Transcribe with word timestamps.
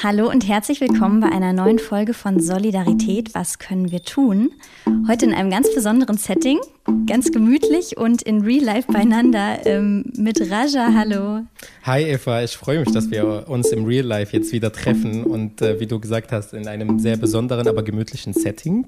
Hallo 0.00 0.30
und 0.30 0.46
herzlich 0.46 0.80
willkommen 0.80 1.18
bei 1.18 1.28
einer 1.28 1.52
neuen 1.52 1.80
Folge 1.80 2.14
von 2.14 2.38
Solidarität. 2.38 3.34
Was 3.34 3.58
können 3.58 3.90
wir 3.90 4.04
tun? 4.04 4.52
Heute 5.08 5.26
in 5.26 5.34
einem 5.34 5.50
ganz 5.50 5.74
besonderen 5.74 6.16
Setting, 6.16 6.60
ganz 7.08 7.32
gemütlich 7.32 7.96
und 7.96 8.22
in 8.22 8.42
Real 8.42 8.64
Life 8.64 8.92
beieinander 8.92 9.58
ähm, 9.66 10.04
mit 10.16 10.40
Raja. 10.40 10.92
Hallo. 10.94 11.40
Hi 11.82 12.04
Eva, 12.04 12.44
ich 12.44 12.56
freue 12.56 12.78
mich, 12.78 12.92
dass 12.92 13.10
wir 13.10 13.46
uns 13.48 13.72
im 13.72 13.86
Real 13.86 14.06
Life 14.06 14.36
jetzt 14.36 14.52
wieder 14.52 14.70
treffen 14.72 15.24
und 15.24 15.62
äh, 15.62 15.80
wie 15.80 15.86
du 15.86 15.98
gesagt 15.98 16.30
hast, 16.30 16.54
in 16.54 16.68
einem 16.68 17.00
sehr 17.00 17.16
besonderen, 17.16 17.66
aber 17.66 17.82
gemütlichen 17.82 18.34
Setting. 18.34 18.84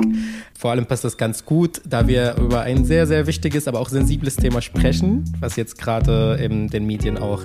Vor 0.56 0.70
allem 0.70 0.86
passt 0.86 1.02
das 1.02 1.16
ganz 1.16 1.44
gut, 1.44 1.82
da 1.84 2.06
wir 2.06 2.36
über 2.36 2.60
ein 2.60 2.84
sehr, 2.84 3.08
sehr 3.08 3.26
wichtiges, 3.26 3.66
aber 3.66 3.80
auch 3.80 3.88
sensibles 3.88 4.36
Thema 4.36 4.62
sprechen, 4.62 5.24
was 5.40 5.56
jetzt 5.56 5.76
gerade 5.76 6.38
in 6.40 6.68
den 6.68 6.86
Medien 6.86 7.18
auch 7.18 7.42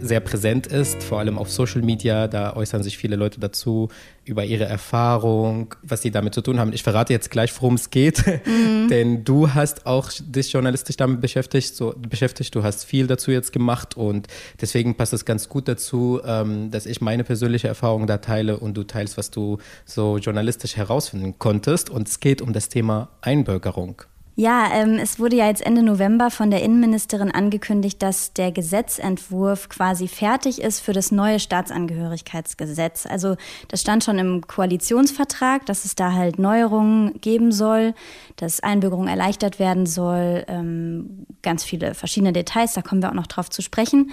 sehr 0.00 0.20
präsent 0.20 0.66
ist, 0.66 1.02
vor 1.02 1.18
allem 1.18 1.38
auf 1.38 1.50
Social 1.50 1.82
Media. 1.82 2.28
Da 2.28 2.54
äußern 2.56 2.82
sich 2.82 2.96
viele 2.96 3.16
Leute 3.16 3.40
dazu 3.40 3.88
über 4.24 4.44
ihre 4.44 4.64
Erfahrung, 4.64 5.74
was 5.82 6.02
sie 6.02 6.10
damit 6.10 6.34
zu 6.34 6.40
tun 6.40 6.58
haben. 6.60 6.72
Ich 6.72 6.82
verrate 6.82 7.12
jetzt 7.12 7.30
gleich, 7.30 7.52
worum 7.60 7.74
es 7.74 7.90
geht, 7.90 8.24
mhm. 8.46 8.88
denn 8.88 9.24
du 9.24 9.52
hast 9.52 9.86
auch 9.86 10.10
dich 10.20 10.52
journalistisch 10.52 10.96
damit 10.96 11.20
beschäftigt, 11.20 11.74
so 11.74 11.94
beschäftigt. 11.96 12.54
Du 12.54 12.62
hast 12.62 12.84
viel 12.84 13.06
dazu 13.06 13.30
jetzt 13.30 13.52
gemacht 13.52 13.96
und 13.96 14.28
deswegen 14.60 14.94
passt 14.94 15.12
es 15.12 15.24
ganz 15.24 15.48
gut 15.48 15.68
dazu, 15.68 16.20
ähm, 16.24 16.70
dass 16.70 16.86
ich 16.86 17.00
meine 17.00 17.24
persönliche 17.24 17.68
Erfahrung 17.68 18.06
da 18.06 18.18
teile 18.18 18.58
und 18.58 18.76
du 18.76 18.84
teilst, 18.84 19.18
was 19.18 19.30
du 19.30 19.58
so 19.84 20.18
journalistisch 20.18 20.76
herausfinden 20.76 21.34
konntest. 21.38 21.90
Und 21.90 22.08
es 22.08 22.20
geht 22.20 22.42
um 22.42 22.52
das 22.52 22.68
Thema 22.68 23.08
Einbürgerung. 23.20 24.02
Ja, 24.34 24.70
ähm, 24.72 24.94
es 24.94 25.18
wurde 25.18 25.36
ja 25.36 25.46
jetzt 25.46 25.60
Ende 25.60 25.82
November 25.82 26.30
von 26.30 26.50
der 26.50 26.62
Innenministerin 26.62 27.30
angekündigt, 27.30 28.02
dass 28.02 28.32
der 28.32 28.50
Gesetzentwurf 28.50 29.68
quasi 29.68 30.08
fertig 30.08 30.62
ist 30.62 30.80
für 30.80 30.94
das 30.94 31.12
neue 31.12 31.38
Staatsangehörigkeitsgesetz. 31.38 33.04
Also 33.04 33.36
das 33.68 33.82
stand 33.82 34.04
schon 34.04 34.18
im 34.18 34.46
Koalitionsvertrag, 34.46 35.66
dass 35.66 35.84
es 35.84 35.96
da 35.96 36.14
halt 36.14 36.38
Neuerungen 36.38 37.20
geben 37.20 37.52
soll, 37.52 37.92
dass 38.36 38.60
Einbürgerung 38.60 39.06
erleichtert 39.06 39.58
werden 39.58 39.84
soll, 39.84 40.44
ähm, 40.48 41.26
ganz 41.42 41.62
viele 41.62 41.92
verschiedene 41.94 42.32
Details, 42.32 42.72
da 42.72 42.80
kommen 42.80 43.02
wir 43.02 43.10
auch 43.10 43.14
noch 43.14 43.26
drauf 43.26 43.50
zu 43.50 43.60
sprechen. 43.60 44.12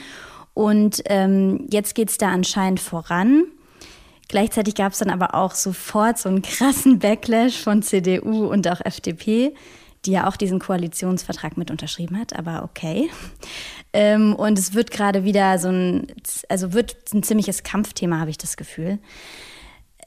Und 0.54 1.02
ähm, 1.06 1.66
jetzt 1.72 1.96
geht's 1.96 2.18
da 2.18 2.28
anscheinend 2.28 2.82
voran. 2.82 3.46
Gleichzeitig 4.28 4.76
gab 4.76 4.92
es 4.92 5.00
dann 5.00 5.12
aber 5.12 5.34
auch 5.34 5.56
sofort 5.56 6.18
so 6.18 6.28
einen 6.28 6.42
krassen 6.42 7.00
Backlash 7.00 7.58
von 7.58 7.82
CDU 7.82 8.48
und 8.48 8.68
auch 8.68 8.82
FDP 8.84 9.54
die 10.10 10.14
ja 10.14 10.28
auch 10.28 10.38
diesen 10.38 10.58
Koalitionsvertrag 10.60 11.56
mit 11.56 11.70
unterschrieben 11.70 12.18
hat, 12.18 12.38
aber 12.38 12.64
okay. 12.64 13.12
Ähm, 13.94 14.36
und 14.36 14.58
es 14.58 14.74
wird 14.74 14.90
gerade 14.90 15.24
wieder 15.24 15.60
so 15.60 15.70
ein, 15.70 16.08
also 16.50 16.74
wird 16.74 16.96
ein 17.14 17.22
ziemliches 17.22 17.62
Kampfthema, 17.62 18.20
habe 18.20 18.32
ich 18.32 18.40
das 18.40 18.58
Gefühl. 18.58 18.98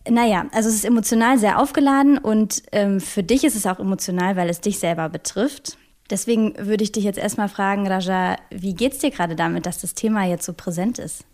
Naja, 0.09 0.47
also 0.51 0.69
es 0.69 0.75
ist 0.75 0.85
emotional 0.85 1.39
sehr 1.39 1.61
aufgeladen 1.61 2.19
und 2.19 2.65
ähm, 2.73 3.01
für 3.01 3.23
dich 3.23 3.45
ist 3.45 3.55
es 3.55 3.65
auch 3.67 3.79
emotional, 3.79 4.35
weil 4.35 4.49
es 4.49 4.61
dich 4.61 4.81
selber 4.81 5.09
betrifft. 5.09 5.79
Deswegen 6.11 6.55
würde 6.59 6.83
ich 6.83 6.91
dich 6.91 7.05
jetzt 7.05 7.19
erstmal 7.19 7.49
fragen, 7.49 7.87
Raja, 7.87 8.37
wie 8.51 8.75
geht's 8.75 8.99
dir 8.99 9.13
gerade 9.13 9.37
damit, 9.37 9.67
dass 9.67 9.81
das 9.81 9.95
Thema 9.95 10.25
jetzt 10.27 10.45
so 10.45 10.53
präsent 10.53 10.99
ist? 10.99 11.25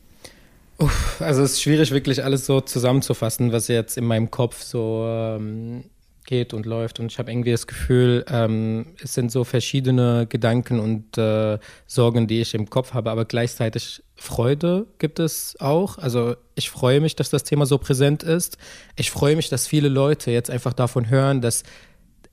Uff, 0.76 1.20
also 1.22 1.42
es 1.42 1.52
ist 1.52 1.62
schwierig, 1.62 1.90
wirklich 1.90 2.22
alles 2.22 2.44
so 2.44 2.60
zusammenzufassen, 2.60 3.50
was 3.50 3.68
jetzt 3.68 3.96
in 3.96 4.04
meinem 4.04 4.30
Kopf 4.30 4.62
so 4.62 5.04
ähm, 5.06 5.84
geht 6.28 6.52
und 6.52 6.66
läuft. 6.66 7.00
Und 7.00 7.10
ich 7.10 7.18
habe 7.18 7.32
irgendwie 7.32 7.52
das 7.52 7.66
Gefühl, 7.66 8.24
ähm, 8.28 8.94
es 9.02 9.14
sind 9.14 9.32
so 9.32 9.44
verschiedene 9.44 10.26
Gedanken 10.28 10.78
und 10.78 11.16
äh, 11.16 11.58
Sorgen, 11.86 12.26
die 12.26 12.42
ich 12.42 12.54
im 12.54 12.68
Kopf 12.68 12.92
habe, 12.92 13.10
aber 13.10 13.24
gleichzeitig 13.24 14.02
Freude 14.14 14.86
gibt 14.98 15.20
es 15.20 15.56
auch. 15.58 15.96
Also 15.96 16.36
ich 16.54 16.68
freue 16.68 17.00
mich, 17.00 17.16
dass 17.16 17.30
das 17.30 17.44
Thema 17.44 17.64
so 17.64 17.78
präsent 17.78 18.22
ist. 18.22 18.58
Ich 18.96 19.10
freue 19.10 19.36
mich, 19.36 19.48
dass 19.48 19.66
viele 19.66 19.88
Leute 19.88 20.30
jetzt 20.30 20.50
einfach 20.50 20.74
davon 20.74 21.08
hören, 21.08 21.40
dass 21.40 21.62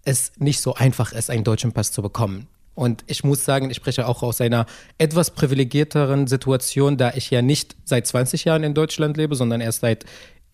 es 0.03 0.33
nicht 0.37 0.59
so 0.59 0.75
einfach 0.75 1.13
ist, 1.13 1.29
einen 1.29 1.45
deutschen 1.45 1.71
Pass 1.71 1.91
zu 1.93 2.01
bekommen. 2.01 2.47
Und 2.75 3.05
ich 3.07 3.23
muss 3.23 3.45
sagen, 3.45 3.69
ich 3.69 3.77
spreche 3.77 4.05
auch 4.05 4.21
aus 4.21 4.41
einer 4.41 4.65
etwas 4.97 5.31
privilegierteren 5.31 6.27
Situation, 6.27 6.97
da 6.97 7.13
ich 7.15 7.31
ja 7.31 7.41
nicht 7.41 7.77
seit 7.85 8.05
20 8.05 8.43
Jahren 8.43 8.63
in 8.63 8.73
Deutschland 8.73 9.15
lebe, 9.15 9.35
sondern 9.35 9.61
erst 9.61 9.79
seit 9.79 10.03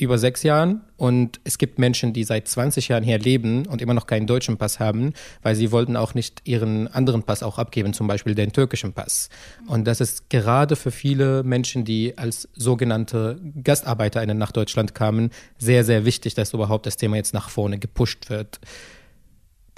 über 0.02 0.18
sechs 0.18 0.44
Jahren 0.44 0.82
und 0.98 1.40
es 1.44 1.58
gibt 1.58 1.80
Menschen, 1.80 2.12
die 2.12 2.24
seit 2.24 2.48
20 2.48 2.88
Jahren 2.88 3.04
hier 3.04 3.20
leben 3.20 3.68
und 3.68 3.82
immer 3.82 3.94
noch 3.94 4.08
keinen 4.08 4.28
deutschen 4.28 4.58
Pass 4.58 4.80
haben, 4.80 5.14
weil 5.42 5.56
sie 5.56 5.72
wollten 5.72 5.96
auch 5.96 6.16
nicht 6.16 6.42
ihren 6.44 6.88
anderen 6.88 7.24
Pass 7.24 7.44
auch 7.44 7.60
abgeben, 7.60 7.94
zum 7.94 8.08
Beispiel 8.08 8.36
den 8.36 8.52
türkischen 8.52 8.94
Pass. 8.94 9.30
Und 9.68 9.86
das 9.86 10.02
ist 10.02 10.30
gerade 10.30 10.76
für 10.76 10.92
viele 10.92 11.44
Menschen, 11.44 11.86
die 11.86 12.18
als 12.18 12.50
sogenannte 12.54 13.40
GastarbeiterInnen 13.64 14.38
nach 14.38 14.52
Deutschland 14.52 14.96
kamen, 14.96 15.30
sehr, 15.58 15.84
sehr 15.84 16.04
wichtig, 16.04 16.34
dass 16.34 16.54
überhaupt 16.54 16.86
das 16.86 16.98
Thema 16.98 17.18
jetzt 17.18 17.34
nach 17.34 17.50
vorne 17.50 17.78
gepusht 17.78 18.30
wird. 18.30 18.60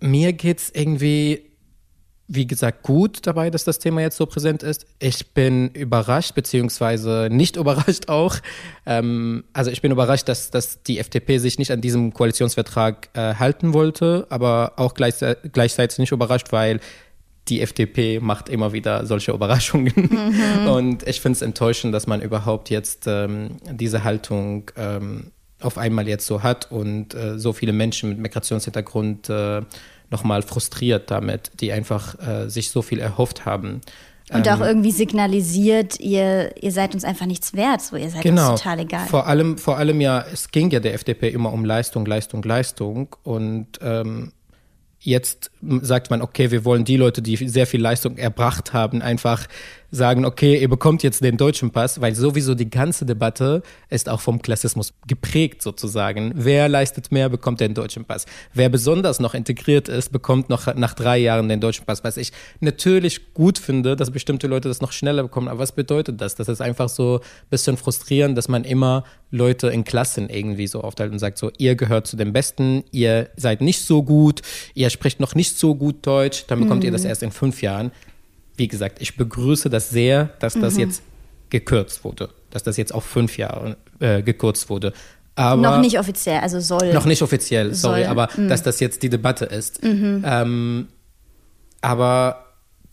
Mir 0.01 0.33
geht 0.33 0.59
es 0.59 0.71
irgendwie 0.73 1.52
wie 2.27 2.47
gesagt, 2.47 2.83
gut 2.83 3.27
dabei, 3.27 3.49
dass 3.49 3.63
das 3.63 3.79
Thema 3.79 4.01
jetzt 4.01 4.17
so 4.17 4.25
präsent 4.25 4.63
ist. 4.63 4.85
Ich 4.99 5.33
bin 5.33 5.69
überrascht, 5.69 6.35
beziehungsweise 6.35 7.27
nicht 7.29 7.55
überrascht 7.57 8.09
auch. 8.09 8.37
Ähm, 8.85 9.43
also 9.53 9.71
ich 9.71 9.81
bin 9.81 9.91
überrascht, 9.91 10.29
dass, 10.29 10.49
dass 10.49 10.81
die 10.83 10.99
FDP 10.99 11.37
sich 11.37 11.59
nicht 11.59 11.71
an 11.71 11.81
diesem 11.81 12.13
Koalitionsvertrag 12.13 13.09
äh, 13.13 13.35
halten 13.35 13.73
wollte, 13.73 14.25
aber 14.29 14.73
auch 14.77 14.93
gleich, 14.93 15.15
gleichzeitig 15.51 15.99
nicht 15.99 16.11
überrascht, 16.11 16.51
weil 16.51 16.79
die 17.49 17.61
FDP 17.61 18.19
macht 18.21 18.47
immer 18.47 18.71
wieder 18.71 19.05
solche 19.05 19.31
Überraschungen. 19.33 19.93
Mhm. 19.95 20.67
Und 20.67 21.07
ich 21.07 21.19
finde 21.19 21.35
es 21.37 21.41
enttäuschend, 21.41 21.93
dass 21.93 22.07
man 22.07 22.21
überhaupt 22.21 22.69
jetzt 22.69 23.05
ähm, 23.05 23.57
diese 23.69 24.05
Haltung 24.05 24.71
ähm, 24.77 25.31
auf 25.59 25.77
einmal 25.77 26.07
jetzt 26.07 26.25
so 26.25 26.43
hat 26.43 26.71
und 26.71 27.13
äh, 27.13 27.37
so 27.39 27.53
viele 27.53 27.73
Menschen 27.73 28.09
mit 28.09 28.17
Migrationshintergrund 28.19 29.29
äh, 29.29 29.61
nochmal 30.13 30.41
frustriert 30.43 31.11
damit, 31.11 31.51
die 31.59 31.73
einfach 31.73 32.15
äh, 32.25 32.49
sich 32.49 32.69
so 32.69 32.81
viel 32.81 32.99
erhofft 32.99 33.45
haben. 33.45 33.81
Und 34.31 34.47
auch 34.47 34.61
ähm, 34.61 34.67
irgendwie 34.67 34.91
signalisiert, 34.91 35.99
ihr, 35.99 36.55
ihr 36.61 36.71
seid 36.71 36.93
uns 36.93 37.03
einfach 37.03 37.25
nichts 37.25 37.53
wert, 37.53 37.81
so 37.81 37.97
ihr 37.97 38.09
seid 38.09 38.21
genau. 38.21 38.51
uns 38.51 38.61
total 38.61 38.79
egal. 38.79 39.05
Vor 39.07 39.27
allem, 39.27 39.57
vor 39.57 39.77
allem 39.77 39.99
ja, 39.99 40.23
es 40.31 40.49
ging 40.51 40.71
ja 40.71 40.79
der 40.79 40.93
FDP 40.93 41.29
immer 41.29 41.51
um 41.51 41.65
Leistung, 41.65 42.05
Leistung, 42.05 42.41
Leistung. 42.41 43.15
Und 43.23 43.67
ähm, 43.81 44.31
jetzt 44.99 45.51
sagt 45.81 46.09
man, 46.09 46.21
okay, 46.21 46.51
wir 46.51 46.63
wollen 46.63 46.85
die 46.85 46.95
Leute, 46.95 47.21
die 47.21 47.35
sehr 47.35 47.67
viel 47.67 47.81
Leistung 47.81 48.17
erbracht 48.17 48.71
haben, 48.71 49.01
einfach 49.01 49.47
sagen, 49.93 50.25
okay, 50.25 50.59
ihr 50.59 50.69
bekommt 50.69 51.03
jetzt 51.03 51.23
den 51.23 51.37
deutschen 51.37 51.69
Pass, 51.69 52.01
weil 52.01 52.15
sowieso 52.15 52.55
die 52.55 52.69
ganze 52.69 53.05
Debatte 53.05 53.61
ist 53.89 54.09
auch 54.09 54.21
vom 54.21 54.41
Klassismus 54.41 54.93
geprägt 55.07 55.61
sozusagen. 55.61 56.31
Wer 56.35 56.67
leistet 56.67 57.11
mehr, 57.11 57.29
bekommt 57.29 57.59
den 57.59 57.75
deutschen 57.75 58.03
Pass. 58.03 58.25
Wer 58.53 58.69
besonders 58.69 59.19
noch 59.19 59.35
integriert 59.35 59.89
ist, 59.89 60.11
bekommt 60.11 60.49
noch 60.49 60.73
nach 60.75 60.95
drei 60.95 61.19
Jahren 61.19 61.47
den 61.47 61.59
deutschen 61.59 61.85
Pass. 61.85 62.03
Was 62.03 62.17
ich 62.17 62.31
natürlich 62.59 63.33
gut 63.35 63.59
finde, 63.59 63.95
dass 63.95 64.09
bestimmte 64.09 64.47
Leute 64.47 64.67
das 64.67 64.81
noch 64.81 64.91
schneller 64.91 65.23
bekommen. 65.23 65.47
Aber 65.47 65.59
was 65.59 65.71
bedeutet 65.71 66.19
das? 66.19 66.33
Das 66.35 66.49
ist 66.49 66.61
einfach 66.61 66.89
so 66.89 67.19
ein 67.19 67.49
bisschen 67.51 67.77
frustrierend, 67.77 68.35
dass 68.35 68.47
man 68.47 68.63
immer 68.63 69.03
Leute 69.29 69.67
in 69.67 69.83
Klassen 69.83 70.29
irgendwie 70.29 70.67
so 70.67 70.81
aufteilt 70.81 71.11
und 71.11 71.19
sagt 71.19 71.37
so, 71.37 71.51
ihr 71.57 71.75
gehört 71.75 72.07
zu 72.07 72.17
den 72.17 72.33
Besten, 72.33 72.83
ihr 72.91 73.29
seid 73.35 73.61
nicht 73.61 73.81
so 73.81 74.01
gut, 74.01 74.41
ihr 74.73 74.89
spricht 74.89 75.19
noch 75.19 75.35
nicht 75.35 75.57
so 75.57 75.75
gut 75.75 76.05
Deutsch, 76.05 76.45
dann 76.47 76.59
bekommt 76.59 76.81
mhm. 76.81 76.85
ihr 76.87 76.91
das 76.91 77.03
mhm. 77.03 77.09
erst 77.09 77.23
in 77.23 77.31
fünf 77.31 77.61
Jahren 77.61 77.91
wie 78.55 78.67
gesagt, 78.67 79.01
ich 79.01 79.15
begrüße 79.17 79.69
das 79.69 79.89
sehr, 79.89 80.25
dass 80.39 80.53
das 80.53 80.75
mhm. 80.75 80.79
jetzt 80.81 81.01
gekürzt 81.49 82.03
wurde, 82.03 82.29
dass 82.49 82.63
das 82.63 82.77
jetzt 82.77 82.93
auf 82.93 83.03
fünf 83.03 83.37
Jahre 83.37 83.77
äh, 83.99 84.21
gekürzt 84.21 84.69
wurde. 84.69 84.93
Aber 85.35 85.61
noch 85.61 85.79
nicht 85.79 85.97
offiziell, 85.99 86.39
also 86.39 86.59
soll. 86.59 86.93
Noch 86.93 87.05
nicht 87.05 87.21
offiziell, 87.21 87.73
sorry, 87.73 88.03
soll. 88.03 88.09
aber 88.09 88.29
mhm. 88.35 88.49
dass 88.49 88.61
das 88.63 88.79
jetzt 88.79 89.01
die 89.01 89.09
Debatte 89.09 89.45
ist. 89.45 89.83
Mhm. 89.83 90.23
Ähm, 90.25 90.87
aber 91.81 92.43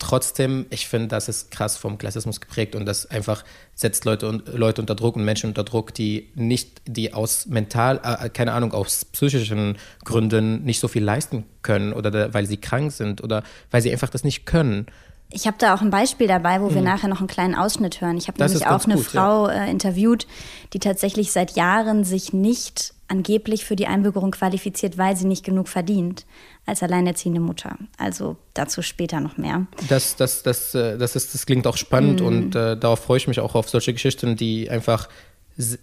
trotzdem, 0.01 0.65
ich 0.71 0.87
finde, 0.87 1.07
das 1.07 1.29
ist 1.29 1.51
krass 1.51 1.77
vom 1.77 1.97
Klassismus 1.97 2.41
geprägt 2.41 2.75
und 2.75 2.85
das 2.85 3.05
einfach 3.05 3.43
setzt 3.75 4.05
Leute, 4.05 4.27
und, 4.27 4.47
Leute 4.53 4.81
unter 4.81 4.95
Druck 4.95 5.15
und 5.15 5.23
Menschen 5.23 5.47
unter 5.47 5.63
Druck, 5.63 5.93
die 5.93 6.29
nicht, 6.33 6.81
die 6.87 7.13
aus 7.13 7.45
mental, 7.45 8.01
äh, 8.03 8.29
keine 8.29 8.53
Ahnung, 8.53 8.73
aus 8.73 9.05
psychischen 9.05 9.77
Gründen 10.03 10.63
nicht 10.63 10.79
so 10.79 10.87
viel 10.87 11.03
leisten 11.03 11.45
können 11.61 11.93
oder 11.93 12.09
da, 12.09 12.33
weil 12.33 12.47
sie 12.47 12.57
krank 12.57 12.91
sind 12.91 13.23
oder 13.23 13.43
weil 13.69 13.81
sie 13.81 13.91
einfach 13.91 14.09
das 14.09 14.23
nicht 14.23 14.45
können. 14.45 14.87
Ich 15.31 15.47
habe 15.47 15.57
da 15.59 15.73
auch 15.73 15.81
ein 15.81 15.89
Beispiel 15.89 16.27
dabei, 16.27 16.61
wo 16.61 16.69
mhm. 16.69 16.75
wir 16.75 16.81
nachher 16.81 17.07
noch 17.07 17.19
einen 17.19 17.27
kleinen 17.27 17.55
Ausschnitt 17.55 18.01
hören. 18.01 18.17
Ich 18.17 18.27
habe 18.27 18.43
nämlich 18.43 18.67
auch 18.67 18.85
eine 18.85 18.95
gut, 18.95 19.05
Frau 19.05 19.47
ja. 19.47 19.65
äh, 19.65 19.71
interviewt, 19.71 20.27
die 20.73 20.79
tatsächlich 20.79 21.31
seit 21.31 21.55
Jahren 21.55 22.03
sich 22.03 22.33
nicht 22.33 22.93
angeblich 23.07 23.65
für 23.65 23.75
die 23.75 23.87
Einbürgerung 23.87 24.31
qualifiziert, 24.31 24.97
weil 24.97 25.17
sie 25.17 25.27
nicht 25.27 25.43
genug 25.43 25.67
verdient 25.67 26.25
als 26.65 26.81
alleinerziehende 26.81 27.41
Mutter. 27.41 27.77
Also 27.97 28.37
dazu 28.53 28.81
später 28.81 29.19
noch 29.19 29.37
mehr. 29.37 29.67
Das, 29.89 30.15
das, 30.15 30.43
das, 30.43 30.73
äh, 30.73 30.97
das, 30.97 31.15
ist, 31.15 31.33
das 31.33 31.45
klingt 31.45 31.67
auch 31.67 31.77
spannend 31.77 32.21
mhm. 32.21 32.27
und 32.27 32.55
äh, 32.55 32.77
darauf 32.77 32.99
freue 32.99 33.17
ich 33.17 33.27
mich 33.27 33.39
auch 33.39 33.55
auf 33.55 33.69
solche 33.69 33.91
Geschichten, 33.93 34.37
die 34.37 34.69
einfach 34.69 35.09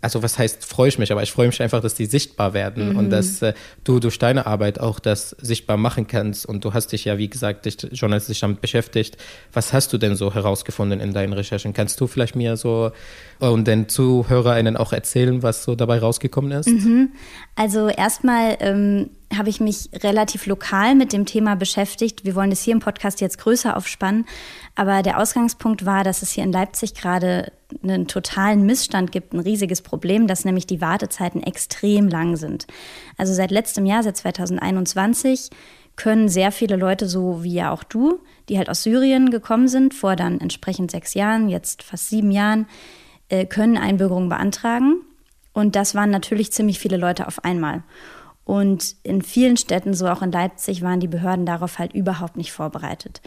also 0.01 0.23
was 0.23 0.39
heißt, 0.39 0.65
freue 0.65 0.89
ich 0.89 0.99
mich, 0.99 1.13
aber 1.13 1.23
ich 1.23 1.33
freue 1.33 1.47
mich 1.47 1.61
einfach, 1.63 1.81
dass 1.81 1.95
die 1.95 2.07
sichtbar 2.07 2.55
werden 2.55 2.91
mhm. 2.91 2.97
und 2.97 3.11
dass 3.11 3.43
äh, 3.43 3.55
du 3.85 4.01
durch 4.01 4.19
deine 4.19 4.47
Arbeit 4.47 4.81
auch 4.81 4.99
das 4.99 5.31
sichtbar 5.41 5.77
machen 5.77 6.07
kannst. 6.07 6.47
Und 6.47 6.65
du 6.65 6.75
hast 6.75 6.93
dich 6.93 7.05
ja, 7.05 7.19
wie 7.19 7.29
gesagt, 7.29 7.67
dich 7.67 7.77
journalistisch 7.93 8.41
damit 8.41 8.61
beschäftigt. 8.61 9.17
Was 9.53 9.73
hast 9.73 9.93
du 9.93 9.99
denn 9.99 10.17
so 10.17 10.35
herausgefunden 10.35 11.01
in 11.01 11.13
deinen 11.13 11.33
Recherchen? 11.33 11.73
Kannst 11.73 12.01
du 12.01 12.07
vielleicht 12.07 12.37
mir 12.37 12.57
so 12.57 12.93
und 13.39 13.67
den 13.67 13.89
ZuhörerInnen 13.89 14.77
auch 14.77 14.93
erzählen, 14.93 15.43
was 15.43 15.65
so 15.65 15.75
dabei 15.75 15.99
rausgekommen 15.99 16.53
ist? 16.53 16.69
Mhm. 16.69 17.13
Also 17.55 17.89
erstmal 17.89 18.57
ähm, 18.61 19.11
habe 19.37 19.49
ich 19.49 19.61
mich 19.61 19.91
relativ 20.03 20.47
lokal 20.47 20.95
mit 20.95 21.13
dem 21.13 21.27
Thema 21.27 21.55
beschäftigt. 21.55 22.25
Wir 22.25 22.35
wollen 22.35 22.51
das 22.51 22.63
hier 22.63 22.73
im 22.73 22.81
Podcast 22.81 23.21
jetzt 23.21 23.39
größer 23.39 23.77
aufspannen. 23.77 24.27
Aber 24.75 25.03
der 25.03 25.19
Ausgangspunkt 25.19 25.85
war, 25.85 26.05
dass 26.05 26.23
es 26.23 26.31
hier 26.31 26.45
in 26.45 26.53
Leipzig 26.53 26.95
gerade 26.95 27.53
einen 27.83 28.07
totalen 28.09 28.65
Missstand 28.65 29.13
gibt, 29.13 29.35
ein 29.35 29.41
riesiges 29.41 29.83
Problem, 29.83 30.27
dass 30.27 30.45
nämlich 30.45 30.67
die 30.67 30.81
Wartezeiten 30.81 31.43
extrem 31.43 32.09
lang 32.09 32.37
sind. 32.37 32.67
Also 33.17 33.35
seit 33.35 33.51
letztem 33.51 33.87
Jahr, 33.87 34.03
seit 34.03 34.17
2021, 34.17 35.51
können 35.97 36.29
sehr 36.29 36.53
viele 36.53 36.77
Leute, 36.77 37.09
so 37.09 37.43
wie 37.43 37.55
ja 37.55 37.73
auch 37.73 37.85
du, 37.85 38.21
die 38.49 38.57
halt 38.57 38.71
aus 38.71 38.85
Syrien 38.85 39.31
gekommen 39.31 39.69
sind, 39.69 39.93
vor 39.93 40.17
dann 40.17 40.41
entsprechend 40.41 40.91
sechs 40.91 41.13
Jahren, 41.13 41.49
jetzt 41.49 41.83
fast 41.83 42.09
sieben 42.09 42.31
Jahren, 42.31 42.67
äh, 43.29 43.47
können 43.47 43.77
Einbürgerung 43.77 44.29
beantragen. 44.29 44.97
Und 45.53 45.77
das 45.77 45.95
waren 45.95 46.11
natürlich 46.11 46.53
ziemlich 46.53 46.79
viele 46.79 46.97
Leute 46.97 47.27
auf 47.27 47.45
einmal. 47.45 47.83
Und 48.45 48.97
in 49.03 49.23
vielen 49.23 49.57
Städten, 49.57 49.93
so 49.93 50.09
auch 50.09 50.23
in 50.23 50.33
Leipzig, 50.33 50.83
waren 50.83 51.01
die 51.01 51.09
Behörden 51.09 51.45
darauf 51.45 51.79
halt 51.79 51.93
überhaupt 51.93 52.37
nicht 52.37 52.53
vorbereitet. 52.53 53.21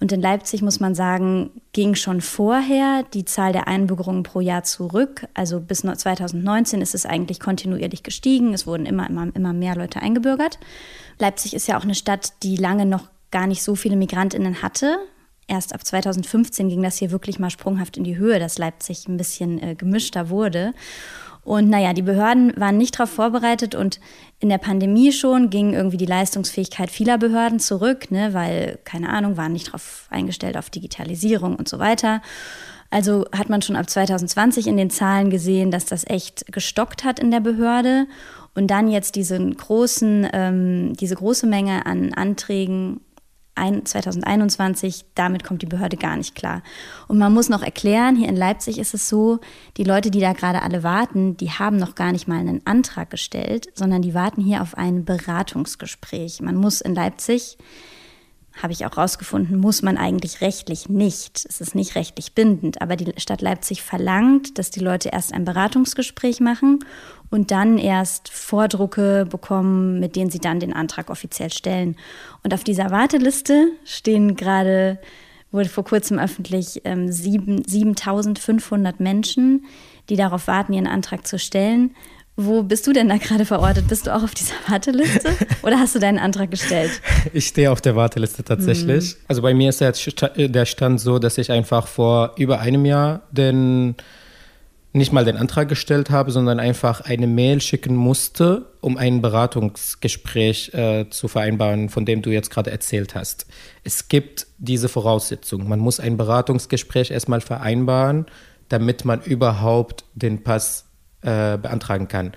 Und 0.00 0.12
in 0.12 0.20
Leipzig 0.20 0.60
muss 0.60 0.80
man 0.80 0.94
sagen, 0.94 1.50
ging 1.72 1.94
schon 1.94 2.20
vorher 2.20 3.04
die 3.14 3.24
Zahl 3.24 3.52
der 3.52 3.66
Einbürgerungen 3.66 4.24
pro 4.24 4.40
Jahr 4.40 4.62
zurück. 4.62 5.26
Also 5.32 5.60
bis 5.60 5.80
2019 5.80 6.82
ist 6.82 6.94
es 6.94 7.06
eigentlich 7.06 7.40
kontinuierlich 7.40 8.02
gestiegen. 8.02 8.52
Es 8.52 8.66
wurden 8.66 8.84
immer, 8.84 9.08
immer, 9.08 9.28
immer 9.34 9.52
mehr 9.52 9.74
Leute 9.74 10.02
eingebürgert. 10.02 10.58
Leipzig 11.18 11.54
ist 11.54 11.66
ja 11.66 11.78
auch 11.78 11.84
eine 11.84 11.94
Stadt, 11.94 12.34
die 12.42 12.56
lange 12.56 12.84
noch 12.84 13.08
gar 13.30 13.46
nicht 13.46 13.62
so 13.62 13.74
viele 13.74 13.96
Migrantinnen 13.96 14.62
hatte. 14.62 14.98
Erst 15.48 15.74
ab 15.74 15.84
2015 15.84 16.68
ging 16.68 16.82
das 16.82 16.98
hier 16.98 17.10
wirklich 17.10 17.38
mal 17.38 17.50
sprunghaft 17.50 17.96
in 17.96 18.04
die 18.04 18.16
Höhe, 18.16 18.38
dass 18.38 18.58
Leipzig 18.58 19.06
ein 19.08 19.16
bisschen 19.16 19.62
äh, 19.62 19.74
gemischter 19.74 20.28
wurde. 20.28 20.72
Und 21.46 21.70
naja, 21.70 21.92
die 21.92 22.02
Behörden 22.02 22.52
waren 22.56 22.76
nicht 22.76 22.98
darauf 22.98 23.10
vorbereitet 23.10 23.76
und 23.76 24.00
in 24.40 24.48
der 24.48 24.58
Pandemie 24.58 25.12
schon 25.12 25.48
ging 25.48 25.74
irgendwie 25.74 25.96
die 25.96 26.04
Leistungsfähigkeit 26.04 26.90
vieler 26.90 27.18
Behörden 27.18 27.60
zurück, 27.60 28.10
ne, 28.10 28.34
weil, 28.34 28.80
keine 28.82 29.10
Ahnung, 29.10 29.36
waren 29.36 29.52
nicht 29.52 29.68
darauf 29.68 30.08
eingestellt 30.10 30.56
auf 30.56 30.70
Digitalisierung 30.70 31.54
und 31.54 31.68
so 31.68 31.78
weiter. 31.78 32.20
Also 32.90 33.26
hat 33.30 33.48
man 33.48 33.62
schon 33.62 33.76
ab 33.76 33.88
2020 33.88 34.66
in 34.66 34.76
den 34.76 34.90
Zahlen 34.90 35.30
gesehen, 35.30 35.70
dass 35.70 35.84
das 35.86 36.04
echt 36.04 36.52
gestockt 36.52 37.04
hat 37.04 37.20
in 37.20 37.30
der 37.30 37.40
Behörde. 37.40 38.06
Und 38.56 38.68
dann 38.68 38.88
jetzt 38.88 39.14
diesen 39.14 39.56
großen, 39.56 40.28
ähm, 40.32 40.94
diese 40.94 41.14
große 41.14 41.46
Menge 41.46 41.86
an 41.86 42.12
Anträgen 42.14 43.00
2021, 43.56 45.06
damit 45.14 45.44
kommt 45.44 45.62
die 45.62 45.66
Behörde 45.66 45.96
gar 45.96 46.16
nicht 46.16 46.34
klar. 46.34 46.62
Und 47.08 47.18
man 47.18 47.32
muss 47.32 47.48
noch 47.48 47.62
erklären, 47.62 48.16
hier 48.16 48.28
in 48.28 48.36
Leipzig 48.36 48.78
ist 48.78 48.94
es 48.94 49.08
so, 49.08 49.40
die 49.76 49.84
Leute, 49.84 50.10
die 50.10 50.20
da 50.20 50.32
gerade 50.32 50.62
alle 50.62 50.82
warten, 50.82 51.36
die 51.36 51.50
haben 51.50 51.76
noch 51.76 51.94
gar 51.94 52.12
nicht 52.12 52.28
mal 52.28 52.38
einen 52.38 52.66
Antrag 52.66 53.10
gestellt, 53.10 53.68
sondern 53.74 54.02
die 54.02 54.14
warten 54.14 54.42
hier 54.42 54.62
auf 54.62 54.76
ein 54.76 55.04
Beratungsgespräch. 55.04 56.40
Man 56.40 56.56
muss 56.56 56.80
in 56.80 56.94
Leipzig 56.94 57.56
habe 58.62 58.72
ich 58.72 58.86
auch 58.86 58.96
rausgefunden, 58.96 59.58
muss 59.58 59.82
man 59.82 59.98
eigentlich 59.98 60.40
rechtlich 60.40 60.88
nicht. 60.88 61.44
Es 61.48 61.60
ist 61.60 61.74
nicht 61.74 61.94
rechtlich 61.94 62.32
bindend, 62.32 62.80
aber 62.80 62.96
die 62.96 63.12
Stadt 63.18 63.42
Leipzig 63.42 63.82
verlangt, 63.82 64.58
dass 64.58 64.70
die 64.70 64.80
Leute 64.80 65.10
erst 65.10 65.34
ein 65.34 65.44
Beratungsgespräch 65.44 66.40
machen 66.40 66.78
und 67.30 67.50
dann 67.50 67.76
erst 67.76 68.28
Vordrucke 68.30 69.26
bekommen, 69.28 70.00
mit 70.00 70.16
denen 70.16 70.30
sie 70.30 70.38
dann 70.38 70.60
den 70.60 70.72
Antrag 70.72 71.10
offiziell 71.10 71.52
stellen. 71.52 71.96
Und 72.42 72.54
auf 72.54 72.64
dieser 72.64 72.90
Warteliste 72.90 73.72
stehen 73.84 74.36
gerade, 74.36 74.98
wurde 75.50 75.68
vor 75.68 75.84
kurzem 75.84 76.18
öffentlich, 76.18 76.80
ähm, 76.84 77.12
7500 77.12 79.00
Menschen, 79.00 79.66
die 80.08 80.16
darauf 80.16 80.46
warten, 80.46 80.72
ihren 80.72 80.86
Antrag 80.86 81.26
zu 81.26 81.38
stellen. 81.38 81.94
Wo 82.38 82.62
bist 82.62 82.86
du 82.86 82.92
denn 82.92 83.08
da 83.08 83.16
gerade 83.16 83.46
verortet? 83.46 83.88
Bist 83.88 84.06
du 84.06 84.14
auch 84.14 84.22
auf 84.22 84.34
dieser 84.34 84.54
Warteliste 84.68 85.30
oder 85.62 85.78
hast 85.78 85.94
du 85.94 85.98
deinen 85.98 86.18
Antrag 86.18 86.50
gestellt? 86.50 86.90
Ich 87.32 87.48
stehe 87.48 87.72
auf 87.72 87.80
der 87.80 87.96
Warteliste 87.96 88.44
tatsächlich. 88.44 89.14
Mhm. 89.14 89.20
Also 89.26 89.42
bei 89.42 89.52
mir 89.52 89.70
ist 89.70 89.80
der 89.80 90.66
Stand 90.66 91.00
so, 91.00 91.18
dass 91.18 91.38
ich 91.38 91.50
einfach 91.50 91.86
vor 91.86 92.34
über 92.36 92.60
einem 92.60 92.84
Jahr 92.84 93.22
den 93.30 93.96
nicht 94.92 95.12
mal 95.12 95.24
den 95.24 95.36
Antrag 95.36 95.68
gestellt 95.68 96.10
habe, 96.10 96.30
sondern 96.30 96.58
einfach 96.58 97.02
eine 97.02 97.26
Mail 97.26 97.60
schicken 97.60 97.94
musste, 97.94 98.66
um 98.80 98.96
ein 98.96 99.20
Beratungsgespräch 99.20 100.72
äh, 100.72 101.10
zu 101.10 101.28
vereinbaren, 101.28 101.90
von 101.90 102.06
dem 102.06 102.22
du 102.22 102.30
jetzt 102.30 102.50
gerade 102.50 102.70
erzählt 102.70 103.14
hast. 103.14 103.46
Es 103.84 104.08
gibt 104.08 104.46
diese 104.58 104.88
Voraussetzung. 104.88 105.68
Man 105.68 105.80
muss 105.80 106.00
ein 106.00 106.16
Beratungsgespräch 106.16 107.10
erstmal 107.10 107.42
vereinbaren, 107.42 108.26
damit 108.68 109.04
man 109.04 109.20
überhaupt 109.22 110.04
den 110.14 110.42
Pass 110.42 110.85
äh, 111.26 111.58
beantragen 111.58 112.08
kann. 112.08 112.32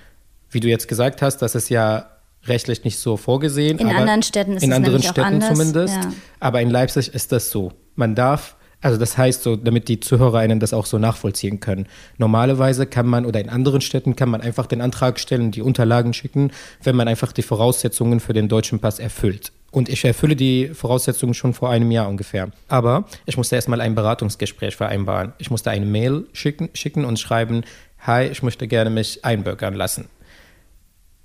Wie 0.50 0.60
du 0.60 0.68
jetzt 0.68 0.88
gesagt 0.88 1.22
hast, 1.22 1.38
das 1.38 1.56
ist 1.56 1.70
ja 1.70 2.10
rechtlich 2.46 2.84
nicht 2.84 2.98
so 2.98 3.18
vorgesehen. 3.18 3.78
In 3.78 3.90
anderen 3.90 4.24
Städten 4.24 4.58
ist 4.58 4.64
in 4.64 4.72
es 4.72 4.76
anderen 4.76 5.02
Städten 5.02 5.22
anders. 5.22 5.50
zumindest. 5.50 5.96
Ja. 5.96 6.12
Aber 6.40 6.62
in 6.62 6.70
Leipzig 6.70 7.14
ist 7.14 7.32
das 7.32 7.52
so. 7.52 7.72
Man 7.96 8.16
darf 8.16 8.56
also 8.82 8.98
das 8.98 9.18
heißt 9.18 9.44
so, 9.44 9.58
damit 9.58 9.90
die 9.90 10.00
ZuhörerInnen 10.00 10.60
das 10.60 10.74
auch 10.74 10.86
so 10.86 10.98
nachvollziehen 10.98 11.60
können. 11.60 11.88
Normalerweise 12.18 12.86
kann 12.86 13.08
man 13.08 13.26
oder 13.26 13.42
in 13.42 13.50
anderen 13.50 13.82
Städten 13.82 14.16
kann 14.16 14.30
man 14.30 14.40
einfach 14.42 14.68
den 14.68 14.80
Antrag 14.80 15.20
stellen, 15.20 15.52
die 15.52 15.62
Unterlagen 15.62 16.14
schicken, 16.14 16.52
wenn 16.82 16.96
man 16.96 17.08
einfach 17.08 17.34
die 17.34 17.42
Voraussetzungen 17.42 18.22
für 18.22 18.32
den 18.32 18.48
deutschen 18.48 18.80
Pass 18.80 19.00
erfüllt. 19.00 19.52
Und 19.72 19.90
ich 19.90 20.04
erfülle 20.04 20.36
die 20.36 20.70
Voraussetzungen 20.70 21.34
schon 21.34 21.54
vor 21.54 21.70
einem 21.70 21.92
Jahr 21.92 22.08
ungefähr. 22.08 22.50
Aber 22.70 23.06
ich 23.26 23.38
musste 23.38 23.56
erstmal 23.56 23.82
ein 23.82 23.96
Beratungsgespräch 23.96 24.76
vereinbaren. 24.76 25.34
Ich 25.38 25.52
musste 25.52 25.70
eine 25.70 25.86
Mail 25.86 26.26
schicken, 26.34 26.70
schicken 26.74 27.06
und 27.06 27.20
schreiben, 27.20 27.64
hi, 28.06 28.28
ich 28.28 28.44
möchte 28.44 28.68
gerne 28.68 28.90
mich 28.90 29.24
einbürgern 29.26 29.74
lassen. 29.74 30.10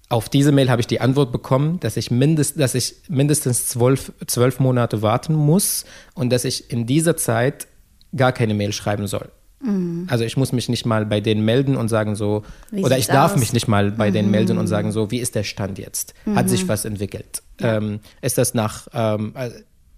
Auf 0.09 0.29
diese 0.29 0.53
Mail 0.53 0.71
habe 0.71 0.81
ich 0.81 0.87
die 0.87 1.01
Antwort 1.01 1.33
bekommen, 1.33 1.81
dass 1.81 1.97
ich, 1.97 2.11
mindest, 2.11 2.61
dass 2.61 2.75
ich 2.75 2.97
mindestens 3.09 3.69
zwölf, 3.69 4.13
zwölf 4.27 4.61
Monate 4.61 5.03
warten 5.03 5.35
muss 5.35 5.85
und 6.15 6.31
dass 6.31 6.45
ich 6.45 6.71
in 6.71 6.87
dieser 6.87 7.17
Zeit 7.17 7.67
gar 8.15 8.33
keine 8.33 8.55
Mail 8.55 8.73
schreiben 8.73 9.07
soll. 9.07 9.31
Mhm. 9.65 10.07
Also 10.11 10.25
ich 10.25 10.37
muss 10.37 10.53
mich 10.53 10.69
nicht 10.69 10.85
mal 10.85 11.07
bei 11.07 11.21
denen 11.21 11.45
melden 11.45 11.77
und 11.77 11.89
sagen 11.89 12.17
so, 12.17 12.45
wie 12.71 12.85
oder 12.85 12.99
ich 12.99 13.07
darf 13.07 13.33
aus? 13.33 13.41
mich 13.41 13.53
nicht 13.53 13.67
mal 13.67 13.93
bei 13.93 14.11
mhm. 14.11 14.15
denen 14.15 14.31
melden 14.31 14.59
und 14.59 14.67
sagen 14.67 14.93
so, 14.93 15.11
wie 15.11 15.19
ist 15.19 15.35
der 15.35 15.43
Stand 15.43 15.79
jetzt? 15.79 16.15
Mhm. 16.27 16.37
Hat 16.37 16.51
sich 16.51 16.69
was 16.69 16.85
entwickelt? 16.85 17.43
Ja. 17.61 17.79
Ähm, 17.79 18.01
ist 18.21 18.37
das 18.37 18.55
nach, 18.55 18.87
ähm, 18.93 19.33
äh, 19.37 19.51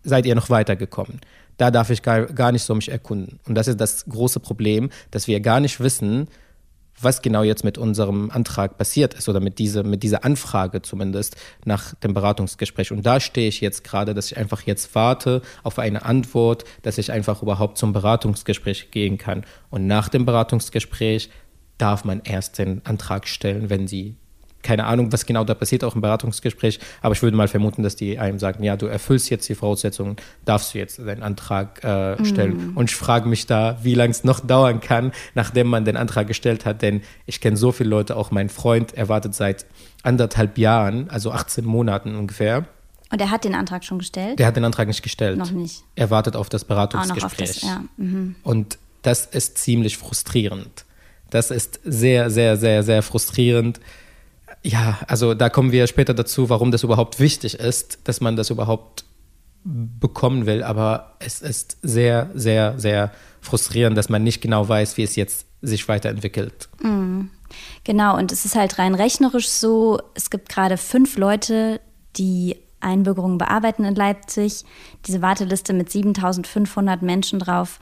seid 0.05 0.25
ihr 0.27 0.35
noch 0.35 0.51
weitergekommen? 0.51 1.21
Da 1.57 1.71
darf 1.71 1.91
ich 1.91 2.03
gar, 2.03 2.27
gar 2.27 2.53
nicht 2.53 2.63
so 2.63 2.75
mich 2.75 2.91
erkunden. 2.91 3.41
Und 3.47 3.55
das 3.55 3.67
ist 3.67 3.81
das 3.81 4.05
große 4.07 4.41
Problem, 4.41 4.91
dass 5.11 5.27
wir 5.27 5.41
gar 5.41 5.59
nicht 5.59 5.81
wissen, 5.81 6.29
was 7.01 7.23
genau 7.23 7.43
jetzt 7.43 7.65
mit 7.65 7.79
unserem 7.79 8.31
Antrag 8.31 8.79
passiert 8.79 9.15
ist 9.15 9.29
oder 9.29 9.41
mit, 9.41 9.59
diese, 9.59 9.83
mit 9.83 10.03
dieser 10.03 10.25
Anfrage 10.25 10.83
zumindest 10.83 11.37
nach 11.65 11.95
dem 11.95 12.15
Beratungsgespräch. 12.15 12.93
Und 12.93 13.05
da 13.05 13.21
stehe 13.21 13.49
ich 13.49 13.61
jetzt 13.61 13.85
gerade, 13.85 14.15
dass 14.15 14.31
ich 14.31 14.37
einfach 14.37 14.63
jetzt 14.63 14.95
warte 14.95 15.43
auf 15.63 15.79
eine 15.79 16.05
Antwort, 16.05 16.65
dass 16.83 16.99
ich 16.99 17.13
einfach 17.13 17.43
überhaupt 17.43 17.79
zum 17.79 17.93
Beratungsgespräch 17.93 18.91
gehen 18.91 19.19
kann. 19.19 19.45
Und 19.71 19.87
nach 19.87 20.09
dem 20.09 20.25
Beratungsgespräch 20.25 21.31
darf 21.79 22.05
man 22.05 22.23
erst 22.25 22.59
den 22.59 22.85
Antrag 22.85 23.29
stellen, 23.29 23.69
wenn 23.71 23.87
sie 23.87 24.17
keine 24.67 24.85
Ahnung, 24.85 25.13
was 25.13 25.27
genau 25.27 25.45
da 25.45 25.55
passiert, 25.55 25.85
auch 25.85 25.95
im 25.95 26.01
Beratungsgespräch, 26.01 26.81
aber 27.01 27.15
ich 27.15 27.23
würde 27.23 27.37
mal 27.37 27.47
vermuten, 27.47 27.85
dass 27.85 27.95
die 27.95 28.19
einem 28.19 28.41
sagen, 28.41 28.65
ja, 28.65 28.77
du 28.77 28.87
erfüllst 28.87 29.31
jetzt 29.31 29.49
die 29.49 29.55
Voraussetzungen, 29.55 30.17
darfst 30.45 30.75
du 30.75 30.79
jetzt 30.79 30.99
deinen 30.99 31.23
Antrag 31.23 31.85
äh, 31.85 32.25
stellen. 32.25 32.73
Mm. 32.73 32.77
Und 32.77 32.91
ich 32.91 32.97
frage 32.97 33.29
mich 33.29 33.47
da, 33.47 33.79
wie 33.83 33.95
lange 33.95 34.11
es 34.11 34.25
noch 34.25 34.41
dauern 34.41 34.81
kann, 34.81 35.13
nachdem 35.35 35.69
man 35.69 35.85
den 35.85 35.97
Antrag 35.97 36.27
gestellt 36.27 36.67
hat, 36.67 36.83
denn 36.83 37.03
ich 37.27 37.41
kenne 37.41 37.57
so 37.57 37.71
viele 37.71 37.91
Leute, 37.91 38.17
auch 38.17 38.33
mein 38.33 38.49
Freund 38.49 38.93
erwartet 38.93 39.37
seit 39.37 39.67
anderthalb 40.03 40.59
Jahren, 40.59 41.09
also 41.11 41.31
18 41.31 41.65
Monaten 41.65 42.17
ungefähr. 42.17 42.67
Und 43.13 43.21
er 43.21 43.31
hat 43.31 43.45
den 43.45 43.55
Antrag 43.55 43.85
schon 43.85 43.99
gestellt? 43.99 44.41
Der 44.41 44.49
hat 44.49 44.57
den 44.57 44.65
Antrag 44.65 44.89
nicht 44.89 45.03
gestellt. 45.03 45.39
Noch 45.39 45.53
nicht. 45.53 45.85
Er 45.95 46.11
wartet 46.11 46.35
auf 46.35 46.49
das 46.49 46.65
Beratungsgespräch. 46.65 47.23
Auch 47.25 47.29
noch 47.29 47.31
auf 47.31 47.37
das, 47.37 47.63
ja. 47.63 47.85
Mhm. 47.99 48.35
Und 48.43 48.79
das 49.03 49.27
ist 49.27 49.59
ziemlich 49.59 49.97
frustrierend. 49.97 50.85
Das 51.31 51.53
ist 51.53 51.79
sehr, 51.85 52.31
sehr, 52.31 52.57
sehr, 52.57 52.83
sehr 52.83 53.03
frustrierend. 53.03 53.79
Ja, 54.63 54.99
also 55.07 55.35
da 55.35 55.49
kommen 55.49 55.73
wir 55.73 55.87
später 55.87 56.15
dazu, 56.15 56.49
warum 56.49 56.71
das 56.71 56.83
überhaupt 56.83 57.21
wichtig 57.21 57.59
ist, 57.61 58.01
dass 58.05 58.21
man 58.21 58.37
das 58.37 58.51
überhaupt 58.51 59.05
bekommen 59.65 60.47
will. 60.47 60.63
Aber 60.63 61.17
es 61.19 61.43
ist 61.43 61.79
sehr, 61.83 62.31
sehr, 62.35 62.79
sehr 62.79 63.13
frustrierend, 63.41 63.97
dass 63.97 64.09
man 64.09 64.23
nicht 64.23 64.41
genau 64.41 64.69
weiß, 64.69 64.97
wie 64.97 65.03
es 65.03 65.17
jetzt 65.17 65.47
sich 65.63 65.89
weiterentwickelt. 65.89 66.69
Mhm. 66.81 67.31
Genau, 67.85 68.17
und 68.17 68.33
es 68.33 68.45
ist 68.45 68.57
halt 68.57 68.79
rein 68.79 68.95
rechnerisch 68.95 69.49
so, 69.49 70.01
es 70.15 70.31
gibt 70.31 70.49
gerade 70.49 70.77
fünf 70.77 71.17
Leute, 71.17 71.81
die 72.17 72.57
Einbürgerungen 72.81 73.39
bearbeiten 73.39 73.85
in 73.85 73.95
Leipzig. 73.95 74.65
Diese 75.07 75.23
Warteliste 75.23 75.73
mit 75.73 75.91
7500 75.91 77.03
Menschen 77.03 77.39
drauf 77.39 77.79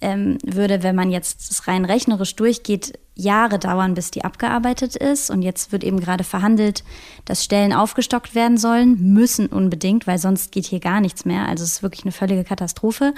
ähm, 0.00 0.38
würde, 0.44 0.82
wenn 0.82 0.96
man 0.96 1.10
jetzt 1.10 1.50
das 1.50 1.66
rein 1.66 1.84
rechnerisch 1.84 2.36
durchgeht, 2.36 2.98
Jahre 3.16 3.58
dauern, 3.58 3.94
bis 3.94 4.10
die 4.10 4.24
abgearbeitet 4.24 4.96
ist. 4.96 5.30
Und 5.30 5.42
jetzt 5.42 5.72
wird 5.72 5.84
eben 5.84 6.00
gerade 6.00 6.24
verhandelt, 6.24 6.82
dass 7.24 7.44
Stellen 7.44 7.72
aufgestockt 7.72 8.34
werden 8.34 8.58
sollen, 8.58 9.12
müssen 9.12 9.46
unbedingt, 9.46 10.06
weil 10.06 10.18
sonst 10.18 10.52
geht 10.52 10.66
hier 10.66 10.80
gar 10.80 11.00
nichts 11.00 11.24
mehr. 11.24 11.46
Also 11.46 11.64
es 11.64 11.74
ist 11.74 11.82
wirklich 11.82 12.04
eine 12.04 12.12
völlige 12.12 12.44
Katastrophe. 12.44 13.14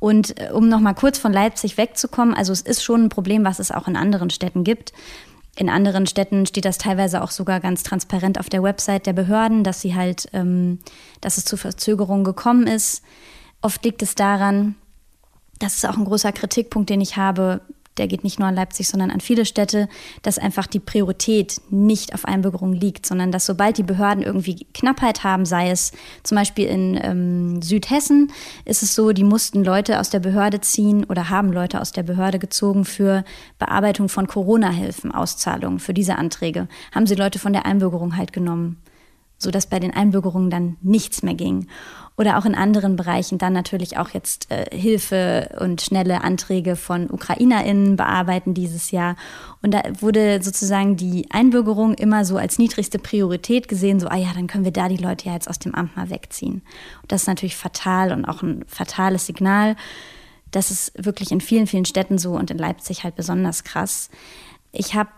Und 0.00 0.40
äh, 0.40 0.50
um 0.52 0.68
noch 0.68 0.80
mal 0.80 0.94
kurz 0.94 1.18
von 1.18 1.32
Leipzig 1.32 1.76
wegzukommen, 1.76 2.34
also 2.34 2.52
es 2.52 2.60
ist 2.60 2.82
schon 2.82 3.04
ein 3.04 3.08
Problem, 3.08 3.44
was 3.44 3.58
es 3.58 3.70
auch 3.70 3.88
in 3.88 3.96
anderen 3.96 4.30
Städten 4.30 4.64
gibt. 4.64 4.92
In 5.56 5.68
anderen 5.68 6.06
Städten 6.06 6.46
steht 6.46 6.64
das 6.64 6.78
teilweise 6.78 7.22
auch 7.22 7.32
sogar 7.32 7.58
ganz 7.58 7.82
transparent 7.82 8.38
auf 8.38 8.48
der 8.48 8.62
Website 8.62 9.06
der 9.06 9.12
Behörden, 9.12 9.64
dass 9.64 9.80
sie 9.80 9.94
halt, 9.94 10.28
ähm, 10.32 10.78
dass 11.20 11.36
es 11.36 11.44
zu 11.44 11.56
Verzögerungen 11.56 12.24
gekommen 12.24 12.66
ist. 12.66 13.02
Oft 13.60 13.84
liegt 13.84 14.02
es 14.02 14.14
daran, 14.14 14.76
das 15.58 15.74
ist 15.74 15.86
auch 15.86 15.96
ein 15.96 16.04
großer 16.04 16.30
Kritikpunkt, 16.30 16.90
den 16.90 17.00
ich 17.00 17.16
habe, 17.16 17.60
der 17.98 18.08
geht 18.08 18.24
nicht 18.24 18.38
nur 18.38 18.48
an 18.48 18.54
Leipzig, 18.54 18.88
sondern 18.88 19.10
an 19.10 19.20
viele 19.20 19.44
Städte, 19.44 19.88
dass 20.22 20.38
einfach 20.38 20.66
die 20.66 20.80
Priorität 20.80 21.60
nicht 21.70 22.14
auf 22.14 22.24
Einbürgerung 22.24 22.72
liegt, 22.72 23.06
sondern 23.06 23.32
dass 23.32 23.46
sobald 23.46 23.78
die 23.78 23.82
Behörden 23.82 24.22
irgendwie 24.22 24.66
Knappheit 24.74 25.24
haben, 25.24 25.44
sei 25.44 25.70
es 25.70 25.92
zum 26.22 26.36
Beispiel 26.36 26.66
in 26.66 26.98
ähm, 27.02 27.62
Südhessen, 27.62 28.32
ist 28.64 28.82
es 28.82 28.94
so, 28.94 29.12
die 29.12 29.24
mussten 29.24 29.64
Leute 29.64 30.00
aus 30.00 30.10
der 30.10 30.20
Behörde 30.20 30.60
ziehen 30.60 31.04
oder 31.04 31.30
haben 31.30 31.52
Leute 31.52 31.80
aus 31.80 31.92
der 31.92 32.02
Behörde 32.02 32.38
gezogen 32.38 32.84
für 32.84 33.24
Bearbeitung 33.58 34.08
von 34.08 34.26
Corona-Hilfen, 34.26 35.12
Auszahlungen 35.12 35.80
für 35.80 35.94
diese 35.94 36.16
Anträge. 36.16 36.68
Haben 36.94 37.06
sie 37.06 37.14
Leute 37.14 37.38
von 37.38 37.52
der 37.52 37.66
Einbürgerung 37.66 38.16
halt 38.16 38.32
genommen, 38.32 38.78
sodass 39.38 39.66
bei 39.66 39.78
den 39.78 39.94
Einbürgerungen 39.94 40.50
dann 40.50 40.76
nichts 40.82 41.22
mehr 41.22 41.34
ging 41.34 41.66
oder 42.18 42.36
auch 42.36 42.44
in 42.44 42.56
anderen 42.56 42.96
Bereichen 42.96 43.38
dann 43.38 43.52
natürlich 43.52 43.96
auch 43.96 44.10
jetzt 44.10 44.50
äh, 44.50 44.76
Hilfe 44.76 45.56
und 45.60 45.80
schnelle 45.80 46.24
Anträge 46.24 46.74
von 46.74 47.08
UkrainerInnen 47.08 47.94
bearbeiten 47.94 48.54
dieses 48.54 48.90
Jahr. 48.90 49.14
Und 49.62 49.72
da 49.72 49.82
wurde 50.00 50.42
sozusagen 50.42 50.96
die 50.96 51.28
Einbürgerung 51.30 51.94
immer 51.94 52.24
so 52.24 52.36
als 52.36 52.58
niedrigste 52.58 52.98
Priorität 52.98 53.68
gesehen, 53.68 54.00
so, 54.00 54.08
ah 54.08 54.16
ja, 54.16 54.32
dann 54.34 54.48
können 54.48 54.64
wir 54.64 54.72
da 54.72 54.88
die 54.88 54.96
Leute 54.96 55.26
ja 55.26 55.34
jetzt 55.34 55.48
aus 55.48 55.60
dem 55.60 55.76
Amt 55.76 55.96
mal 55.96 56.10
wegziehen. 56.10 56.62
Und 57.02 57.12
das 57.12 57.22
ist 57.22 57.28
natürlich 57.28 57.56
fatal 57.56 58.10
und 58.10 58.24
auch 58.24 58.42
ein 58.42 58.64
fatales 58.66 59.26
Signal. 59.26 59.76
Das 60.50 60.72
ist 60.72 60.92
wirklich 60.96 61.30
in 61.30 61.40
vielen, 61.40 61.68
vielen 61.68 61.84
Städten 61.84 62.18
so 62.18 62.32
und 62.32 62.50
in 62.50 62.58
Leipzig 62.58 63.04
halt 63.04 63.14
besonders 63.14 63.62
krass. 63.62 64.10
Ich 64.72 64.94
habe 64.96 65.10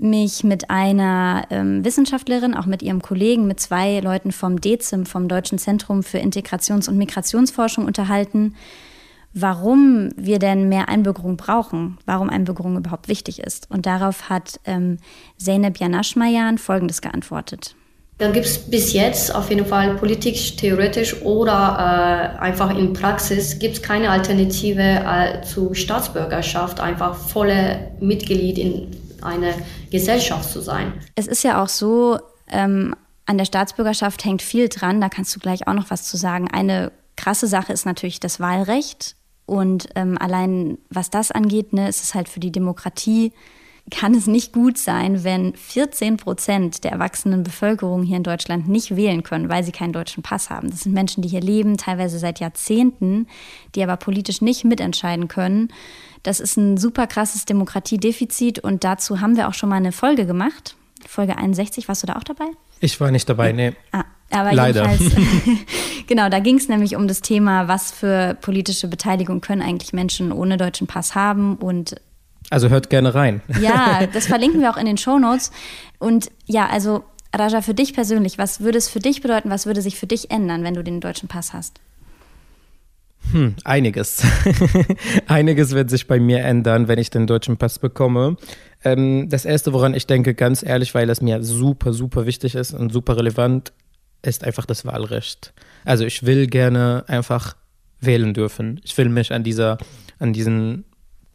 mich 0.00 0.44
mit 0.44 0.70
einer 0.70 1.46
ähm, 1.50 1.84
Wissenschaftlerin, 1.84 2.54
auch 2.54 2.66
mit 2.66 2.82
ihrem 2.82 3.02
Kollegen, 3.02 3.46
mit 3.46 3.60
zwei 3.60 4.00
Leuten 4.00 4.32
vom 4.32 4.60
DEZIM, 4.60 5.06
vom 5.06 5.28
Deutschen 5.28 5.58
Zentrum 5.58 6.02
für 6.02 6.18
Integrations- 6.18 6.88
und 6.88 6.98
Migrationsforschung 6.98 7.84
unterhalten, 7.84 8.54
warum 9.32 10.10
wir 10.16 10.38
denn 10.38 10.68
mehr 10.68 10.88
Einbürgerung 10.88 11.36
brauchen, 11.36 11.98
warum 12.06 12.30
Einbürgerung 12.30 12.76
überhaupt 12.76 13.08
wichtig 13.08 13.40
ist. 13.40 13.70
Und 13.70 13.86
darauf 13.86 14.28
hat 14.28 14.60
ähm, 14.64 14.98
Zeynep 15.36 15.78
Janaschmajan 15.78 16.58
Folgendes 16.58 17.02
geantwortet. 17.02 17.74
Dann 18.18 18.32
gibt 18.32 18.46
es 18.46 18.58
bis 18.58 18.94
jetzt 18.94 19.34
auf 19.34 19.50
jeden 19.50 19.66
Fall 19.66 19.94
politisch, 19.96 20.56
theoretisch 20.56 21.20
oder 21.20 22.34
äh, 22.38 22.38
einfach 22.40 22.76
in 22.76 22.94
Praxis 22.94 23.58
gibt 23.58 23.76
es 23.76 23.82
keine 23.82 24.08
Alternative 24.08 24.80
äh, 24.80 25.42
zu 25.42 25.74
Staatsbürgerschaft, 25.74 26.80
einfach 26.80 27.14
volle 27.14 27.90
Mitglied 28.00 28.56
in 28.56 28.96
eine 29.26 29.54
Gesellschaft 29.90 30.50
zu 30.50 30.60
sein. 30.60 30.92
Es 31.14 31.26
ist 31.26 31.42
ja 31.42 31.62
auch 31.62 31.68
so, 31.68 32.18
ähm, 32.48 32.94
an 33.26 33.38
der 33.38 33.44
Staatsbürgerschaft 33.44 34.24
hängt 34.24 34.42
viel 34.42 34.68
dran, 34.68 35.00
da 35.00 35.08
kannst 35.08 35.34
du 35.34 35.40
gleich 35.40 35.66
auch 35.66 35.74
noch 35.74 35.90
was 35.90 36.04
zu 36.04 36.16
sagen. 36.16 36.48
Eine 36.50 36.92
krasse 37.16 37.46
Sache 37.46 37.72
ist 37.72 37.86
natürlich 37.86 38.20
das 38.20 38.40
Wahlrecht. 38.40 39.16
Und 39.46 39.88
ähm, 39.94 40.18
allein 40.18 40.78
was 40.90 41.10
das 41.10 41.30
angeht, 41.30 41.72
ne, 41.72 41.88
ist 41.88 42.02
es 42.02 42.14
halt 42.14 42.28
für 42.28 42.40
die 42.40 42.50
Demokratie, 42.50 43.32
kann 43.90 44.14
es 44.14 44.26
nicht 44.26 44.52
gut 44.52 44.78
sein, 44.78 45.22
wenn 45.22 45.54
14 45.54 46.16
Prozent 46.16 46.82
der 46.82 46.90
erwachsenen 46.90 47.44
Bevölkerung 47.44 48.02
hier 48.02 48.16
in 48.16 48.24
Deutschland 48.24 48.68
nicht 48.68 48.96
wählen 48.96 49.22
können, 49.22 49.48
weil 49.48 49.62
sie 49.62 49.70
keinen 49.70 49.92
deutschen 49.92 50.22
Pass 50.22 50.50
haben. 50.50 50.70
Das 50.70 50.80
sind 50.80 50.92
Menschen, 50.92 51.22
die 51.22 51.28
hier 51.28 51.40
leben, 51.40 51.76
teilweise 51.76 52.18
seit 52.18 52.40
Jahrzehnten, 52.40 53.28
die 53.74 53.82
aber 53.82 53.96
politisch 53.96 54.40
nicht 54.40 54.64
mitentscheiden 54.64 55.28
können. 55.28 55.68
Das 56.24 56.40
ist 56.40 56.56
ein 56.56 56.76
super 56.76 57.06
krasses 57.06 57.44
Demokratiedefizit 57.44 58.58
und 58.58 58.82
dazu 58.82 59.20
haben 59.20 59.36
wir 59.36 59.46
auch 59.46 59.54
schon 59.54 59.68
mal 59.68 59.76
eine 59.76 59.92
Folge 59.92 60.26
gemacht. 60.26 60.74
Folge 61.06 61.38
61, 61.38 61.86
warst 61.86 62.02
du 62.02 62.08
da 62.08 62.16
auch 62.16 62.24
dabei? 62.24 62.46
Ich 62.80 63.00
war 63.00 63.12
nicht 63.12 63.28
dabei, 63.28 63.52
nee. 63.52 63.72
Ah, 63.92 64.04
aber 64.30 64.52
Leider. 64.52 64.90
genau, 66.08 66.28
da 66.28 66.40
ging 66.40 66.56
es 66.56 66.68
nämlich 66.68 66.96
um 66.96 67.06
das 67.06 67.20
Thema, 67.20 67.68
was 67.68 67.92
für 67.92 68.36
politische 68.40 68.88
Beteiligung 68.88 69.40
können 69.40 69.62
eigentlich 69.62 69.92
Menschen 69.92 70.32
ohne 70.32 70.56
deutschen 70.56 70.88
Pass 70.88 71.14
haben 71.14 71.54
und 71.56 71.94
also 72.50 72.68
hört 72.68 72.90
gerne 72.90 73.14
rein. 73.14 73.40
Ja, 73.60 74.06
das 74.06 74.26
verlinken 74.26 74.60
wir 74.60 74.70
auch 74.70 74.76
in 74.76 74.86
den 74.86 74.98
Show 74.98 75.18
Notes. 75.18 75.50
Und 75.98 76.30
ja, 76.46 76.68
also 76.68 77.04
Raja, 77.34 77.60
für 77.62 77.74
dich 77.74 77.94
persönlich, 77.94 78.38
was 78.38 78.60
würde 78.60 78.78
es 78.78 78.88
für 78.88 79.00
dich 79.00 79.20
bedeuten, 79.20 79.50
was 79.50 79.66
würde 79.66 79.82
sich 79.82 79.98
für 79.98 80.06
dich 80.06 80.30
ändern, 80.30 80.62
wenn 80.64 80.74
du 80.74 80.82
den 80.82 81.00
deutschen 81.00 81.28
Pass 81.28 81.52
hast? 81.52 81.80
Hm, 83.32 83.56
einiges. 83.64 84.22
einiges 85.26 85.72
wird 85.72 85.90
sich 85.90 86.06
bei 86.06 86.20
mir 86.20 86.40
ändern, 86.40 86.86
wenn 86.88 86.98
ich 86.98 87.10
den 87.10 87.26
deutschen 87.26 87.56
Pass 87.56 87.78
bekomme. 87.78 88.36
Ähm, 88.84 89.28
das 89.28 89.44
Erste, 89.44 89.72
woran 89.72 89.94
ich 89.94 90.06
denke, 90.06 90.34
ganz 90.34 90.62
ehrlich, 90.62 90.94
weil 90.94 91.10
es 91.10 91.20
mir 91.20 91.42
super, 91.42 91.92
super 91.92 92.26
wichtig 92.26 92.54
ist 92.54 92.72
und 92.72 92.92
super 92.92 93.16
relevant, 93.16 93.72
ist 94.22 94.44
einfach 94.44 94.66
das 94.66 94.84
Wahlrecht. 94.84 95.52
Also 95.84 96.04
ich 96.04 96.24
will 96.24 96.46
gerne 96.46 97.04
einfach 97.08 97.56
wählen 98.00 98.32
dürfen. 98.34 98.80
Ich 98.84 98.96
will 98.96 99.08
mich 99.08 99.32
an 99.32 99.42
dieser, 99.42 99.78
an 100.18 100.32
diesen 100.32 100.84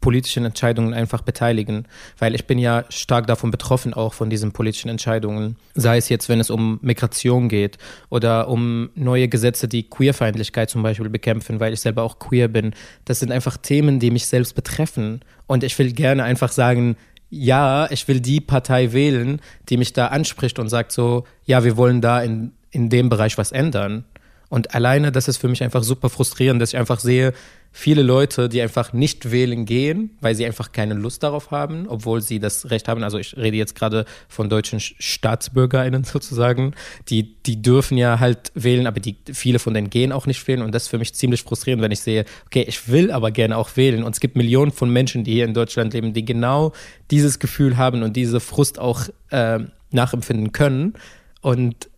politischen 0.02 0.44
Entscheidungen 0.44 0.92
einfach 0.92 1.22
beteiligen, 1.22 1.86
weil 2.18 2.34
ich 2.34 2.46
bin 2.46 2.58
ja 2.58 2.84
stark 2.90 3.26
davon 3.26 3.50
betroffen, 3.50 3.94
auch 3.94 4.12
von 4.12 4.28
diesen 4.28 4.52
politischen 4.52 4.90
Entscheidungen. 4.90 5.56
Sei 5.74 5.96
es 5.96 6.10
jetzt, 6.10 6.28
wenn 6.28 6.40
es 6.40 6.50
um 6.50 6.78
Migration 6.82 7.48
geht 7.48 7.78
oder 8.10 8.48
um 8.48 8.90
neue 8.94 9.28
Gesetze, 9.28 9.68
die 9.68 9.88
Queerfeindlichkeit 9.88 10.68
zum 10.68 10.82
Beispiel 10.82 11.08
bekämpfen, 11.08 11.60
weil 11.60 11.72
ich 11.72 11.80
selber 11.80 12.02
auch 12.02 12.18
queer 12.18 12.48
bin. 12.48 12.74
Das 13.06 13.20
sind 13.20 13.32
einfach 13.32 13.56
Themen, 13.56 13.98
die 13.98 14.10
mich 14.10 14.26
selbst 14.26 14.54
betreffen. 14.54 15.22
Und 15.46 15.64
ich 15.64 15.78
will 15.78 15.92
gerne 15.92 16.24
einfach 16.24 16.52
sagen, 16.52 16.96
ja, 17.30 17.90
ich 17.90 18.06
will 18.08 18.20
die 18.20 18.42
Partei 18.42 18.92
wählen, 18.92 19.40
die 19.70 19.78
mich 19.78 19.94
da 19.94 20.08
anspricht 20.08 20.58
und 20.58 20.68
sagt 20.68 20.92
so, 20.92 21.24
ja, 21.46 21.64
wir 21.64 21.78
wollen 21.78 22.02
da 22.02 22.20
in, 22.20 22.52
in 22.70 22.90
dem 22.90 23.08
Bereich 23.08 23.38
was 23.38 23.52
ändern. 23.52 24.04
Und 24.50 24.74
alleine, 24.74 25.12
das 25.12 25.28
ist 25.28 25.38
für 25.38 25.48
mich 25.48 25.62
einfach 25.62 25.82
super 25.82 26.10
frustrierend, 26.10 26.60
dass 26.60 26.74
ich 26.74 26.78
einfach 26.78 27.00
sehe, 27.00 27.32
viele 27.72 28.02
Leute, 28.02 28.48
die 28.50 28.60
einfach 28.60 28.92
nicht 28.92 29.30
wählen 29.32 29.64
gehen, 29.64 30.10
weil 30.20 30.34
sie 30.34 30.44
einfach 30.44 30.72
keine 30.72 30.94
Lust 30.94 31.22
darauf 31.22 31.50
haben, 31.50 31.86
obwohl 31.88 32.20
sie 32.20 32.38
das 32.38 32.70
Recht 32.70 32.86
haben. 32.86 33.02
Also 33.02 33.18
ich 33.18 33.36
rede 33.36 33.56
jetzt 33.56 33.74
gerade 33.74 34.04
von 34.28 34.50
deutschen 34.50 34.78
StaatsbürgerInnen 34.78 36.04
sozusagen. 36.04 36.74
Die, 37.08 37.34
die 37.42 37.62
dürfen 37.62 37.96
ja 37.96 38.20
halt 38.20 38.52
wählen, 38.54 38.86
aber 38.86 39.00
die, 39.00 39.16
viele 39.32 39.58
von 39.58 39.72
denen 39.72 39.90
gehen 39.90 40.12
auch 40.12 40.26
nicht 40.26 40.46
wählen. 40.46 40.62
Und 40.62 40.74
das 40.74 40.84
ist 40.84 40.88
für 40.88 40.98
mich 40.98 41.14
ziemlich 41.14 41.42
frustrierend, 41.42 41.82
wenn 41.82 41.92
ich 41.92 42.00
sehe, 42.00 42.26
okay, 42.46 42.64
ich 42.68 42.88
will 42.88 43.10
aber 43.10 43.30
gerne 43.30 43.56
auch 43.56 43.76
wählen. 43.76 44.04
Und 44.04 44.14
es 44.14 44.20
gibt 44.20 44.36
Millionen 44.36 44.70
von 44.70 44.90
Menschen, 44.90 45.24
die 45.24 45.32
hier 45.32 45.46
in 45.46 45.54
Deutschland 45.54 45.94
leben, 45.94 46.12
die 46.12 46.24
genau 46.24 46.72
dieses 47.10 47.38
Gefühl 47.38 47.78
haben 47.78 48.02
und 48.02 48.16
diese 48.16 48.40
Frust 48.40 48.78
auch 48.78 49.08
äh, 49.30 49.60
nachempfinden 49.90 50.52
können. 50.52 50.94
Und 51.40 51.88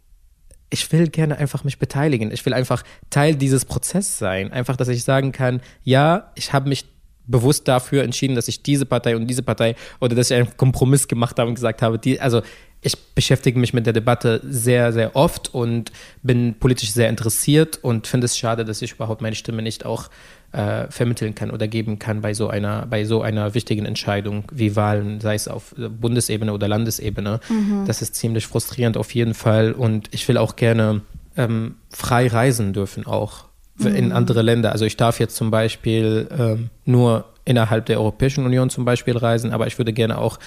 ich 0.75 0.91
will 0.91 1.07
gerne 1.07 1.39
einfach 1.39 1.63
mich 1.63 1.79
beteiligen. 1.79 2.33
Ich 2.33 2.45
will 2.45 2.53
einfach 2.53 2.83
Teil 3.09 3.37
dieses 3.37 3.65
Prozesses 3.65 4.19
sein. 4.19 4.53
Einfach, 4.53 4.77
dass 4.77 4.89
ich 4.89 5.05
sagen 5.05 5.31
kann, 5.31 5.61
ja, 5.85 6.33
ich 6.35 6.53
habe 6.53 6.69
mich 6.69 6.85
bewusst 7.29 7.69
dafür 7.69 8.03
entschieden, 8.03 8.35
dass 8.35 8.49
ich 8.49 8.65
diese 8.65 8.85
Partei 8.85 9.15
und 9.15 9.29
diese 9.29 9.45
Partei 9.45 9.77
oder 10.01 10.17
dass 10.17 10.33
ich 10.33 10.37
einen 10.37 10.57
Kompromiss 10.57 11.07
gemacht 11.07 11.39
habe 11.39 11.49
und 11.49 11.55
gesagt 11.55 11.81
habe, 11.81 12.01
die, 12.01 12.21
also 12.21 12.43
ich 12.83 12.99
beschäftige 13.15 13.59
mich 13.59 13.73
mit 13.73 13.87
der 13.87 13.93
Debatte 13.93 14.41
sehr, 14.45 14.93
sehr 14.93 15.15
oft 15.15 15.55
und 15.55 15.93
bin 16.25 16.57
politisch 16.59 16.91
sehr 16.91 17.09
interessiert 17.09 17.79
und 17.81 18.09
finde 18.09 18.25
es 18.25 18.37
schade, 18.37 18.65
dass 18.65 18.83
ich 18.83 18.95
überhaupt 18.95 19.23
meine 19.23 19.37
Stimme 19.37 19.63
nicht 19.63 19.87
auch 19.87 20.11
äh, 20.55 20.91
vermitteln 20.91 21.35
kann 21.35 21.51
oder 21.51 21.67
geben 21.67 21.99
kann 21.99 22.21
bei 22.21 22.33
so 22.33 22.49
einer, 22.49 22.87
bei 22.87 23.05
so 23.05 23.23
einer 23.23 23.55
wichtigen 23.55 23.85
Entscheidung 23.85 24.45
wie 24.53 24.77
Wahlen, 24.77 25.21
sei 25.21 25.35
es 25.35 25.49
auf 25.49 25.75
Bundesebene 25.77 26.53
oder 26.53 26.69
Landesebene. 26.69 27.41
Mhm. 27.49 27.85
Das 27.87 28.03
ist 28.03 28.15
ziemlich 28.15 28.47
frustrierend 28.47 28.97
auf 28.97 29.15
jeden 29.15 29.35
Fall. 29.35 29.73
Und 29.73 30.09
ich 30.13 30.27
will 30.29 30.39
auch 30.39 30.57
gerne 30.57 31.01
ähm, 31.37 31.77
frei 31.91 32.29
reisen 32.29 32.73
dürfen, 32.73 33.07
auch 33.07 33.47
mhm. 33.79 33.87
in 33.95 34.13
andere 34.13 34.43
Länder. 34.43 34.73
Also 34.73 34.85
ich 34.85 34.97
darf 34.97 35.19
jetzt 35.19 35.35
zum 35.35 35.51
Beispiel 35.51 36.29
ähm, 36.39 36.71
nur 36.85 37.25
innerhalb 37.45 37.87
der 37.87 37.99
Europäischen 37.99 38.47
Union 38.47 38.71
zum 38.71 38.85
Beispiel 38.85 39.17
reisen, 39.17 39.53
aber 39.53 39.67
ich 39.67 39.79
würde 39.79 39.93
gerne 39.93 40.19
auch 40.19 40.39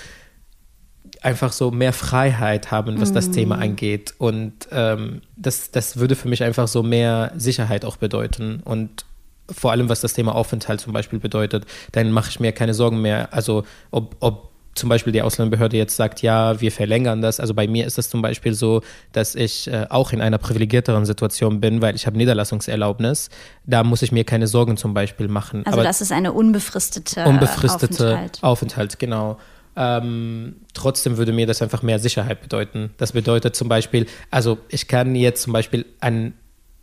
einfach 1.22 1.52
so 1.52 1.72
mehr 1.72 1.94
Freiheit 1.94 2.72
haben, 2.72 3.02
was 3.02 3.12
das 3.12 3.32
Thema 3.32 3.58
mhm. 3.58 3.64
angeht. 3.64 4.14
Und 4.18 4.54
ähm, 4.72 5.22
das, 5.36 5.72
das 5.72 5.98
würde 5.98 6.16
für 6.16 6.30
mich 6.30 6.44
einfach 6.44 6.68
so 6.68 6.84
mehr 6.84 7.34
Sicherheit 7.36 7.86
auch 7.86 7.98
bedeuten. 7.98 8.62
Und 8.64 9.06
vor 9.52 9.72
allem 9.72 9.90
was 9.90 10.02
das 10.02 10.14
Thema 10.14 10.36
Aufenthalt 10.36 10.82
zum 10.82 10.94
Beispiel 10.94 11.20
bedeutet, 11.20 11.66
dann 11.92 12.12
mache 12.12 12.30
ich 12.30 12.40
mir 12.40 12.52
keine 12.52 12.74
Sorgen 12.74 13.02
mehr. 13.02 13.34
Also 13.34 13.64
ob, 13.92 14.16
ob 14.20 14.52
zum 14.78 14.90
Beispiel 14.90 15.12
die 15.12 15.22
Ausländerbehörde 15.22 15.76
jetzt 15.76 15.96
sagt, 15.96 16.22
ja, 16.22 16.62
wir 16.62 16.72
verlängern 16.72 17.22
das. 17.22 17.40
Also 17.40 17.54
bei 17.54 17.68
mir 17.68 17.86
ist 17.86 17.98
es 17.98 18.10
zum 18.10 18.22
Beispiel 18.22 18.54
so, 18.54 18.82
dass 19.12 19.36
ich 19.36 19.68
äh, 19.68 19.88
auch 19.90 20.14
in 20.14 20.22
einer 20.22 20.38
privilegierteren 20.38 21.06
Situation 21.06 21.60
bin, 21.60 21.82
weil 21.82 21.96
ich 21.96 22.06
habe 22.06 22.18
Niederlassungserlaubnis. 22.18 23.30
Da 23.66 23.84
muss 23.84 24.02
ich 24.02 24.12
mir 24.12 24.24
keine 24.24 24.48
Sorgen 24.48 24.78
zum 24.78 24.94
Beispiel 24.94 25.28
machen. 25.28 25.66
Also 25.66 25.80
Aber 25.80 25.84
das 25.84 26.02
ist 26.02 26.12
eine 26.12 26.32
unbefristete 26.32 27.26
Unbefristete 27.26 28.06
Aufenthalt, 28.06 28.44
Aufenthalt 28.44 29.00
genau. 29.00 29.38
Ähm, 29.76 30.56
trotzdem 30.74 31.18
würde 31.18 31.34
mir 31.34 31.46
das 31.46 31.62
einfach 31.62 31.84
mehr 31.84 32.00
Sicherheit 32.00 32.42
bedeuten. 32.42 32.92
Das 32.98 33.12
bedeutet 33.12 33.56
zum 33.56 33.70
Beispiel, 33.70 34.08
also 34.32 34.58
ich 34.70 34.88
kann 34.88 35.14
jetzt 35.16 35.44
zum 35.44 35.54
Beispiel 35.54 35.86
an 36.00 36.34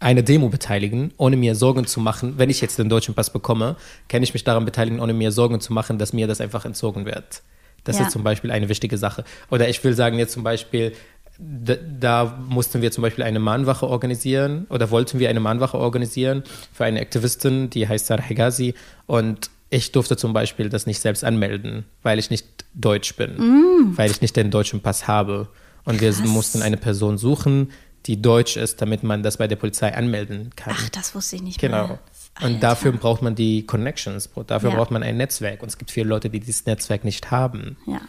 eine 0.04 0.22
Demo 0.22 0.50
beteiligen, 0.50 1.12
ohne 1.16 1.38
mir 1.38 1.54
Sorgen 1.54 1.86
zu 1.86 1.98
machen. 1.98 2.34
Wenn 2.36 2.50
ich 2.50 2.60
jetzt 2.60 2.78
den 2.78 2.90
deutschen 2.90 3.14
Pass 3.14 3.30
bekomme, 3.30 3.76
kann 4.06 4.22
ich 4.22 4.34
mich 4.34 4.44
daran 4.44 4.66
beteiligen, 4.66 5.00
ohne 5.00 5.14
mir 5.14 5.32
Sorgen 5.32 5.60
zu 5.60 5.72
machen, 5.72 5.98
dass 5.98 6.12
mir 6.12 6.26
das 6.26 6.42
einfach 6.42 6.66
entzogen 6.66 7.06
wird. 7.06 7.42
Das 7.84 7.98
ja. 7.98 8.04
ist 8.04 8.12
zum 8.12 8.22
Beispiel 8.22 8.50
eine 8.50 8.68
wichtige 8.68 8.98
Sache. 8.98 9.24
Oder 9.50 9.66
ich 9.70 9.82
will 9.82 9.94
sagen 9.94 10.18
jetzt 10.18 10.34
zum 10.34 10.42
Beispiel, 10.44 10.92
da, 11.38 11.76
da, 11.76 12.38
mussten 12.48 12.82
wir 12.82 12.92
zum 12.92 13.00
Beispiel 13.00 13.24
eine 13.24 13.40
Mahnwache 13.40 13.88
organisieren 13.88 14.66
oder 14.68 14.90
wollten 14.90 15.18
wir 15.18 15.30
eine 15.30 15.40
Mahnwache 15.40 15.78
organisieren 15.78 16.44
für 16.72 16.84
eine 16.84 17.00
Aktivistin, 17.00 17.70
die 17.70 17.88
heißt 17.88 18.06
Sarah 18.06 18.22
Hegazi. 18.22 18.74
Und 19.06 19.48
ich 19.70 19.90
durfte 19.90 20.18
zum 20.18 20.34
Beispiel 20.34 20.68
das 20.68 20.86
nicht 20.86 21.00
selbst 21.00 21.24
anmelden, 21.24 21.86
weil 22.02 22.18
ich 22.18 22.28
nicht 22.28 22.46
deutsch 22.74 23.16
bin, 23.16 23.36
mm. 23.36 23.96
weil 23.96 24.10
ich 24.10 24.20
nicht 24.20 24.36
den 24.36 24.50
deutschen 24.50 24.80
Pass 24.80 25.08
habe. 25.08 25.48
Und 25.84 25.98
Krass. 25.98 26.22
wir 26.22 26.28
mussten 26.28 26.60
eine 26.60 26.76
Person 26.76 27.16
suchen, 27.16 27.70
die 28.06 28.20
deutsch 28.20 28.56
ist, 28.56 28.82
damit 28.82 29.02
man 29.02 29.22
das 29.22 29.38
bei 29.38 29.48
der 29.48 29.56
Polizei 29.56 29.94
anmelden 29.94 30.50
kann. 30.56 30.74
Ach, 30.76 30.88
das 30.90 31.14
wusste 31.14 31.36
ich 31.36 31.42
nicht 31.42 31.60
genau. 31.60 31.86
Genau. 31.86 31.98
Und 32.42 32.62
dafür 32.62 32.92
braucht 32.92 33.22
man 33.22 33.34
die 33.34 33.64
Connections, 33.64 34.28
dafür 34.46 34.70
ja. 34.70 34.76
braucht 34.76 34.90
man 34.90 35.02
ein 35.02 35.16
Netzwerk. 35.16 35.62
Und 35.62 35.68
es 35.68 35.78
gibt 35.78 35.90
viele 35.90 36.08
Leute, 36.08 36.30
die 36.30 36.40
dieses 36.40 36.66
Netzwerk 36.66 37.04
nicht 37.04 37.30
haben. 37.30 37.76
Ja. 37.86 38.00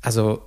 Also, 0.00 0.42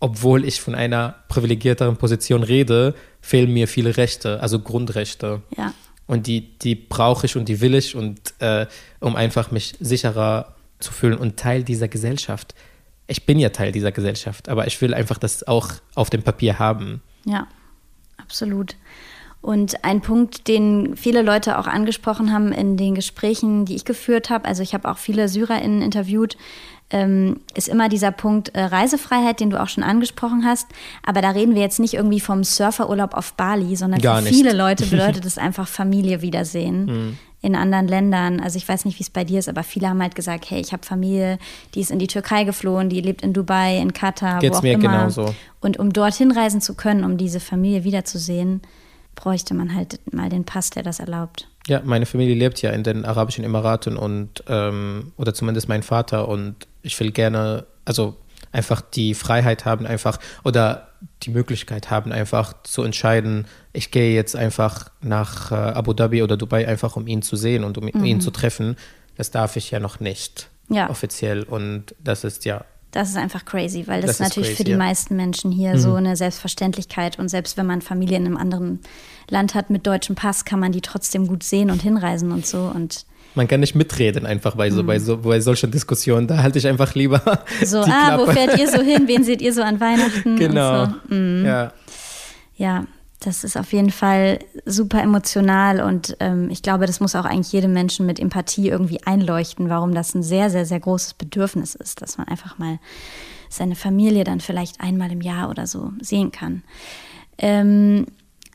obwohl 0.00 0.44
ich 0.44 0.60
von 0.60 0.74
einer 0.74 1.14
privilegierteren 1.28 1.96
Position 1.96 2.42
rede, 2.42 2.94
fehlen 3.20 3.52
mir 3.52 3.68
viele 3.68 3.96
Rechte, 3.96 4.40
also 4.40 4.58
Grundrechte. 4.58 5.42
Ja. 5.56 5.72
Und 6.06 6.26
die, 6.26 6.58
die 6.58 6.74
brauche 6.74 7.26
ich 7.26 7.36
und 7.36 7.48
die 7.48 7.60
will 7.60 7.74
ich, 7.74 7.94
und 7.94 8.34
äh, 8.40 8.66
um 8.98 9.14
einfach 9.14 9.52
mich 9.52 9.76
sicherer 9.78 10.56
zu 10.80 10.92
fühlen 10.92 11.18
und 11.18 11.36
Teil 11.36 11.62
dieser 11.62 11.86
Gesellschaft. 11.86 12.54
Ich 13.06 13.26
bin 13.26 13.38
ja 13.38 13.50
Teil 13.50 13.70
dieser 13.70 13.92
Gesellschaft, 13.92 14.48
aber 14.48 14.66
ich 14.66 14.80
will 14.80 14.92
einfach 14.92 15.18
das 15.18 15.46
auch 15.46 15.70
auf 15.94 16.10
dem 16.10 16.22
Papier 16.22 16.58
haben. 16.58 17.00
Ja, 17.24 17.46
absolut. 18.30 18.76
Und 19.42 19.84
ein 19.84 20.02
Punkt, 20.02 20.48
den 20.48 20.96
viele 20.96 21.22
Leute 21.22 21.58
auch 21.58 21.66
angesprochen 21.66 22.32
haben 22.32 22.52
in 22.52 22.76
den 22.76 22.94
Gesprächen, 22.94 23.64
die 23.64 23.74
ich 23.74 23.84
geführt 23.84 24.28
habe, 24.28 24.46
also 24.46 24.62
ich 24.62 24.74
habe 24.74 24.88
auch 24.88 24.98
viele 24.98 25.28
SyrerInnen 25.28 25.80
interviewt, 25.80 26.36
ähm, 26.90 27.40
ist 27.54 27.68
immer 27.68 27.88
dieser 27.88 28.10
Punkt 28.10 28.50
äh, 28.50 28.64
Reisefreiheit, 28.64 29.40
den 29.40 29.50
du 29.50 29.60
auch 29.60 29.68
schon 29.68 29.84
angesprochen 29.84 30.44
hast. 30.44 30.66
Aber 31.06 31.22
da 31.22 31.30
reden 31.30 31.54
wir 31.54 31.62
jetzt 31.62 31.78
nicht 31.78 31.94
irgendwie 31.94 32.20
vom 32.20 32.44
Surferurlaub 32.44 33.14
auf 33.14 33.32
Bali, 33.34 33.76
sondern 33.76 34.00
Gar 34.00 34.18
für 34.18 34.24
nicht. 34.24 34.34
viele 34.34 34.52
Leute 34.52 34.86
bedeutet 34.90 35.24
es 35.24 35.38
einfach 35.38 35.68
Familie 35.68 36.20
wiedersehen. 36.20 36.84
Mhm. 36.84 37.18
In 37.42 37.56
anderen 37.56 37.88
Ländern, 37.88 38.40
also 38.40 38.58
ich 38.58 38.68
weiß 38.68 38.84
nicht, 38.84 38.98
wie 38.98 39.02
es 39.02 39.10
bei 39.10 39.24
dir 39.24 39.38
ist, 39.38 39.48
aber 39.48 39.62
viele 39.62 39.88
haben 39.88 40.02
halt 40.02 40.14
gesagt, 40.14 40.50
hey, 40.50 40.60
ich 40.60 40.72
habe 40.72 40.84
Familie, 40.84 41.38
die 41.74 41.80
ist 41.80 41.90
in 41.90 41.98
die 41.98 42.06
Türkei 42.06 42.44
geflohen, 42.44 42.90
die 42.90 43.00
lebt 43.00 43.22
in 43.22 43.32
Dubai, 43.32 43.78
in 43.78 43.94
Katar, 43.94 44.40
Geht's 44.40 44.56
wo 44.56 44.58
auch 44.58 44.62
mir 44.62 44.74
immer. 44.74 44.90
Genauso. 44.90 45.34
Und 45.60 45.78
um 45.78 45.92
dorthin 45.92 46.32
reisen 46.32 46.60
zu 46.60 46.74
können, 46.74 47.02
um 47.02 47.16
diese 47.16 47.40
Familie 47.40 47.84
wiederzusehen, 47.84 48.60
bräuchte 49.14 49.54
man 49.54 49.74
halt 49.74 50.00
mal 50.12 50.28
den 50.28 50.44
Pass, 50.44 50.70
der 50.70 50.82
das 50.82 51.00
erlaubt. 51.00 51.48
Ja, 51.66 51.80
meine 51.84 52.06
Familie 52.06 52.34
lebt 52.34 52.60
ja 52.62 52.70
in 52.70 52.82
den 52.82 53.04
Arabischen 53.04 53.44
Emiraten 53.44 53.96
und 53.96 54.44
ähm, 54.48 55.12
oder 55.16 55.34
zumindest 55.34 55.68
mein 55.68 55.82
Vater 55.82 56.28
und 56.28 56.56
ich 56.82 56.98
will 57.00 57.10
gerne, 57.10 57.66
also 57.84 58.16
einfach 58.52 58.80
die 58.80 59.14
Freiheit 59.14 59.64
haben, 59.64 59.86
einfach 59.86 60.18
oder 60.44 60.88
die 61.22 61.30
Möglichkeit 61.30 61.90
haben, 61.90 62.12
einfach 62.12 62.62
zu 62.62 62.82
entscheiden, 62.82 63.46
ich 63.72 63.90
gehe 63.90 64.14
jetzt 64.14 64.36
einfach 64.36 64.90
nach 65.00 65.50
äh, 65.50 65.54
Abu 65.54 65.92
Dhabi 65.92 66.22
oder 66.22 66.36
Dubai, 66.36 66.66
einfach 66.66 66.96
um 66.96 67.06
ihn 67.06 67.22
zu 67.22 67.36
sehen 67.36 67.64
und 67.64 67.78
um 67.78 67.84
mhm. 67.84 68.04
ihn 68.04 68.20
zu 68.20 68.30
treffen. 68.30 68.76
Das 69.16 69.30
darf 69.30 69.56
ich 69.56 69.70
ja 69.70 69.80
noch 69.80 70.00
nicht 70.00 70.48
ja. 70.68 70.90
offiziell 70.90 71.42
und 71.42 71.94
das 72.02 72.24
ist 72.24 72.44
ja. 72.44 72.64
Das 72.92 73.08
ist 73.08 73.16
einfach 73.16 73.44
crazy, 73.44 73.86
weil 73.86 74.00
das, 74.00 74.18
das 74.18 74.20
ist 74.20 74.20
natürlich 74.20 74.48
crazy, 74.50 74.56
für 74.56 74.64
die 74.64 74.70
ja. 74.72 74.76
meisten 74.76 75.16
Menschen 75.16 75.52
hier 75.52 75.74
mhm. 75.74 75.78
so 75.78 75.94
eine 75.94 76.16
Selbstverständlichkeit 76.16 77.18
und 77.18 77.28
selbst 77.28 77.56
wenn 77.56 77.66
man 77.66 77.82
Familie 77.82 78.16
in 78.16 78.26
einem 78.26 78.36
anderen 78.36 78.80
Land 79.28 79.54
hat 79.54 79.70
mit 79.70 79.86
deutschem 79.86 80.16
Pass, 80.16 80.44
kann 80.44 80.58
man 80.58 80.72
die 80.72 80.80
trotzdem 80.80 81.26
gut 81.26 81.42
sehen 81.42 81.70
und 81.70 81.82
hinreisen 81.82 82.32
und 82.32 82.46
so 82.46 82.70
und 82.74 83.04
man 83.34 83.46
kann 83.46 83.60
nicht 83.60 83.76
mitreden 83.76 84.26
einfach 84.26 84.56
bei, 84.56 84.70
so, 84.70 84.82
mhm. 84.82 84.86
bei, 84.86 84.98
so, 84.98 85.16
bei 85.18 85.40
solchen 85.40 85.70
Diskussionen. 85.70 86.26
Da 86.26 86.42
halte 86.42 86.58
ich 86.58 86.66
einfach 86.66 86.94
lieber. 86.94 87.20
So, 87.64 87.78
ah, 87.78 88.18
wo 88.18 88.26
fährt 88.26 88.58
ihr 88.58 88.68
so 88.68 88.82
hin? 88.82 89.06
Wen 89.06 89.22
seht 89.22 89.40
ihr 89.40 89.52
so 89.52 89.62
an 89.62 89.78
Weihnachten? 89.80 90.36
Genau. 90.36 90.86
So. 90.86 91.14
Mhm. 91.14 91.46
Ja. 91.46 91.72
ja, 92.56 92.86
das 93.20 93.44
ist 93.44 93.56
auf 93.56 93.72
jeden 93.72 93.90
Fall 93.90 94.38
super 94.64 95.02
emotional 95.02 95.82
und 95.82 96.16
ähm, 96.20 96.48
ich 96.50 96.62
glaube, 96.62 96.86
das 96.86 97.00
muss 97.00 97.14
auch 97.14 97.26
eigentlich 97.26 97.52
jedem 97.52 97.72
Menschen 97.74 98.06
mit 98.06 98.18
Empathie 98.18 98.68
irgendwie 98.68 99.02
einleuchten, 99.04 99.68
warum 99.68 99.94
das 99.94 100.14
ein 100.14 100.22
sehr, 100.22 100.48
sehr, 100.48 100.64
sehr 100.64 100.80
großes 100.80 101.14
Bedürfnis 101.14 101.74
ist, 101.74 102.00
dass 102.00 102.16
man 102.16 102.28
einfach 102.28 102.58
mal 102.58 102.78
seine 103.50 103.76
Familie 103.76 104.24
dann 104.24 104.40
vielleicht 104.40 104.80
einmal 104.80 105.12
im 105.12 105.20
Jahr 105.20 105.50
oder 105.50 105.66
so 105.66 105.92
sehen 106.00 106.32
kann. 106.32 106.62
Ähm, 107.36 108.06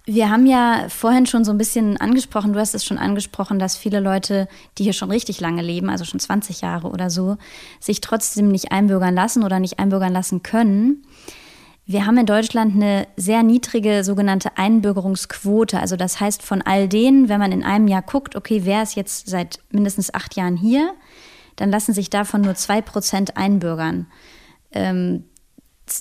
wir 0.08 0.30
haben 0.30 0.46
ja 0.46 0.86
vorhin 0.90 1.26
schon 1.26 1.44
so 1.44 1.52
ein 1.52 1.58
bisschen 1.58 1.98
angesprochen, 1.98 2.54
du 2.54 2.60
hast 2.60 2.76
es 2.76 2.86
schon 2.86 3.00
angesprochen, 3.00 3.58
dass 3.58 3.76
viele 3.76 4.00
Leute, 4.00 4.48
die 4.78 4.84
hier 4.84 4.94
schon 4.94 5.10
richtig 5.10 5.40
lange 5.40 5.64
leben, 5.64 5.90
also 5.90 6.06
schon 6.06 6.20
20 6.20 6.62
Jahre 6.62 6.90
oder 6.90 7.10
so, 7.10 7.38
sich 7.80 8.02
trotzdem 8.02 8.50
nicht 8.50 8.72
einbürgern 8.72 9.16
lassen 9.16 9.44
oder 9.44 9.60
nicht 9.60 9.80
einbürgern 9.80 10.14
lassen 10.14 10.44
können. 10.44 11.04
Wir 11.88 12.08
haben 12.08 12.18
in 12.18 12.26
Deutschland 12.26 12.76
eine 12.76 13.08
sehr 13.16 13.44
niedrige 13.44 14.04
sogenannte 14.04 14.58
Einbürgerungsquote. 14.58 15.80
Also 15.80 15.96
das 15.96 16.20
heißt, 16.20 16.42
von 16.42 16.64
all 16.64 16.88
denen, 16.88 17.30
wenn 17.30 17.40
man 17.40 17.52
in 17.52 17.64
einem 17.64 17.88
Jahr 17.88 18.02
guckt, 18.02 18.36
okay, 18.36 18.62
wer 18.64 18.82
ist 18.82 18.96
jetzt 18.96 19.30
seit 19.30 19.60
mindestens 19.70 20.12
acht 20.12 20.36
Jahren 20.36 20.58
hier, 20.58 20.96
dann 21.58 21.70
lassen 21.70 21.94
sich 21.94 22.10
davon 22.10 22.42
nur 22.42 22.56
zwei 22.56 22.82
Prozent 22.82 23.38
einbürgern. 23.38 24.08
Ähm, 24.72 25.26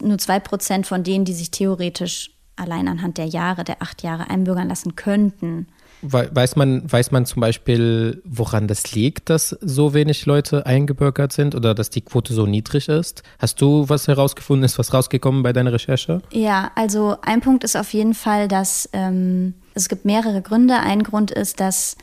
nur 0.01 0.17
zwei 0.17 0.41
Prozent 0.41 0.87
von 0.87 1.05
denen, 1.05 1.27
die 1.27 1.35
sich 1.35 1.51
theoretisch 1.51 2.31
allein 2.57 2.89
anhand 2.89 3.19
der 3.19 3.27
Jahre, 3.27 3.63
der 3.63 3.83
acht 3.83 4.03
Jahre 4.03 4.31
einbürgern 4.31 4.69
lassen 4.69 4.97
könnten. 4.97 5.69
Weiß 6.07 6.57
man, 6.57 6.91
weiß 6.91 7.13
man 7.13 7.25
zum 7.25 7.41
Beispiel, 7.41 8.21
woran 8.27 8.69
das 8.69 8.93
liegt, 8.93 9.31
dass 9.31 9.57
so 9.63 9.95
wenig 9.95 10.27
Leute 10.27 10.67
eingebürgert 10.67 11.33
sind 11.33 11.55
oder 11.55 11.75
dass 11.75 11.89
die 11.89 12.03
Quote 12.03 12.35
so 12.35 12.45
niedrig 12.45 12.89
ist? 12.89 13.23
Hast 13.39 13.61
du 13.63 13.89
was 13.89 14.07
herausgefunden? 14.07 14.65
Ist 14.65 14.79
was 14.79 14.93
rausgekommen 14.93 15.43
bei 15.43 15.55
deiner 15.55 15.73
Recherche? 15.73 16.21
Ja, 16.31 16.71
also 16.75 17.17
ein 17.23 17.41
Punkt 17.41 17.65
ist 17.65 17.75
auf 17.75 17.95
jeden 17.95 18.13
Fall, 18.13 18.49
dass 18.49 18.89
ähm, 18.93 19.55
es 19.73 19.89
gibt 19.89 20.05
mehrere 20.05 20.43
Gründe. 20.43 20.79
Ein 20.79 21.03
Grund 21.03 21.31
ist, 21.31 21.59
dass 21.61 21.97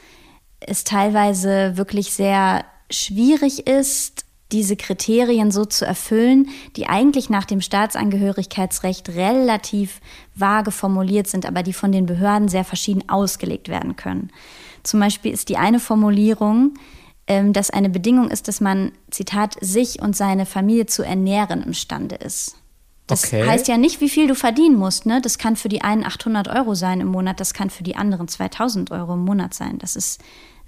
es 0.60 0.84
teilweise 0.84 1.78
wirklich 1.78 2.12
sehr 2.12 2.66
schwierig 2.90 3.68
ist, 3.68 4.26
diese 4.52 4.76
Kriterien 4.76 5.52
so 5.52 5.66
zu 5.66 5.86
erfüllen, 5.86 6.50
die 6.76 6.88
eigentlich 6.88 7.30
nach 7.30 7.46
dem 7.46 7.62
Staatsangehörigkeitsrecht 7.62 9.10
relativ 9.10 10.02
vage 10.36 10.72
formuliert 10.72 11.28
sind, 11.28 11.46
aber 11.46 11.64
die 11.64 11.74
von 11.74 11.92
den 11.92 12.06
Behörden 12.06 12.48
sehr 12.48 12.66
verschieden 12.66 13.10
ausgelegt 13.10 13.70
werden 13.70 13.96
können. 13.96 14.32
Zum 14.84 15.00
Beispiel 15.00 15.32
ist 15.32 15.50
die 15.50 15.58
eine 15.58 15.80
Formulierung, 15.80 16.74
ähm, 17.28 17.54
dass 17.54 17.70
eine 17.70 17.90
Bedingung 17.90 18.30
ist, 18.30 18.48
dass 18.48 18.62
man, 18.62 18.92
Zitat, 19.10 19.56
sich 19.62 20.02
und 20.02 20.16
seine 20.16 20.46
Familie 20.46 20.88
zu 20.88 21.04
ernähren 21.04 21.64
imstande 21.64 22.16
ist. 22.16 22.56
Das 23.08 23.26
okay. 23.26 23.46
heißt 23.46 23.68
ja 23.68 23.78
nicht, 23.78 24.00
wie 24.00 24.10
viel 24.10 24.28
du 24.28 24.36
verdienen 24.36 24.78
musst. 24.78 25.06
Ne? 25.06 25.22
Das 25.22 25.38
kann 25.38 25.56
für 25.56 25.70
die 25.70 25.82
einen 25.82 26.06
800 26.06 26.48
Euro 26.48 26.76
sein 26.76 27.02
im 27.02 27.10
Monat, 27.10 27.40
das 27.40 27.54
kann 27.54 27.70
für 27.70 27.84
die 27.84 27.96
anderen 27.96 28.28
2000 28.28 28.92
Euro 28.92 29.14
im 29.14 29.26
Monat 29.26 29.54
sein. 29.54 29.78
Das 29.80 29.96
ist 29.96 30.22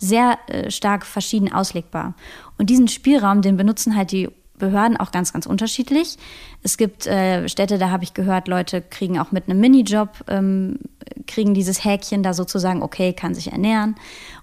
sehr 0.04 0.38
äh, 0.48 0.70
stark 0.70 1.06
verschieden 1.06 1.52
auslegbar. 1.52 2.14
Und 2.58 2.70
diesen 2.70 2.88
Spielraum, 2.88 3.42
den 3.42 3.58
benutzen 3.58 3.96
halt 3.96 4.12
die 4.12 4.30
Behörden 4.60 4.98
auch 4.98 5.12
ganz, 5.12 5.34
ganz 5.34 5.46
unterschiedlich. 5.46 6.18
Es 6.62 6.78
gibt 6.78 7.08
äh, 7.08 7.50
Städte, 7.50 7.78
da 7.78 7.90
habe 7.90 8.04
ich 8.04 8.14
gehört, 8.14 8.48
Leute 8.48 8.82
kriegen 8.82 9.20
auch 9.20 9.32
mit 9.32 9.50
einem 9.50 9.60
Minijob, 9.60 10.10
ähm, 10.28 10.78
kriegen 11.26 11.54
dieses 11.54 11.84
Häkchen 11.84 12.22
da 12.22 12.34
sozusagen, 12.34 12.84
okay, 12.84 13.14
kann 13.14 13.34
sich 13.34 13.52
ernähren. 13.52 13.96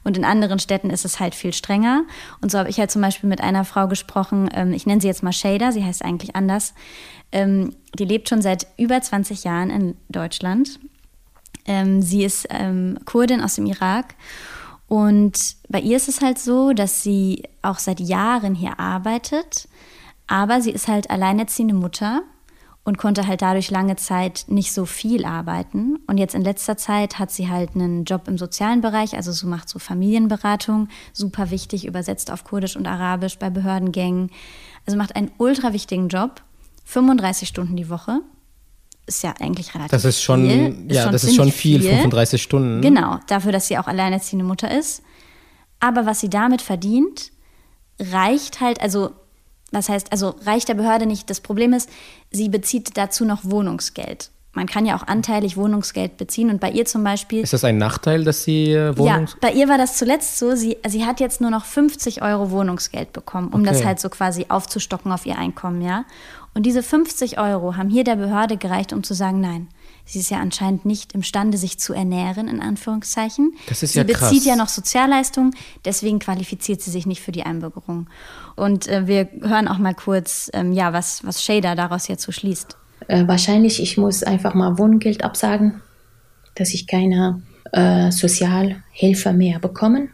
Und 0.02 0.16
in 0.16 0.24
anderen 0.24 0.58
Städten 0.58 0.90
ist 0.90 1.04
es 1.04 1.20
halt 1.20 1.34
viel 1.34 1.52
strenger. 1.52 2.02
Und 2.40 2.50
so 2.50 2.58
habe 2.58 2.68
ich 2.68 2.78
halt 2.78 2.90
zum 2.90 3.02
Beispiel 3.02 3.28
mit 3.28 3.40
einer 3.40 3.64
Frau 3.64 3.86
gesprochen, 3.86 4.50
ähm, 4.52 4.72
ich 4.72 4.84
nenne 4.84 5.00
sie 5.00 5.06
jetzt 5.06 5.22
mal 5.22 5.32
Shader, 5.32 5.72
sie 5.72 5.84
heißt 5.84 6.04
eigentlich 6.04 6.34
anders. 6.34 6.74
Ähm, 7.32 7.76
die 7.98 8.04
lebt 8.04 8.28
schon 8.28 8.42
seit 8.42 8.66
über 8.76 9.00
20 9.00 9.44
Jahren 9.44 9.70
in 9.70 9.96
Deutschland. 10.08 10.80
Ähm, 11.66 12.02
sie 12.02 12.24
ist 12.24 12.48
ähm, 12.50 12.98
Kurdin 13.04 13.40
aus 13.40 13.54
dem 13.54 13.66
Irak 13.66 14.14
und 14.90 15.54
bei 15.68 15.80
ihr 15.80 15.96
ist 15.96 16.08
es 16.08 16.20
halt 16.20 16.40
so, 16.40 16.72
dass 16.72 17.04
sie 17.04 17.44
auch 17.62 17.78
seit 17.78 18.00
Jahren 18.00 18.56
hier 18.56 18.80
arbeitet, 18.80 19.68
aber 20.26 20.60
sie 20.60 20.72
ist 20.72 20.88
halt 20.88 21.10
alleinerziehende 21.10 21.74
Mutter 21.74 22.24
und 22.82 22.98
konnte 22.98 23.28
halt 23.28 23.40
dadurch 23.40 23.70
lange 23.70 23.94
Zeit 23.94 24.46
nicht 24.48 24.72
so 24.72 24.86
viel 24.86 25.24
arbeiten. 25.24 26.00
Und 26.08 26.18
jetzt 26.18 26.34
in 26.34 26.42
letzter 26.42 26.76
Zeit 26.76 27.20
hat 27.20 27.30
sie 27.30 27.48
halt 27.48 27.76
einen 27.76 28.02
Job 28.02 28.26
im 28.26 28.36
sozialen 28.36 28.80
Bereich, 28.80 29.14
also 29.14 29.30
so 29.30 29.46
macht 29.46 29.68
so 29.68 29.78
Familienberatung, 29.78 30.88
super 31.12 31.52
wichtig, 31.52 31.86
übersetzt 31.86 32.32
auf 32.32 32.42
Kurdisch 32.42 32.74
und 32.74 32.88
Arabisch 32.88 33.38
bei 33.38 33.48
Behördengängen. 33.48 34.32
Also 34.86 34.98
macht 34.98 35.14
einen 35.14 35.30
ultra 35.38 35.72
wichtigen 35.72 36.08
Job, 36.08 36.42
35 36.86 37.46
Stunden 37.46 37.76
die 37.76 37.90
Woche 37.90 38.22
ist 39.10 39.22
ja 39.22 39.34
eigentlich 39.40 39.74
relativ 39.74 39.90
Das 39.90 40.04
ist 40.04 40.22
schon, 40.22 40.48
viel. 40.48 40.86
Ist 40.88 40.96
ja, 40.96 41.02
schon 41.04 41.12
das 41.12 41.24
ist 41.24 41.34
schon 41.36 41.52
viel, 41.52 41.80
viel, 41.80 41.90
35 41.90 42.42
Stunden. 42.42 42.80
Genau, 42.80 43.18
dafür, 43.26 43.52
dass 43.52 43.68
sie 43.68 43.76
auch 43.78 43.86
alleinerziehende 43.86 44.44
Mutter 44.44 44.70
ist. 44.76 45.02
Aber 45.80 46.06
was 46.06 46.20
sie 46.20 46.30
damit 46.30 46.62
verdient, 46.62 47.30
reicht 47.98 48.60
halt, 48.60 48.80
also 48.80 49.10
Das 49.72 49.88
heißt, 49.88 50.10
also 50.10 50.34
reicht 50.46 50.68
der 50.68 50.74
Behörde 50.74 51.06
nicht. 51.06 51.30
Das 51.30 51.40
Problem 51.40 51.72
ist, 51.72 51.88
sie 52.32 52.48
bezieht 52.48 52.96
dazu 52.96 53.24
noch 53.24 53.44
Wohnungsgeld. 53.44 54.30
Man 54.52 54.66
kann 54.66 54.84
ja 54.84 54.96
auch 54.96 55.06
anteilig 55.06 55.56
Wohnungsgeld 55.56 56.16
beziehen 56.16 56.50
und 56.50 56.60
bei 56.60 56.70
ihr 56.72 56.84
zum 56.84 57.04
Beispiel. 57.04 57.40
Ist 57.40 57.52
das 57.52 57.62
ein 57.62 57.78
Nachteil, 57.78 58.24
dass 58.24 58.42
sie 58.42 58.72
äh, 58.72 58.98
Wohnungs 58.98 59.32
Ja, 59.34 59.38
bei 59.40 59.52
ihr 59.52 59.68
war 59.68 59.78
das 59.78 59.96
zuletzt 59.96 60.40
so. 60.40 60.56
Sie, 60.56 60.76
sie 60.88 61.04
hat 61.06 61.20
jetzt 61.20 61.40
nur 61.40 61.50
noch 61.50 61.64
50 61.64 62.20
Euro 62.22 62.50
Wohnungsgeld 62.50 63.12
bekommen, 63.12 63.48
um 63.52 63.60
Okay. 63.60 63.70
das 63.70 63.84
halt 63.84 64.00
so 64.00 64.08
quasi 64.08 64.46
aufzustocken 64.48 65.12
auf 65.12 65.24
ihr 65.24 65.38
Einkommen, 65.38 65.82
ja. 65.82 66.04
Und 66.52 66.66
diese 66.66 66.82
50 66.82 67.38
Euro 67.38 67.76
haben 67.76 67.90
hier 67.90 68.02
der 68.02 68.16
Behörde 68.16 68.56
gereicht, 68.56 68.92
um 68.92 69.04
zu 69.04 69.14
sagen, 69.14 69.40
nein, 69.40 69.68
sie 70.04 70.18
ist 70.18 70.30
ja 70.30 70.38
anscheinend 70.38 70.84
nicht 70.84 71.12
imstande, 71.12 71.56
sich 71.58 71.78
zu 71.78 71.92
ernähren, 71.94 72.48
in 72.48 72.60
Anführungszeichen. 72.60 73.52
Das 73.68 73.82
ist 73.82 73.92
sie 73.92 74.00
ja 74.00 74.04
krass. 74.04 74.30
bezieht 74.30 74.44
ja 74.44 74.56
noch 74.56 74.68
Sozialleistungen, 74.68 75.54
deswegen 75.84 76.18
qualifiziert 76.18 76.80
sie 76.80 76.90
sich 76.90 77.06
nicht 77.06 77.20
für 77.22 77.32
die 77.32 77.44
Einbürgerung. 77.44 78.08
Und 78.56 78.88
äh, 78.88 79.06
wir 79.06 79.28
hören 79.42 79.68
auch 79.68 79.78
mal 79.78 79.94
kurz, 79.94 80.50
ähm, 80.52 80.72
ja, 80.72 80.92
was, 80.92 81.24
was 81.24 81.42
Shader 81.42 81.76
daraus 81.76 82.08
jetzt 82.08 82.24
so 82.24 82.32
schließt. 82.32 82.76
Äh, 83.06 83.28
wahrscheinlich, 83.28 83.80
ich 83.80 83.96
muss 83.96 84.22
einfach 84.22 84.54
mal 84.54 84.76
Wohngeld 84.76 85.22
absagen, 85.22 85.80
dass 86.56 86.74
ich 86.74 86.88
keine 86.88 87.42
äh, 87.72 88.10
Sozialhilfe 88.10 89.32
mehr 89.32 89.60
bekomme 89.60 90.08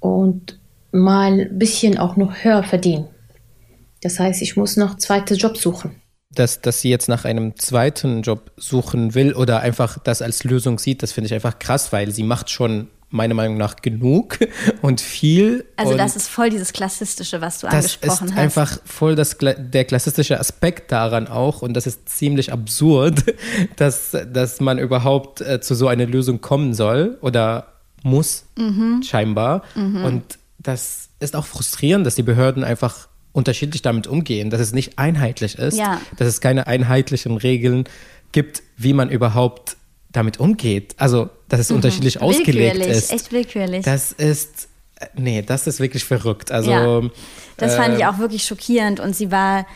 und 0.00 0.58
mal 0.90 1.40
ein 1.40 1.58
bisschen 1.58 1.96
auch 1.96 2.16
noch 2.16 2.34
höher 2.42 2.64
verdienen. 2.64 3.06
Das 4.02 4.18
heißt, 4.18 4.42
ich 4.42 4.56
muss 4.56 4.76
noch 4.76 4.98
zweite 4.98 5.34
Job 5.34 5.56
suchen. 5.56 5.96
dass, 6.34 6.60
dass 6.60 6.80
sie 6.80 6.88
jetzt 6.90 7.08
nach 7.08 7.24
einem 7.24 7.56
zweiten 7.56 8.22
Job 8.22 8.52
suchen 8.56 9.14
will 9.14 9.34
oder 9.34 9.60
einfach 9.60 9.98
das 9.98 10.22
als 10.22 10.44
Lösung 10.44 10.78
sieht, 10.78 11.02
das 11.02 11.12
finde 11.12 11.26
ich 11.26 11.34
einfach 11.34 11.58
krass, 11.58 11.92
weil 11.92 12.10
sie 12.10 12.22
macht 12.22 12.48
schon 12.50 12.88
meiner 13.10 13.34
Meinung 13.34 13.58
nach 13.58 13.76
genug 13.76 14.38
und 14.82 15.02
viel. 15.02 15.66
Also 15.76 15.92
und 15.92 15.98
das 15.98 16.16
ist 16.16 16.28
voll 16.28 16.48
dieses 16.48 16.72
Klassistische, 16.72 17.42
was 17.42 17.58
du 17.58 17.66
das 17.66 17.74
angesprochen 17.74 18.26
ist 18.28 18.32
hast. 18.32 18.38
einfach 18.40 18.78
voll 18.86 19.14
das, 19.14 19.36
der 19.38 19.84
klassische 19.84 20.40
Aspekt 20.40 20.90
daran 20.90 21.28
auch 21.28 21.60
und 21.60 21.74
das 21.74 21.86
ist 21.86 22.08
ziemlich 22.08 22.50
absurd, 22.50 23.22
dass, 23.76 24.16
dass 24.32 24.60
man 24.60 24.78
überhaupt 24.78 25.42
äh, 25.42 25.60
zu 25.60 25.74
so 25.74 25.86
einer 25.88 26.06
Lösung 26.06 26.40
kommen 26.40 26.72
soll 26.72 27.18
oder 27.20 27.66
muss, 28.02 28.46
Mhm. 28.56 29.02
scheinbar. 29.04 29.62
Und 29.76 30.22
das 30.58 31.10
ist 31.20 31.36
auch 31.36 31.44
frustrierend, 31.46 32.04
dass 32.06 32.14
die 32.16 32.22
Behörden 32.24 32.64
einfach 32.64 33.06
unterschiedlich 33.32 33.82
damit 33.82 34.06
umgehen, 34.06 34.50
dass 34.50 34.60
es 34.60 34.72
nicht 34.72 34.98
einheitlich 34.98 35.56
ist, 35.58 35.78
Ja. 35.78 36.00
dass 36.16 36.28
es 36.28 36.40
keine 36.40 36.66
einheitlichen 36.66 37.36
Regeln 37.36 37.84
gibt, 38.32 38.62
wie 38.76 38.92
man 38.92 39.08
überhaupt 39.10 39.76
damit 40.10 40.38
umgeht. 40.40 40.94
Also, 40.98 41.30
dass 41.48 41.60
es 41.60 41.70
unterschiedlich 41.70 42.20
ausgelegt 42.20 42.76
Mhm. 42.76 42.82
ist. 42.90 43.10
echt 43.12 43.32
willkürlich. 43.32 43.84
Das 43.84 44.12
ist, 44.12 44.68
äh, 45.00 45.06
nee, 45.16 45.40
das 45.42 45.66
ist 45.66 45.80
wirklich 45.80 46.04
verrückt. 46.04 46.50
Also, 46.52 46.70
Ja. 46.70 47.00
Das 47.56 47.76
fand 47.76 47.94
äh, 47.94 47.98
ich 47.98 48.06
auch 48.06 48.18
wirklich 48.18 48.44
schockierend 48.44 49.00
und 49.00 49.14
sie 49.16 49.30
war 49.30 49.66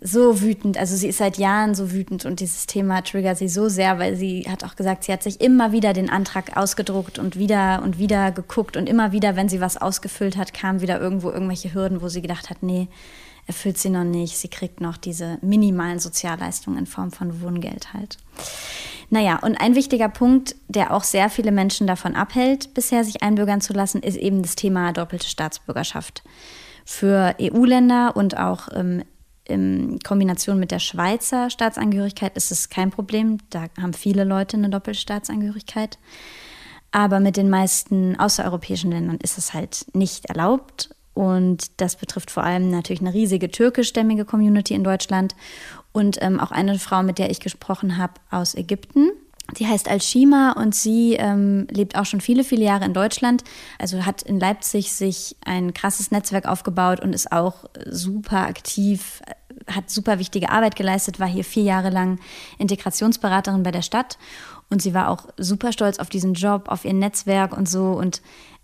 so 0.00 0.40
wütend. 0.40 0.78
Also 0.78 0.94
sie 0.96 1.08
ist 1.08 1.18
seit 1.18 1.38
Jahren 1.38 1.74
so 1.74 1.90
wütend 1.92 2.24
und 2.24 2.40
dieses 2.40 2.66
Thema 2.66 3.02
triggert 3.02 3.38
sie 3.38 3.48
so 3.48 3.68
sehr, 3.68 3.98
weil 3.98 4.16
sie 4.16 4.46
hat 4.48 4.64
auch 4.64 4.76
gesagt, 4.76 5.04
sie 5.04 5.12
hat 5.12 5.22
sich 5.22 5.40
immer 5.40 5.72
wieder 5.72 5.92
den 5.92 6.08
Antrag 6.08 6.56
ausgedruckt 6.56 7.18
und 7.18 7.36
wieder 7.36 7.82
und 7.82 7.98
wieder 7.98 8.30
geguckt 8.30 8.76
und 8.76 8.88
immer 8.88 9.10
wieder, 9.10 9.34
wenn 9.34 9.48
sie 9.48 9.60
was 9.60 9.76
ausgefüllt 9.76 10.36
hat, 10.36 10.54
kamen 10.54 10.80
wieder 10.80 11.00
irgendwo 11.00 11.30
irgendwelche 11.30 11.74
Hürden, 11.74 12.00
wo 12.00 12.08
sie 12.08 12.22
gedacht 12.22 12.48
hat, 12.48 12.62
nee, 12.62 12.88
erfüllt 13.48 13.78
sie 13.78 13.90
noch 13.90 14.04
nicht. 14.04 14.36
Sie 14.36 14.48
kriegt 14.48 14.80
noch 14.80 14.96
diese 14.96 15.38
minimalen 15.40 15.98
Sozialleistungen 15.98 16.78
in 16.78 16.86
Form 16.86 17.10
von 17.10 17.42
Wohngeld 17.42 17.92
halt. 17.92 18.18
Naja, 19.10 19.38
und 19.42 19.56
ein 19.56 19.74
wichtiger 19.74 20.10
Punkt, 20.10 20.54
der 20.68 20.92
auch 20.92 21.02
sehr 21.02 21.30
viele 21.30 21.50
Menschen 21.50 21.86
davon 21.86 22.14
abhält, 22.14 22.74
bisher 22.74 23.02
sich 23.04 23.22
einbürgern 23.22 23.62
zu 23.62 23.72
lassen, 23.72 24.02
ist 24.02 24.16
eben 24.16 24.42
das 24.42 24.54
Thema 24.54 24.92
doppelte 24.92 25.26
Staatsbürgerschaft. 25.26 26.22
Für 26.84 27.34
EU-Länder 27.40 28.16
und 28.16 28.36
auch 28.36 28.68
ähm, 28.74 29.02
in 29.48 29.98
Kombination 30.04 30.58
mit 30.58 30.70
der 30.70 30.78
Schweizer 30.78 31.50
Staatsangehörigkeit 31.50 32.36
ist 32.36 32.52
es 32.52 32.68
kein 32.68 32.90
Problem. 32.90 33.38
Da 33.50 33.66
haben 33.80 33.94
viele 33.94 34.24
Leute 34.24 34.56
eine 34.56 34.70
doppelte 34.70 35.00
Staatsangehörigkeit. 35.00 35.98
Aber 36.90 37.20
mit 37.20 37.36
den 37.36 37.50
meisten 37.50 38.18
außereuropäischen 38.18 38.90
Ländern 38.90 39.18
ist 39.22 39.38
es 39.38 39.52
halt 39.52 39.86
nicht 39.92 40.26
erlaubt. 40.26 40.90
Und 41.14 41.80
das 41.80 41.96
betrifft 41.96 42.30
vor 42.30 42.44
allem 42.44 42.70
natürlich 42.70 43.00
eine 43.00 43.12
riesige 43.12 43.50
türkischstämmige 43.50 44.24
Community 44.24 44.74
in 44.74 44.84
Deutschland 44.84 45.34
und 45.92 46.22
ähm, 46.22 46.38
auch 46.38 46.52
eine 46.52 46.78
Frau, 46.78 47.02
mit 47.02 47.18
der 47.18 47.30
ich 47.30 47.40
gesprochen 47.40 47.98
habe, 47.98 48.14
aus 48.30 48.54
Ägypten. 48.54 49.10
Die 49.56 49.66
heißt 49.66 49.88
Al-Shima 49.88 50.52
und 50.52 50.74
sie 50.74 51.14
ähm, 51.14 51.66
lebt 51.70 51.96
auch 51.96 52.04
schon 52.04 52.20
viele, 52.20 52.44
viele 52.44 52.64
Jahre 52.64 52.84
in 52.84 52.92
Deutschland. 52.92 53.42
Also 53.78 54.04
hat 54.04 54.22
in 54.22 54.38
Leipzig 54.38 54.92
sich 54.92 55.36
ein 55.44 55.72
krasses 55.72 56.10
Netzwerk 56.10 56.46
aufgebaut 56.46 57.00
und 57.00 57.14
ist 57.14 57.32
auch 57.32 57.64
super 57.86 58.46
aktiv, 58.46 59.22
hat 59.68 59.90
super 59.90 60.18
wichtige 60.18 60.50
Arbeit 60.50 60.76
geleistet, 60.76 61.20
war 61.20 61.28
hier 61.28 61.44
vier 61.44 61.62
Jahre 61.62 61.90
lang 61.90 62.18
Integrationsberaterin 62.58 63.62
bei 63.62 63.70
der 63.70 63.82
Stadt. 63.82 64.18
Und 64.70 64.82
sie 64.82 64.94
war 64.94 65.08
auch 65.08 65.26
super 65.36 65.72
stolz 65.72 65.98
auf 65.98 66.10
diesen 66.10 66.34
Job, 66.34 66.68
auf 66.68 66.84
ihr 66.84 66.92
Netzwerk 66.92 67.56
und 67.56 67.68
so 67.68 67.92
und 67.92 68.20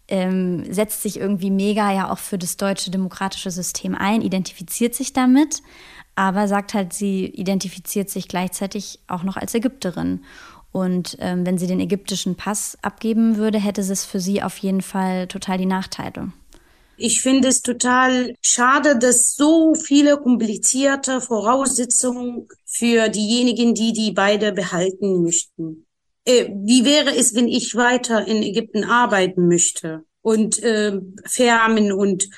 ähm, 0.08 0.70
setzt 0.72 1.02
sich 1.02 1.18
irgendwie 1.18 1.50
mega 1.50 1.90
ja 1.92 2.10
auch 2.10 2.18
für 2.18 2.38
das 2.38 2.56
deutsche 2.56 2.90
demokratische 2.90 3.50
System 3.50 3.94
ein, 3.94 4.20
identifiziert 4.20 4.94
sich 4.94 5.12
damit, 5.14 5.62
aber 6.14 6.46
sagt 6.46 6.74
halt, 6.74 6.92
sie 6.92 7.24
identifiziert 7.26 8.10
sich 8.10 8.28
gleichzeitig 8.28 9.00
auch 9.08 9.22
noch 9.22 9.36
als 9.36 9.54
Ägypterin. 9.54 10.20
Und 10.72 11.16
ähm, 11.20 11.46
wenn 11.46 11.56
sie 11.56 11.68
den 11.68 11.80
ägyptischen 11.80 12.34
Pass 12.34 12.76
abgeben 12.82 13.36
würde, 13.36 13.58
hätte 13.58 13.80
es 13.80 14.04
für 14.04 14.20
sie 14.20 14.42
auf 14.42 14.58
jeden 14.58 14.82
Fall 14.82 15.28
total 15.28 15.56
die 15.56 15.66
Nachteile. 15.66 16.32
Ich 16.96 17.20
finde 17.20 17.48
es 17.48 17.62
total 17.62 18.35
schade, 18.40 18.98
dass 18.98 19.35
so 19.35 19.74
viele 19.74 20.16
komplizierte 20.16 21.20
Voraussetzungen 21.20 22.48
für 22.66 23.09
diejenigen, 23.09 23.74
die 23.74 23.92
die 23.92 24.12
beide 24.12 24.52
behalten 24.52 25.22
möchten. 25.22 25.87
Äh, 26.24 26.48
wie 26.54 26.85
wäre 26.85 27.14
es, 27.16 27.35
wenn 27.35 27.48
ich 27.48 27.74
weiter 27.74 28.26
in 28.26 28.42
Ägypten 28.42 28.85
arbeiten 28.85 29.48
möchte 29.48 30.04
und 30.22 30.62
äh, 30.62 30.98
Firmen 31.26 31.92
und 31.92 32.28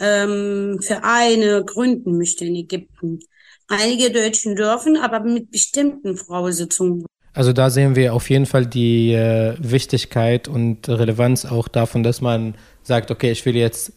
ähm, 0.00 0.78
Vereine 0.80 1.64
gründen 1.64 2.16
möchte 2.16 2.44
in 2.44 2.54
Ägypten? 2.54 3.20
Einige 3.68 4.10
Deutschen 4.10 4.56
dürfen, 4.56 4.96
aber 4.96 5.20
mit 5.20 5.50
bestimmten 5.50 6.16
Voraussetzungen. 6.16 7.06
Also 7.32 7.52
da 7.52 7.68
sehen 7.68 7.96
wir 7.96 8.14
auf 8.14 8.30
jeden 8.30 8.46
Fall 8.46 8.64
die 8.64 9.12
äh, 9.12 9.56
Wichtigkeit 9.58 10.46
und 10.46 10.88
Relevanz 10.88 11.44
auch 11.44 11.66
davon, 11.66 12.02
dass 12.04 12.20
man 12.20 12.54
sagt, 12.82 13.10
okay, 13.10 13.32
ich 13.32 13.44
will 13.44 13.56
jetzt 13.56 13.92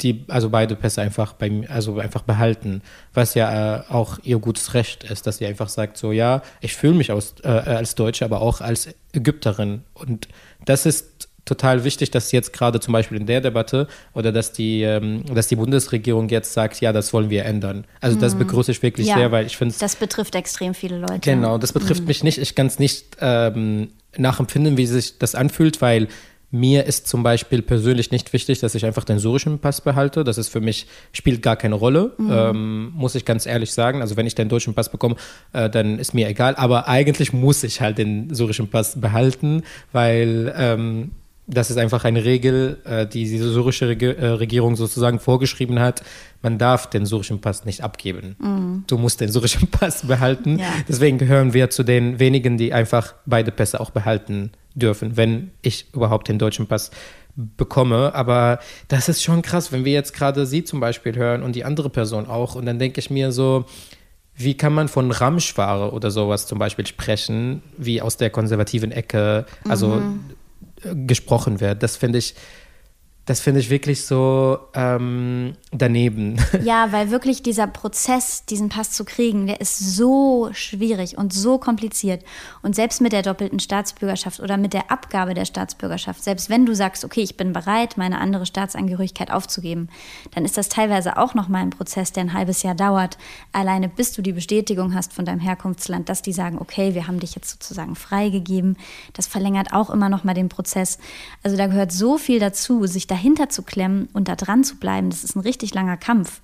die, 0.00 0.24
also 0.28 0.50
beide 0.50 0.76
Pässe 0.76 1.02
einfach 1.02 1.32
bei 1.32 1.62
also 1.68 1.98
einfach 1.98 2.22
behalten, 2.22 2.82
was 3.14 3.34
ja 3.34 3.78
äh, 3.78 3.82
auch 3.88 4.18
ihr 4.22 4.38
gutes 4.38 4.74
Recht 4.74 5.04
ist, 5.04 5.26
dass 5.26 5.38
sie 5.38 5.46
einfach 5.46 5.68
sagt, 5.68 5.96
so 5.96 6.12
ja, 6.12 6.42
ich 6.60 6.74
fühle 6.74 6.94
mich 6.94 7.10
aus, 7.10 7.34
äh, 7.42 7.48
als 7.48 7.94
Deutsche, 7.96 8.24
aber 8.24 8.40
auch 8.40 8.60
als 8.60 8.88
Ägypterin. 9.12 9.82
Und 9.94 10.28
das 10.64 10.86
ist 10.86 11.28
total 11.48 11.82
wichtig, 11.82 12.10
dass 12.10 12.30
jetzt 12.30 12.52
gerade 12.52 12.78
zum 12.78 12.92
Beispiel 12.92 13.18
in 13.18 13.26
der 13.26 13.40
Debatte 13.40 13.88
oder 14.14 14.30
dass 14.30 14.52
die, 14.52 14.82
ähm, 14.82 15.24
dass 15.34 15.48
die 15.48 15.56
Bundesregierung 15.56 16.28
jetzt 16.28 16.52
sagt, 16.52 16.80
ja, 16.80 16.92
das 16.92 17.12
wollen 17.12 17.30
wir 17.30 17.44
ändern. 17.44 17.84
Also 18.00 18.18
das 18.18 18.36
begrüße 18.36 18.70
ich 18.70 18.82
wirklich 18.82 19.08
Ja, 19.08 19.16
sehr, 19.16 19.32
weil 19.32 19.46
ich 19.46 19.56
finde 19.56 19.74
Das 19.78 19.96
betrifft 19.96 20.34
extrem 20.34 20.74
viele 20.74 20.98
Leute. 20.98 21.20
Genau, 21.20 21.58
das 21.58 21.72
betrifft 21.72 22.06
mich 22.06 22.22
nicht. 22.22 22.38
Ich 22.38 22.54
kann 22.54 22.66
es 22.66 22.78
nicht 22.78 23.16
ähm, 23.20 23.88
nachempfinden, 24.16 24.76
wie 24.76 24.86
sich 24.86 25.18
das 25.18 25.34
anfühlt, 25.34 25.80
weil 25.80 26.08
mir 26.50 26.84
ist 26.84 27.06
zum 27.06 27.22
Beispiel 27.22 27.60
persönlich 27.60 28.10
nicht 28.10 28.32
wichtig, 28.32 28.60
dass 28.60 28.74
ich 28.74 28.86
einfach 28.86 29.04
den 29.04 29.18
syrischen 29.18 29.58
Pass 29.58 29.82
behalte. 29.82 30.24
Das 30.24 30.38
ist 30.38 30.48
für 30.48 30.60
mich, 30.60 30.86
spielt 31.12 31.42
gar 31.42 31.56
keine 31.56 31.74
Rolle, 31.74 32.12
ähm, 32.18 32.92
muss 32.94 33.14
ich 33.14 33.26
ganz 33.26 33.44
ehrlich 33.44 33.72
sagen. 33.72 34.00
Also 34.00 34.16
wenn 34.16 34.26
ich 34.26 34.34
den 34.34 34.48
deutschen 34.48 34.72
Pass 34.72 34.90
bekomme, 34.90 35.16
äh, 35.52 35.68
dann 35.68 35.98
ist 35.98 36.14
mir 36.14 36.26
egal. 36.26 36.56
Aber 36.56 36.88
eigentlich 36.88 37.34
muss 37.34 37.62
ich 37.64 37.82
halt 37.82 37.98
den 37.98 38.32
syrischen 38.34 38.68
Pass 38.68 38.98
behalten, 38.98 39.62
weil 39.92 40.54
ähm, 40.56 41.10
das 41.48 41.70
ist 41.70 41.78
einfach 41.78 42.04
eine 42.04 42.24
Regel, 42.24 42.78
äh, 42.84 43.06
die 43.06 43.24
die 43.24 43.38
syrische 43.38 43.90
äh, 43.90 44.26
Regierung 44.26 44.76
sozusagen 44.76 45.18
vorgeschrieben 45.18 45.80
hat. 45.80 46.02
Man 46.42 46.58
darf 46.58 46.88
den 46.88 47.06
syrischen 47.06 47.40
Pass 47.40 47.64
nicht 47.64 47.82
abgeben. 47.82 48.84
Du 48.86 48.98
musst 48.98 49.20
den 49.20 49.30
syrischen 49.30 49.66
Pass 49.70 50.06
behalten. 50.06 50.58
Ja. 50.58 50.66
Deswegen 50.86 51.18
gehören 51.18 51.54
wir 51.54 51.70
zu 51.70 51.82
den 51.82 52.20
wenigen, 52.20 52.58
die 52.58 52.72
einfach 52.72 53.14
beide 53.26 53.50
Pässe 53.50 53.80
auch 53.80 53.90
behalten 53.90 54.52
dürfen, 54.74 55.16
wenn 55.16 55.50
ich 55.62 55.86
überhaupt 55.92 56.28
den 56.28 56.38
deutschen 56.38 56.66
Pass 56.68 56.90
bekomme. 57.34 58.14
Aber 58.14 58.58
das 58.88 59.08
ist 59.08 59.22
schon 59.22 59.42
krass, 59.42 59.72
wenn 59.72 59.84
wir 59.84 59.92
jetzt 59.92 60.12
gerade 60.12 60.44
sie 60.44 60.64
zum 60.64 60.80
Beispiel 60.80 61.16
hören 61.16 61.42
und 61.42 61.56
die 61.56 61.64
andere 61.64 61.88
Person 61.88 62.26
auch. 62.26 62.54
Und 62.54 62.66
dann 62.66 62.78
denke 62.78 63.00
ich 63.00 63.10
mir 63.10 63.32
so, 63.32 63.64
wie 64.36 64.54
kann 64.56 64.72
man 64.72 64.86
von 64.88 65.10
Ramschware 65.10 65.92
oder 65.92 66.10
sowas 66.10 66.46
zum 66.46 66.58
Beispiel 66.58 66.86
sprechen, 66.86 67.62
wie 67.76 68.00
aus 68.00 68.16
der 68.16 68.30
konservativen 68.30 68.92
Ecke, 68.92 69.46
also 69.68 69.96
äh, 69.96 70.34
gesprochen 70.82 71.60
wird? 71.60 71.82
Das 71.82 71.96
finde 71.96 72.18
ich, 72.18 72.34
das 73.28 73.40
finde 73.40 73.60
ich 73.60 73.68
wirklich 73.68 74.06
so 74.06 74.58
ähm, 74.74 75.54
daneben. 75.70 76.36
Ja, 76.62 76.92
weil 76.92 77.10
wirklich 77.10 77.42
dieser 77.42 77.66
Prozess, 77.66 78.44
diesen 78.44 78.68
Pass 78.68 78.90
zu 78.90 79.04
kriegen, 79.04 79.46
der 79.46 79.60
ist 79.60 79.78
so 79.78 80.50
schwierig 80.52 81.16
und 81.16 81.32
so 81.32 81.58
kompliziert. 81.58 82.24
Und 82.62 82.74
selbst 82.74 83.00
mit 83.00 83.12
der 83.12 83.22
doppelten 83.22 83.60
Staatsbürgerschaft 83.60 84.40
oder 84.40 84.56
mit 84.56 84.72
der 84.72 84.90
Abgabe 84.90 85.34
der 85.34 85.44
Staatsbürgerschaft, 85.44 86.22
selbst 86.22 86.50
wenn 86.50 86.66
du 86.66 86.74
sagst, 86.74 87.04
okay, 87.04 87.20
ich 87.20 87.36
bin 87.36 87.52
bereit, 87.52 87.96
meine 87.96 88.18
andere 88.18 88.44
Staatsangehörigkeit 88.44 89.30
aufzugeben, 89.30 89.88
dann 90.34 90.44
ist 90.44 90.56
das 90.56 90.68
teilweise 90.68 91.16
auch 91.16 91.34
nochmal 91.34 91.62
ein 91.62 91.70
Prozess, 91.70 92.12
der 92.12 92.24
ein 92.24 92.32
halbes 92.32 92.62
Jahr 92.62 92.74
dauert. 92.74 93.18
Alleine 93.52 93.88
bis 93.88 94.12
du 94.12 94.22
die 94.22 94.32
Bestätigung 94.32 94.94
hast 94.94 95.12
von 95.12 95.24
deinem 95.24 95.40
Herkunftsland, 95.40 96.08
dass 96.08 96.22
die 96.22 96.32
sagen, 96.32 96.58
okay, 96.58 96.94
wir 96.94 97.06
haben 97.06 97.20
dich 97.20 97.34
jetzt 97.34 97.50
sozusagen 97.50 97.94
freigegeben. 97.94 98.76
Das 99.12 99.26
verlängert 99.26 99.72
auch 99.72 99.90
immer 99.90 100.08
nochmal 100.08 100.34
den 100.34 100.48
Prozess. 100.48 100.98
Also 101.42 101.56
da 101.56 101.66
gehört 101.66 101.92
so 101.92 102.18
viel 102.18 102.40
dazu, 102.40 102.86
sich 102.86 103.06
da 103.06 103.17
dahinter 103.18 103.48
zu 103.48 103.62
klemmen 103.62 104.08
und 104.12 104.28
da 104.28 104.36
dran 104.36 104.62
zu 104.62 104.76
bleiben, 104.76 105.10
das 105.10 105.24
ist 105.24 105.34
ein 105.34 105.40
richtig 105.40 105.74
langer 105.74 105.96
Kampf. 105.96 106.40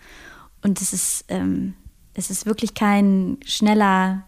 Und 0.62 0.80
es 0.80 0.92
ist, 0.92 1.24
ähm, 1.28 1.74
es 2.14 2.30
ist 2.30 2.46
wirklich 2.46 2.74
kein 2.74 3.38
schneller 3.46 4.24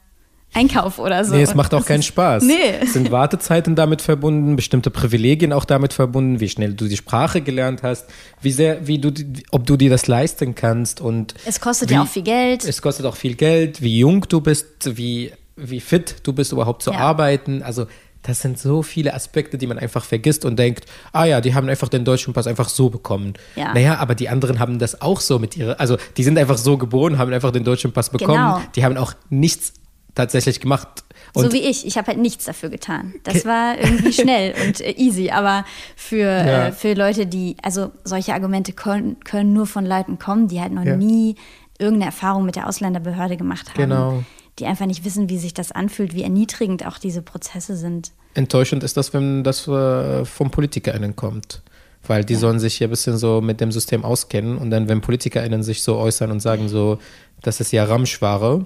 Einkauf 0.55 1.01
oder 1.01 1.25
so. 1.25 1.35
Nee, 1.35 1.43
es 1.43 1.55
macht 1.55 1.75
auch 1.75 1.85
keinen 1.85 2.01
ist, 2.01 2.07
Spaß. 2.07 2.45
Nee. 2.45 2.55
Es 2.81 2.93
sind 2.93 3.11
Wartezeiten 3.11 3.75
damit 3.75 4.01
verbunden, 4.01 4.55
bestimmte 4.55 4.91
Privilegien 4.91 5.53
auch 5.53 5.65
damit 5.65 5.93
verbunden, 5.93 6.39
wie 6.39 6.49
schnell 6.49 6.75
du 6.75 6.87
die 6.87 6.97
Sprache 6.97 7.41
gelernt 7.41 7.83
hast, 7.83 8.07
wie 8.41 8.53
sehr, 8.53 8.87
wie 8.87 8.99
du, 8.99 9.13
ob 9.51 9.67
du 9.67 9.77
dir 9.77 9.91
das 9.91 10.07
leisten 10.07 10.55
kannst 10.55 11.01
und. 11.01 11.35
Es 11.45 11.61
kostet 11.61 11.91
wie, 11.91 11.95
ja 11.95 12.03
auch 12.03 12.09
viel 12.09 12.23
Geld. 12.23 12.65
Es 12.65 12.81
kostet 12.81 13.07
auch 13.07 13.17
viel 13.17 13.35
Geld, 13.35 13.83
wie 13.83 13.99
jung 13.99 14.25
du 14.29 14.41
bist, 14.41 14.97
wie, 14.97 15.33
wie 15.57 15.81
fit 15.81 16.17
du 16.23 16.33
bist, 16.33 16.53
überhaupt 16.53 16.83
zu 16.83 16.93
ja. 16.93 16.99
arbeiten. 16.99 17.63
Also 17.63 17.87
das 18.27 18.41
sind 18.41 18.59
so 18.59 18.83
viele 18.83 19.15
Aspekte, 19.15 19.57
die 19.57 19.67
man 19.67 19.79
einfach 19.79 20.05
vergisst 20.05 20.45
und 20.45 20.59
denkt, 20.59 20.87
ah 21.13 21.25
ja, 21.25 21.41
die 21.41 21.55
haben 21.55 21.69
einfach 21.69 21.89
den 21.89 22.05
deutschen 22.05 22.35
Pass 22.35 22.47
einfach 22.47 22.69
so 22.69 22.91
bekommen. 22.91 23.35
Ja. 23.55 23.73
Naja, 23.73 23.99
aber 23.99 24.15
die 24.15 24.29
anderen 24.29 24.59
haben 24.59 24.79
das 24.79 25.01
auch 25.01 25.21
so 25.21 25.39
mit 25.39 25.57
ihrer, 25.57 25.79
also 25.79 25.97
die 26.17 26.25
sind 26.25 26.37
einfach 26.39 26.59
so 26.59 26.77
geboren, 26.77 27.19
haben 27.19 27.33
einfach 27.33 27.53
den 27.53 27.65
deutschen 27.65 27.93
Pass 27.93 28.11
bekommen. 28.11 28.33
Genau. 28.35 28.61
Die 28.75 28.85
haben 28.85 28.97
auch 28.97 29.15
nichts 29.31 29.75
tatsächlich 30.15 30.61
gemacht. 30.61 30.89
Und 31.35 31.45
so 31.45 31.53
wie 31.53 31.61
ich. 31.61 31.87
Ich 31.87 31.97
habe 31.99 32.09
halt 32.09 32.19
nichts 32.19 32.47
dafür 32.47 32.71
getan. 32.71 33.15
Das 33.23 33.45
war 33.45 33.79
irgendwie 33.79 34.13
schnell 34.21 34.55
und 34.67 34.81
äh, 34.81 34.93
easy. 34.93 35.31
Aber 35.31 35.65
für, 35.95 36.25
ja. 36.25 36.67
äh, 36.69 36.73
für 36.73 36.95
Leute, 36.95 37.27
die, 37.27 37.57
also 37.63 37.93
solche 38.05 38.33
Argumente 38.33 38.73
können, 38.73 39.21
können 39.21 39.53
nur 39.53 39.67
von 39.67 39.87
Leuten 39.87 40.19
kommen, 40.19 40.49
die 40.49 40.61
halt 40.61 40.73
noch 40.73 40.85
ja. 40.85 40.97
nie 40.97 41.37
irgendeine 41.79 42.07
Erfahrung 42.07 42.47
mit 42.47 42.57
der 42.57 42.67
Ausländerbehörde 42.69 43.37
gemacht 43.37 43.69
haben. 43.69 43.77
Genau 43.77 44.25
die 44.59 44.67
einfach 44.67 44.87
nicht 44.87 45.05
wissen, 45.05 45.29
wie 45.29 45.39
sich 45.39 45.55
das 45.55 45.73
anfühlt, 45.73 46.15
wie 46.15 46.23
erniedrigend 46.23 46.87
auch 46.87 46.99
diese 46.99 47.23
Prozesse 47.23 47.77
sind. 47.77 48.13
Enttäuschend 48.35 48.83
ist 48.83 48.97
das, 48.97 49.13
wenn 49.13 49.45
das 49.45 49.67
äh, 49.69 50.25
vom 50.25 50.51
PolitikerInnen 50.51 51.17
kommt. 51.17 51.63
Weil 52.07 52.25
die 52.25 52.35
ja. 52.35 52.39
sollen 52.39 52.61
sich 52.61 52.77
hier 52.77 52.87
ein 52.87 52.91
bisschen 52.91 53.19
so 53.19 53.41
mit 53.41 53.61
dem 53.61 53.73
System 53.73 54.05
auskennen 54.05 54.59
und 54.59 54.71
dann, 54.71 54.89
wenn 54.89 55.01
PolitikerInnen 55.01 55.63
sich 55.63 55.83
so 55.83 55.97
äußern 55.97 56.31
und 56.31 56.41
sagen 56.41 56.69
so, 56.69 56.99
das 57.43 57.61
ist 57.61 57.73
ja 57.73 57.85
Ramschware, 57.85 58.65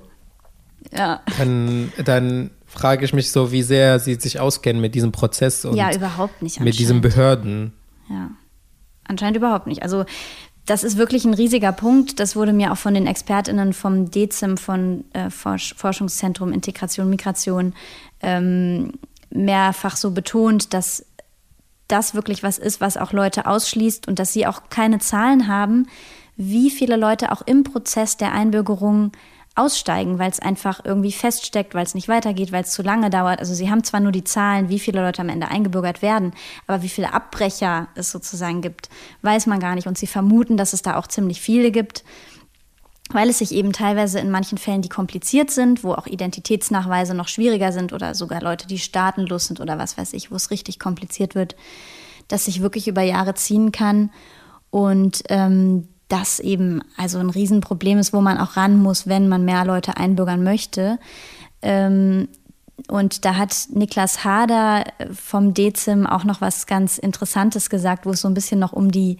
ja. 0.93 1.21
dann, 1.39 1.93
dann 2.05 2.51
frage 2.67 3.05
ich 3.05 3.13
mich 3.13 3.31
so, 3.31 3.51
wie 3.51 3.63
sehr 3.63 3.99
sie 3.99 4.15
sich 4.15 4.41
auskennen 4.41 4.81
mit 4.81 4.95
diesem 4.95 5.13
Prozess 5.13 5.65
und 5.65 5.75
ja, 5.77 5.95
überhaupt 5.95 6.43
nicht 6.43 6.61
mit 6.61 6.79
diesen 6.79 7.01
Behörden. 7.01 7.73
Ja, 8.09 8.31
anscheinend 9.05 9.37
überhaupt 9.37 9.67
nicht. 9.67 9.83
Also 9.83 10.05
das 10.71 10.85
ist 10.85 10.97
wirklich 10.97 11.25
ein 11.25 11.35
riesiger 11.35 11.73
Punkt. 11.73 12.21
Das 12.21 12.37
wurde 12.37 12.53
mir 12.53 12.71
auch 12.71 12.77
von 12.77 12.95
den 12.95 13.09
ExpertInnen 13.09 13.73
vom 13.73 14.09
DEZIM, 14.09 14.57
von 14.57 15.05
äh, 15.15 15.29
Forsch 15.29 15.75
Forschungszentrum 15.75 16.53
Integration 16.53 17.11
Migration, 17.11 17.75
ähm, 18.23 18.93
mehrfach 19.31 19.97
so 19.97 20.13
betont, 20.13 20.73
dass 20.73 21.05
das 21.89 22.15
wirklich 22.15 22.45
was 22.45 22.57
ist, 22.57 22.81
was 22.81 22.97
auch 22.97 23.13
Leute 23.13 23.47
ausschließt 23.47 24.07
und 24.07 24.21
dass 24.21 24.33
sie 24.33 24.47
auch 24.47 24.71
keine 24.71 25.01
Zahlen 25.01 25.49
haben, 25.49 25.89
wie 26.37 26.71
viele 26.71 26.95
Leute 26.95 27.33
auch 27.33 27.43
im 27.43 27.65
Prozess 27.65 28.17
der 28.17 28.33
Einbürgerung 28.33 29.11
aussteigen, 29.57 30.19
weil 30.19 30.31
es 30.31 30.41
einfach 30.41 30.81
irgendwie 30.85 31.13
feststeckt, 31.13 31.75
weil 31.75 31.85
es 31.85 31.95
nicht 31.95 32.09
weitergeht, 32.09 32.53
weil 32.53 32.63
es 32.63 32.71
zu 32.71 32.83
lange 32.83 33.11
dauert. 33.11 33.41
Also 33.41 33.53
sie 33.53 33.71
haben 33.71 33.85
zwar 33.85 34.01
nur 34.01 34.13
die 34.13 34.25
Zahlen, 34.25 34.69
wie 34.69 34.79
viele 34.79 35.03
Leute 35.03 35.23
am 35.23 35.29
Ende 35.29 35.49
eingebürgert 35.49 36.03
werden, 36.03 36.33
aber 36.67 36.83
wie 36.83 36.89
viele 36.89 37.13
Abbrecher 37.13 37.89
es 37.95 38.11
sozusagen 38.11 38.63
gibt, 38.63 38.89
weiß 39.23 39.47
man 39.47 39.61
gar 39.61 39.75
nicht. 39.75 39.87
Und 39.87 39.99
sie 39.99 40.07
vermuten, 40.07 40.57
dass 40.57 40.73
es 40.73 40.83
da 40.83 40.97
auch 40.97 41.09
ziemlich 41.09 41.41
viele 41.41 41.73
gibt, 41.73 42.05
weil 43.13 43.29
es 43.29 43.39
sich 43.39 43.53
eben 43.53 43.73
teilweise 43.73 44.21
in 44.21 44.31
manchen 44.31 44.57
Fällen, 44.57 44.83
die 44.83 44.89
kompliziert 44.89 45.51
sind, 45.51 45.83
wo 45.83 45.95
auch 45.95 46.07
Identitätsnachweise 46.07 47.15
noch 47.15 47.29
schwieriger 47.29 47.73
sind 47.73 47.93
oder 47.93 48.15
sogar 48.15 48.41
Leute, 48.41 48.69
die 48.69 48.79
staatenlos 48.79 49.47
sind 49.47 49.61
oder 49.61 49.79
was 49.79 49.99
weiß 49.99 50.13
ich, 50.13 50.31
wo 50.31 50.37
es 50.37 50.53
richtig 50.53 50.79
kompliziert 50.79 51.35
wird, 51.35 51.57
dass 52.29 52.45
sich 52.45 52.63
wirklich 52.63 52.87
über 52.87 53.03
Jahre 53.03 53.35
ziehen 53.35 53.73
kann. 53.73 54.11
Und 54.71 55.25
ähm, 55.29 55.89
das 56.11 56.41
eben 56.41 56.83
also 56.97 57.19
ein 57.19 57.31
Riesenproblem 57.31 57.99
ist, 57.99 58.13
wo 58.13 58.21
man 58.21 58.39
auch 58.39 58.57
ran 58.57 58.77
muss, 58.77 59.07
wenn 59.07 59.29
man 59.29 59.45
mehr 59.45 59.65
Leute 59.65 59.97
einbürgern 59.97 60.43
möchte. 60.43 60.99
Ähm, 61.63 62.29
und 62.89 63.25
da 63.25 63.37
hat 63.37 63.55
Niklas 63.73 64.25
Hader 64.25 64.85
vom 65.13 65.55
DEZIM 65.55 66.07
auch 66.07 66.25
noch 66.25 66.41
was 66.41 66.67
ganz 66.67 66.99
Interessantes 66.99 67.71
gesagt, 67.71 68.07
wo 68.07 68.11
es 68.11 68.21
so 68.21 68.29
ein 68.29 68.35
bisschen 68.35 68.59
noch 68.59 68.73
um 68.73 68.91
die 68.91 69.19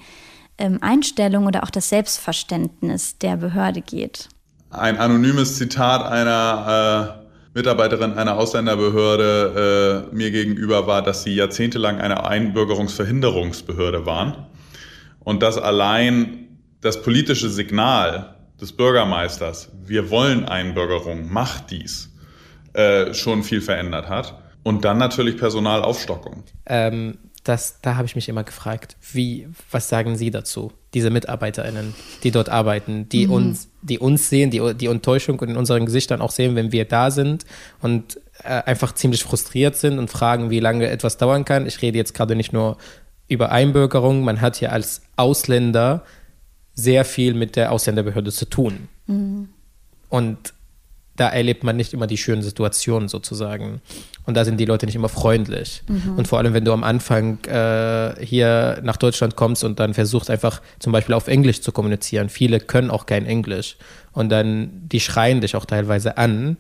ähm, 0.59 0.79
Einstellung 0.81 1.47
oder 1.47 1.63
auch 1.63 1.71
das 1.71 1.89
Selbstverständnis 1.89 3.19
der 3.19 3.37
Behörde 3.37 3.81
geht. 3.81 4.29
Ein 4.71 4.99
anonymes 4.99 5.57
Zitat 5.57 6.05
einer 6.05 7.17
äh, 7.17 7.59
Mitarbeiterin 7.59 8.13
einer 8.13 8.37
Ausländerbehörde 8.37 10.07
äh, 10.13 10.15
mir 10.15 10.31
gegenüber 10.31 10.87
war, 10.87 11.03
dass 11.03 11.25
sie 11.25 11.35
jahrzehntelang 11.35 12.01
eine 12.01 12.25
Einbürgerungsverhinderungsbehörde 12.25 14.07
waren 14.07 14.47
und 15.21 15.43
dass 15.43 15.59
allein 15.59 16.50
das 16.81 17.03
politische 17.03 17.49
Signal 17.49 18.37
des 18.61 18.73
Bürgermeisters, 18.73 19.71
wir 19.85 20.11
wollen 20.11 20.45
Einbürgerung, 20.45 21.33
macht 21.33 21.71
dies, 21.71 22.11
äh, 22.73 23.15
schon 23.15 23.43
viel 23.43 23.61
verändert 23.61 24.09
hat. 24.09 24.39
Und 24.63 24.85
dann 24.85 24.99
natürlich 24.99 25.39
Personalaufstockung. 25.39 26.45
Ähm, 26.67 27.17
das, 27.45 27.81
da 27.81 27.97
habe 27.97 28.05
ich 28.05 28.15
mich 28.15 28.29
immer 28.29 28.45
gefragt, 28.45 28.97
wie, 29.13 29.49
was 29.71 29.89
sagen 29.89 30.17
Sie 30.17 30.31
dazu? 30.31 30.73
Diese 30.93 31.09
MitarbeiterInnen, 31.09 31.95
die 32.23 32.31
dort 32.31 32.51
arbeiten, 32.51 33.09
die 33.09 33.27
mhm. 33.27 33.33
uns, 33.33 33.69
die 33.81 33.99
uns 33.99 34.29
sehen, 34.29 34.51
die, 34.51 34.75
die 34.75 34.87
Enttäuschung 34.87 35.41
in 35.41 35.57
unseren 35.57 35.87
Gesichtern 35.87 36.21
auch 36.21 36.31
sehen, 36.31 36.55
wenn 36.55 36.73
wir 36.73 36.85
da 36.85 37.11
sind 37.11 37.47
und 37.81 38.21
äh, 38.45 38.63
einfach 38.65 38.93
ziemlich 38.95 39.25
frustriert 39.25 39.77
sind 39.77 39.99
und 39.99 40.11
fragen, 40.11 40.51
wie 40.51 40.61
lange 40.61 40.89
etwas 40.89 41.17
dauern 41.17 41.47
kann. 41.47 41.67
Ich 41.67 41.81
rede 41.81 41.97
jetzt 41.97 42.13
gerade 42.13 42.37
nicht 42.37 42.53
nur 42.53 42.77
über 43.27 43.51
Einbürgerung, 43.53 44.23
man 44.23 44.41
hat 44.43 44.57
hier 44.57 44.73
als 44.73 45.03
Ausländer 45.17 46.05
sehr 46.75 47.05
viel 47.05 47.35
mit 47.35 47.57
der 47.57 47.73
Ausländerbehörde 47.73 48.33
zu 48.33 48.47
tun. 48.47 48.89
Mhm. 49.07 49.49
Und 50.09 50.55
da 51.21 51.29
erlebt 51.29 51.65
man 51.65 51.77
nicht 51.77 51.93
immer 51.93 52.07
die 52.07 52.17
schönen 52.17 52.41
Situationen 52.41 53.09
sozusagen. 53.11 53.83
Und 54.25 54.39
da 54.39 54.45
sind 54.47 54.59
die 54.59 54.65
Leute 54.65 54.87
nicht 54.87 54.95
immer 54.95 55.11
freundlich. 55.11 55.83
Mhm. 55.87 56.17
Und 56.17 56.29
vor 56.29 56.39
allem, 56.39 56.55
wenn 56.55 56.65
du 56.65 56.73
am 56.73 56.83
Anfang 56.83 57.45
äh, 57.45 58.15
hier 58.25 58.81
nach 58.83 58.97
Deutschland 58.97 59.37
kommst 59.37 59.63
und 59.63 59.79
dann 59.81 59.93
versuchst 59.93 60.31
einfach 60.31 60.63
zum 60.79 60.93
Beispiel 60.93 61.15
auf 61.15 61.29
Englisch 61.29 61.61
zu 61.61 61.73
kommunizieren. 61.73 62.31
Viele 62.31 62.59
können 62.59 62.91
auch 62.91 63.05
kein 63.05 63.27
Englisch. 63.27 63.77
Und 64.13 64.31
dann, 64.31 64.71
die 64.89 65.01
schreien 65.01 65.43
dich 65.43 65.57
auch 65.57 65.67
teilweise 65.67 66.17
an. 66.17 66.57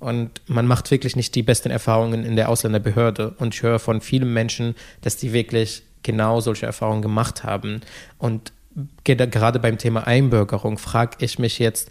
Und 0.00 0.40
man 0.48 0.66
macht 0.66 0.90
wirklich 0.90 1.14
nicht 1.14 1.36
die 1.36 1.44
besten 1.44 1.70
Erfahrungen 1.70 2.24
in 2.24 2.34
der 2.34 2.48
Ausländerbehörde. 2.48 3.34
Und 3.38 3.54
ich 3.54 3.62
höre 3.62 3.78
von 3.78 4.00
vielen 4.00 4.32
Menschen, 4.32 4.74
dass 5.02 5.16
die 5.16 5.32
wirklich 5.32 5.84
genau 6.02 6.40
solche 6.40 6.66
Erfahrungen 6.66 7.02
gemacht 7.02 7.44
haben. 7.44 7.80
Und 8.18 8.52
gerade 9.04 9.58
beim 9.58 9.78
Thema 9.78 10.06
Einbürgerung 10.06 10.78
frage 10.78 11.16
ich 11.20 11.38
mich 11.38 11.58
jetzt, 11.58 11.90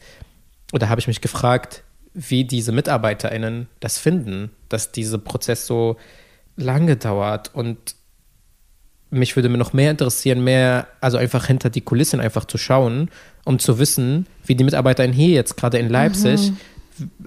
oder 0.72 0.90
habe 0.90 1.02
ich 1.02 1.08
mich 1.08 1.22
gefragt, 1.22 1.84
wie 2.14 2.44
diese 2.44 2.72
MitarbeiterInnen 2.72 3.68
das 3.80 3.98
finden, 3.98 4.52
dass 4.70 4.92
dieser 4.92 5.18
Prozess 5.18 5.66
so 5.66 5.98
lange 6.56 6.96
dauert 6.96 7.54
und 7.54 7.96
mich 9.12 9.36
würde 9.36 9.50
mir 9.50 9.58
noch 9.58 9.74
mehr 9.74 9.92
interessieren, 9.92 10.44
mehr, 10.44 10.88
also 11.02 11.18
einfach 11.18 11.48
hinter 11.48 11.70
die 11.70 11.82
Kulissen 11.82 12.20
einfach 12.20 12.46
zu 12.46 12.58
schauen, 12.58 13.10
um 13.44 13.58
zu 13.58 13.80
wissen, 13.80 14.28
wie 14.46 14.56
die 14.56 14.64
MitarbeiterInnen 14.64 15.16
hier 15.16 15.30
jetzt 15.30 15.58
gerade 15.58 15.80
in 15.80 15.90
Leipzig, 15.90 16.52
mhm. 16.52 16.58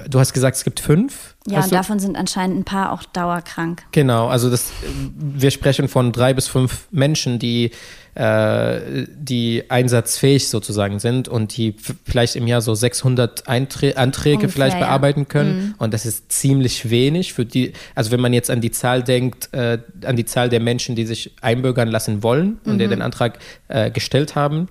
Du 0.08 0.18
hast 0.18 0.32
gesagt, 0.32 0.56
es 0.56 0.64
gibt 0.64 0.80
fünf. 0.80 1.34
Ja, 1.46 1.62
und 1.62 1.72
davon 1.72 1.98
sind 1.98 2.16
anscheinend 2.16 2.58
ein 2.58 2.64
paar 2.64 2.92
auch 2.92 3.02
dauerkrank. 3.02 3.82
Genau, 3.92 4.28
also 4.28 4.50
das, 4.50 4.70
wir 5.16 5.50
sprechen 5.50 5.88
von 5.88 6.12
drei 6.12 6.34
bis 6.34 6.48
fünf 6.48 6.86
Menschen, 6.90 7.38
die 7.38 7.70
äh, 8.14 9.06
die 9.08 9.64
einsatzfähig 9.70 10.48
sozusagen 10.48 10.98
sind 10.98 11.28
und 11.28 11.56
die 11.56 11.76
vielleicht 12.04 12.36
im 12.36 12.46
Jahr 12.46 12.60
so 12.60 12.74
600 12.74 13.48
Einträ 13.48 13.94
Anträge 13.94 14.36
Ungefähr, 14.36 14.52
vielleicht 14.52 14.78
bearbeiten 14.78 15.20
ja. 15.20 15.26
können. 15.26 15.54
Mhm. 15.54 15.74
Und 15.78 15.94
das 15.94 16.04
ist 16.04 16.30
ziemlich 16.30 16.90
wenig 16.90 17.32
für 17.32 17.46
die, 17.46 17.72
also 17.94 18.10
wenn 18.10 18.20
man 18.20 18.34
jetzt 18.34 18.50
an 18.50 18.60
die 18.60 18.70
Zahl 18.70 19.02
denkt, 19.02 19.48
äh, 19.52 19.78
an 20.04 20.16
die 20.16 20.26
Zahl 20.26 20.50
der 20.50 20.60
Menschen, 20.60 20.94
die 20.94 21.06
sich 21.06 21.34
einbürgern 21.40 21.88
lassen 21.88 22.22
wollen 22.22 22.60
und 22.64 22.74
mhm. 22.74 22.78
der 22.78 22.88
den 22.88 23.02
Antrag 23.02 23.38
äh, 23.68 23.90
gestellt 23.90 24.34
haben, 24.34 24.68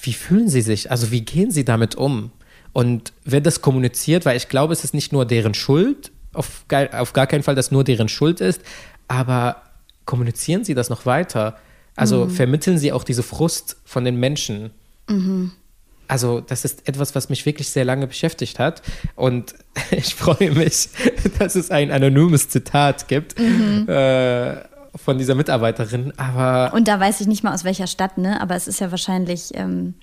wie 0.00 0.14
fühlen 0.14 0.48
sie 0.48 0.62
sich? 0.62 0.90
Also 0.90 1.10
wie 1.10 1.20
gehen 1.20 1.50
sie 1.50 1.64
damit 1.64 1.94
um? 1.94 2.30
Und 2.72 3.12
wird 3.24 3.46
das 3.46 3.62
kommuniziert? 3.62 4.24
Weil 4.24 4.36
ich 4.36 4.48
glaube, 4.48 4.72
es 4.72 4.84
ist 4.84 4.94
nicht 4.94 5.12
nur 5.12 5.24
deren 5.24 5.54
Schuld, 5.54 6.12
auf, 6.32 6.64
auf 6.92 7.12
gar 7.12 7.26
keinen 7.26 7.42
Fall, 7.42 7.54
dass 7.54 7.70
nur 7.70 7.84
deren 7.84 8.08
Schuld 8.08 8.40
ist, 8.40 8.62
aber 9.08 9.62
kommunizieren 10.04 10.64
sie 10.64 10.74
das 10.74 10.90
noch 10.90 11.06
weiter? 11.06 11.58
Also 11.96 12.26
mhm. 12.26 12.30
vermitteln 12.30 12.78
sie 12.78 12.92
auch 12.92 13.04
diese 13.04 13.22
Frust 13.22 13.76
von 13.84 14.04
den 14.04 14.16
Menschen. 14.16 14.70
Mhm. 15.08 15.52
Also 16.08 16.40
das 16.40 16.64
ist 16.64 16.88
etwas, 16.88 17.14
was 17.14 17.28
mich 17.28 17.46
wirklich 17.46 17.70
sehr 17.70 17.84
lange 17.84 18.06
beschäftigt 18.06 18.58
hat. 18.58 18.82
Und 19.14 19.54
ich 19.90 20.14
freue 20.14 20.52
mich, 20.52 20.88
dass 21.38 21.54
es 21.54 21.70
ein 21.70 21.90
anonymes 21.90 22.48
Zitat 22.48 23.08
gibt 23.08 23.38
mhm. 23.38 23.88
äh, 23.88 24.56
von 24.96 25.18
dieser 25.18 25.34
Mitarbeiterin. 25.34 26.12
Aber 26.16 26.74
und 26.74 26.88
da 26.88 26.98
weiß 26.98 27.20
ich 27.20 27.26
nicht 27.26 27.44
mal 27.44 27.54
aus 27.54 27.64
welcher 27.64 27.86
Stadt, 27.86 28.18
ne? 28.18 28.40
Aber 28.40 28.56
es 28.56 28.66
ist 28.66 28.80
ja 28.80 28.90
wahrscheinlich 28.90 29.50
ähm, 29.54 29.94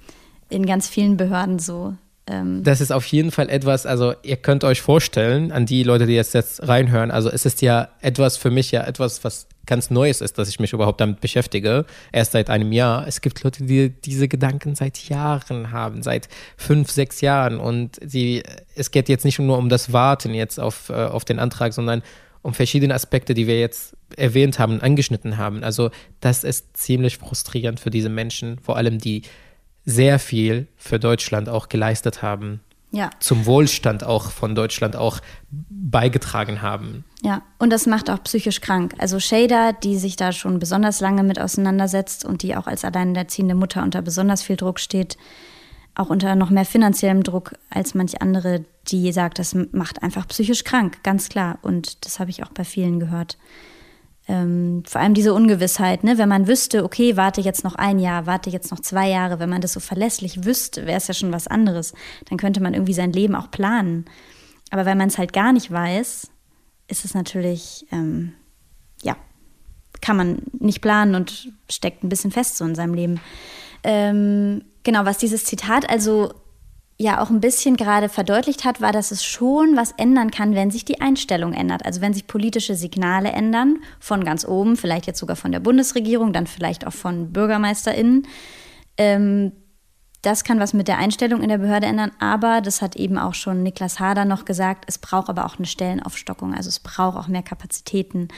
in 0.49 0.65
ganz 0.65 0.87
vielen 0.87 1.17
Behörden 1.17 1.59
so. 1.59 1.95
Ähm 2.27 2.63
das 2.63 2.81
ist 2.81 2.91
auf 2.91 3.05
jeden 3.05 3.31
Fall 3.31 3.49
etwas, 3.49 3.85
also 3.85 4.13
ihr 4.23 4.37
könnt 4.37 4.63
euch 4.63 4.81
vorstellen, 4.81 5.51
an 5.51 5.65
die 5.65 5.83
Leute, 5.83 6.05
die 6.05 6.13
jetzt, 6.13 6.33
jetzt 6.33 6.67
reinhören, 6.67 7.11
also 7.11 7.29
es 7.29 7.45
ist 7.45 7.61
ja 7.61 7.89
etwas 8.01 8.37
für 8.37 8.51
mich 8.51 8.71
ja 8.71 8.83
etwas, 8.83 9.23
was 9.23 9.47
ganz 9.65 9.91
Neues 9.91 10.21
ist, 10.21 10.37
dass 10.37 10.49
ich 10.49 10.59
mich 10.59 10.73
überhaupt 10.73 10.99
damit 11.01 11.21
beschäftige, 11.21 11.85
erst 12.11 12.31
seit 12.31 12.49
einem 12.49 12.71
Jahr. 12.71 13.05
Es 13.05 13.21
gibt 13.21 13.43
Leute, 13.43 13.65
die 13.65 13.89
diese 13.89 14.27
Gedanken 14.27 14.75
seit 14.75 14.97
Jahren 15.09 15.71
haben, 15.71 16.01
seit 16.01 16.29
fünf, 16.55 16.89
sechs 16.89 17.21
Jahren 17.21 17.59
und 17.59 17.97
sie, 18.03 18.43
es 18.75 18.91
geht 18.91 19.09
jetzt 19.09 19.25
nicht 19.25 19.39
nur 19.39 19.57
um 19.57 19.69
das 19.69 19.93
Warten 19.93 20.33
jetzt 20.33 20.59
auf, 20.59 20.89
äh, 20.89 20.93
auf 20.93 21.25
den 21.25 21.37
Antrag, 21.37 21.73
sondern 21.73 22.01
um 22.41 22.53
verschiedene 22.53 22.93
Aspekte, 22.93 23.33
die 23.33 23.45
wir 23.45 23.59
jetzt 23.59 23.97
erwähnt 24.15 24.57
haben, 24.57 24.81
angeschnitten 24.81 25.37
haben. 25.37 25.63
Also 25.63 25.89
das 26.21 26.45
ist 26.45 26.77
ziemlich 26.77 27.17
frustrierend 27.17 27.79
für 27.79 27.89
diese 27.89 28.09
Menschen, 28.09 28.57
vor 28.59 28.77
allem 28.77 28.99
die 28.99 29.23
sehr 29.87 30.19
viel 30.19 30.67
für 30.75 30.99
Deutschland 30.99 31.47
auch 31.47 31.69
geleistet 31.69 32.21
haben. 32.21 32.59
Ja. 32.91 33.09
Zum 33.19 33.45
Wohlstand 33.45 34.03
auch 34.03 34.31
von 34.31 34.53
Deutschland 34.53 34.97
auch 34.97 35.19
beigetragen 35.49 36.61
haben. 36.61 37.05
Ja, 37.21 37.41
und 37.57 37.71
das 37.71 37.85
macht 37.85 38.09
auch 38.09 38.21
psychisch 38.23 38.59
krank. 38.59 38.95
Also 38.97 39.19
Shader, 39.19 39.73
die 39.73 39.97
sich 39.97 40.17
da 40.17 40.33
schon 40.33 40.59
besonders 40.59 40.99
lange 40.99 41.23
mit 41.23 41.39
auseinandersetzt 41.39 42.25
und 42.25 42.43
die 42.43 42.55
auch 42.55 42.67
als 42.67 42.83
alleinerziehende 42.83 43.55
Mutter 43.55 43.81
unter 43.81 44.01
besonders 44.01 44.43
viel 44.43 44.57
Druck 44.57 44.79
steht, 44.79 45.17
auch 45.95 46.09
unter 46.09 46.35
noch 46.35 46.49
mehr 46.49 46.65
finanziellem 46.65 47.23
Druck 47.23 47.55
als 47.69 47.95
manche 47.95 48.21
andere, 48.21 48.65
die 48.89 49.11
sagt, 49.13 49.39
das 49.39 49.55
macht 49.71 50.03
einfach 50.03 50.27
psychisch 50.27 50.65
krank, 50.65 51.01
ganz 51.03 51.29
klar. 51.29 51.59
Und 51.61 52.05
das 52.05 52.19
habe 52.19 52.29
ich 52.29 52.43
auch 52.43 52.51
bei 52.51 52.65
vielen 52.65 52.99
gehört 52.99 53.37
ähm, 54.27 54.83
vor 54.85 54.99
allem 54.99 55.13
diese 55.13 55.33
Ungewissheit, 55.33 56.03
ne? 56.03 56.17
wenn 56.17 56.27
man 56.27 56.47
wüsste, 56.47 56.83
okay, 56.83 57.15
warte 57.15 57.39
jetzt 57.39 57.63
noch 57.63 57.75
ein 57.75 57.97
Jahr, 57.97 58.25
warte 58.25 58.49
jetzt 58.49 58.71
noch 58.71 58.81
zwei 58.81 59.07
Jahre, 59.07 59.39
wenn 59.39 59.49
man 59.49 59.61
das 59.61 59.73
so 59.73 59.79
verlässlich 59.79 60.43
wüsste, 60.43 60.85
wäre 60.85 60.97
es 60.97 61.07
ja 61.07 61.13
schon 61.13 61.31
was 61.31 61.47
anderes. 61.47 61.93
Dann 62.29 62.37
könnte 62.37 62.61
man 62.61 62.73
irgendwie 62.73 62.93
sein 62.93 63.13
Leben 63.13 63.35
auch 63.35 63.49
planen. 63.51 64.05
Aber 64.69 64.85
weil 64.85 64.95
man 64.95 65.07
es 65.07 65.17
halt 65.17 65.31
gar 65.31 65.53
nicht 65.53 65.71
weiß, 65.71 66.29
ist 66.89 67.05
es 67.05 67.13
natürlich, 67.13 67.85
ähm, 67.91 68.33
ja, 69.01 69.15
kann 70.01 70.17
man 70.17 70.41
nicht 70.59 70.81
planen 70.81 71.15
und 71.15 71.53
steckt 71.69 72.03
ein 72.03 72.09
bisschen 72.09 72.31
fest 72.31 72.57
so 72.57 72.65
in 72.65 72.75
seinem 72.75 72.93
Leben. 72.93 73.21
Ähm, 73.83 74.63
genau, 74.83 75.05
was 75.05 75.17
dieses 75.17 75.45
Zitat 75.45 75.89
also 75.89 76.33
ja 76.97 77.21
auch 77.21 77.29
ein 77.29 77.39
bisschen 77.39 77.77
gerade 77.77 78.09
verdeutlicht 78.09 78.65
hat, 78.65 78.81
war, 78.81 78.91
dass 78.91 79.11
es 79.11 79.23
schon 79.23 79.75
was 79.75 79.91
ändern 79.97 80.31
kann, 80.31 80.55
wenn 80.55 80.71
sich 80.71 80.83
die 80.83 80.99
Einstellung 80.99 81.53
ändert. 81.53 81.85
Also 81.85 82.01
wenn 82.01 82.13
sich 82.13 82.25
politische 82.25 82.75
Signale 82.75 83.29
ändern, 83.29 83.77
von 83.99 84.23
ganz 84.23 84.45
oben, 84.45 84.77
vielleicht 84.77 85.05
jetzt 85.05 85.19
sogar 85.19 85.35
von 85.35 85.51
der 85.51 85.59
Bundesregierung, 85.59 86.33
dann 86.33 86.47
vielleicht 86.47 86.87
auch 86.87 86.93
von 86.93 87.31
BürgermeisterInnen. 87.31 88.27
Ähm, 88.97 89.51
das 90.23 90.43
kann 90.43 90.59
was 90.59 90.73
mit 90.73 90.87
der 90.87 90.97
Einstellung 90.97 91.41
in 91.41 91.49
der 91.49 91.59
Behörde 91.59 91.85
ändern, 91.85 92.11
aber 92.19 92.61
das 92.61 92.81
hat 92.81 92.95
eben 92.95 93.19
auch 93.19 93.35
schon 93.35 93.61
Niklas 93.61 93.99
Hader 93.99 94.25
noch 94.25 94.45
gesagt, 94.45 94.85
es 94.87 94.97
braucht 94.97 95.29
aber 95.29 95.45
auch 95.45 95.57
eine 95.57 95.67
Stellenaufstockung, 95.67 96.55
also 96.55 96.69
es 96.69 96.79
braucht 96.79 97.17
auch 97.17 97.27
mehr 97.27 97.43
Kapazitäten. 97.43 98.29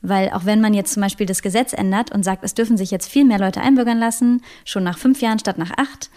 Weil 0.00 0.30
auch 0.30 0.44
wenn 0.44 0.60
man 0.60 0.74
jetzt 0.74 0.92
zum 0.92 1.02
Beispiel 1.02 1.26
das 1.26 1.42
Gesetz 1.42 1.72
ändert 1.72 2.12
und 2.12 2.24
sagt, 2.24 2.44
es 2.44 2.54
dürfen 2.54 2.76
sich 2.76 2.90
jetzt 2.90 3.10
viel 3.10 3.24
mehr 3.24 3.38
Leute 3.38 3.60
einbürgern 3.60 3.98
lassen, 3.98 4.42
schon 4.64 4.84
nach 4.84 4.98
fünf 4.98 5.20
Jahren 5.20 5.38
statt 5.38 5.58
nach 5.58 5.72
acht, 5.76 6.10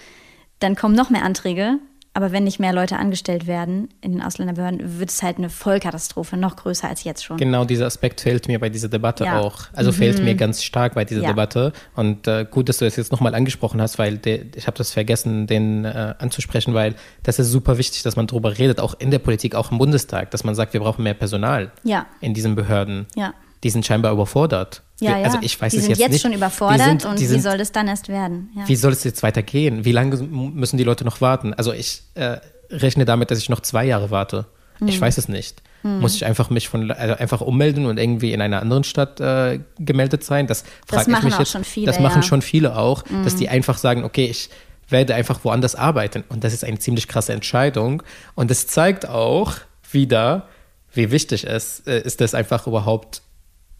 dann 0.59 0.75
kommen 0.75 0.95
noch 0.95 1.09
mehr 1.09 1.23
Anträge. 1.23 1.79
Aber 2.17 2.31
wenn 2.31 2.45
nicht 2.45 2.59
mehr 2.59 2.73
Leute 2.73 2.97
angestellt 2.97 3.45
werden 3.45 3.89
in 4.01 4.13
den 4.13 4.23
Ausländerbehörden, 4.23 4.99
wird 4.99 5.11
es 5.11 5.21
halt 5.21 5.37
eine 5.37 5.51
Vollkatastrophe, 5.51 6.35
noch 6.35 6.55
größer 6.55 6.89
als 6.89 7.03
jetzt 7.03 7.23
schon. 7.23 7.37
Genau 7.37 7.63
dieser 7.63 7.85
Aspekt 7.85 8.21
fehlt 8.21 8.47
mir 8.47 8.59
bei 8.59 8.69
dieser 8.69 8.89
Debatte 8.89 9.25
ja. 9.25 9.39
auch. 9.39 9.65
Also 9.73 9.91
mhm. 9.91 9.95
fehlt 9.97 10.23
mir 10.23 10.33
ganz 10.33 10.63
stark 10.63 10.95
bei 10.95 11.05
dieser 11.05 11.21
ja. 11.21 11.27
Debatte. 11.27 11.73
Und 11.95 12.27
äh, 12.27 12.47
gut, 12.49 12.69
dass 12.69 12.79
du 12.79 12.85
das 12.85 12.95
jetzt 12.95 13.11
nochmal 13.11 13.35
angesprochen 13.35 13.79
hast, 13.79 13.99
weil 13.99 14.17
de, 14.17 14.47
ich 14.55 14.65
habe 14.65 14.75
das 14.75 14.93
vergessen, 14.93 15.45
den 15.45 15.85
äh, 15.85 16.15
anzusprechen, 16.17 16.73
weil 16.73 16.95
das 17.21 17.37
ist 17.37 17.51
super 17.51 17.77
wichtig, 17.77 18.01
dass 18.01 18.15
man 18.15 18.25
darüber 18.25 18.57
redet, 18.57 18.79
auch 18.79 18.95
in 18.99 19.11
der 19.11 19.19
Politik, 19.19 19.53
auch 19.53 19.69
im 19.71 19.77
Bundestag, 19.77 20.31
dass 20.31 20.43
man 20.43 20.55
sagt, 20.55 20.73
wir 20.73 20.79
brauchen 20.79 21.03
mehr 21.03 21.13
Personal 21.13 21.71
ja. 21.83 22.07
in 22.19 22.33
diesen 22.33 22.55
Behörden. 22.55 23.05
Ja. 23.15 23.35
Die 23.63 23.69
sind 23.69 23.85
scheinbar 23.85 24.11
überfordert. 24.11 24.83
Ja, 24.99 25.17
ja. 25.17 25.25
Also 25.25 25.37
ich 25.41 25.59
weiß 25.59 25.71
die 25.71 25.77
es 25.77 25.83
sind 25.83 25.91
jetzt, 25.91 25.99
jetzt 25.99 26.11
nicht. 26.11 26.21
schon 26.21 26.33
überfordert 26.33 26.81
sind, 26.81 27.05
und 27.05 27.17
sind, 27.17 27.35
wie 27.35 27.39
soll 27.39 27.57
das 27.57 27.71
dann 27.71 27.87
erst 27.87 28.09
werden? 28.09 28.49
Ja. 28.55 28.67
Wie 28.67 28.75
soll 28.75 28.93
es 28.93 29.03
jetzt 29.03 29.21
weitergehen? 29.23 29.85
Wie 29.85 29.91
lange 29.91 30.17
müssen 30.17 30.77
die 30.77 30.83
Leute 30.83 31.05
noch 31.05 31.21
warten? 31.21 31.53
Also 31.53 31.71
ich 31.73 32.03
äh, 32.15 32.37
rechne 32.69 33.05
damit, 33.05 33.31
dass 33.31 33.39
ich 33.39 33.49
noch 33.49 33.59
zwei 33.59 33.85
Jahre 33.85 34.09
warte. 34.11 34.45
Hm. 34.79 34.87
Ich 34.87 34.99
weiß 34.99 35.17
es 35.17 35.27
nicht. 35.27 35.61
Hm. 35.83 35.99
Muss 35.99 36.15
ich 36.15 36.25
einfach 36.25 36.49
mich 36.49 36.67
von 36.67 36.89
also 36.91 37.15
einfach 37.15 37.41
ummelden 37.41 37.85
und 37.85 37.99
irgendwie 37.99 38.33
in 38.33 38.41
einer 38.41 38.61
anderen 38.61 38.83
Stadt 38.83 39.19
äh, 39.19 39.59
gemeldet 39.77 40.23
sein? 40.23 40.47
Das 40.47 40.63
frage 40.87 41.11
ich 41.11 41.23
mich 41.23 41.37
jetzt. 41.37 41.51
Schon 41.51 41.63
viele, 41.63 41.85
das 41.87 41.99
machen 41.99 42.21
ja. 42.21 42.27
schon 42.27 42.41
viele 42.41 42.75
auch, 42.75 43.03
hm. 43.07 43.23
dass 43.23 43.35
die 43.35 43.49
einfach 43.49 43.77
sagen, 43.77 44.03
okay, 44.03 44.25
ich 44.25 44.49
werde 44.89 45.15
einfach 45.15 45.43
woanders 45.43 45.75
arbeiten. 45.75 46.23
Und 46.29 46.43
das 46.43 46.53
ist 46.53 46.63
eine 46.63 46.79
ziemlich 46.79 47.07
krasse 47.07 47.33
Entscheidung. 47.33 48.03
Und 48.35 48.49
es 48.51 48.67
zeigt 48.67 49.07
auch 49.07 49.53
wieder, 49.91 50.47
wie 50.93 51.11
wichtig 51.11 51.45
es 51.45 51.81
äh, 51.85 52.01
ist, 52.01 52.21
das 52.21 52.33
einfach 52.33 52.67
überhaupt 52.67 53.21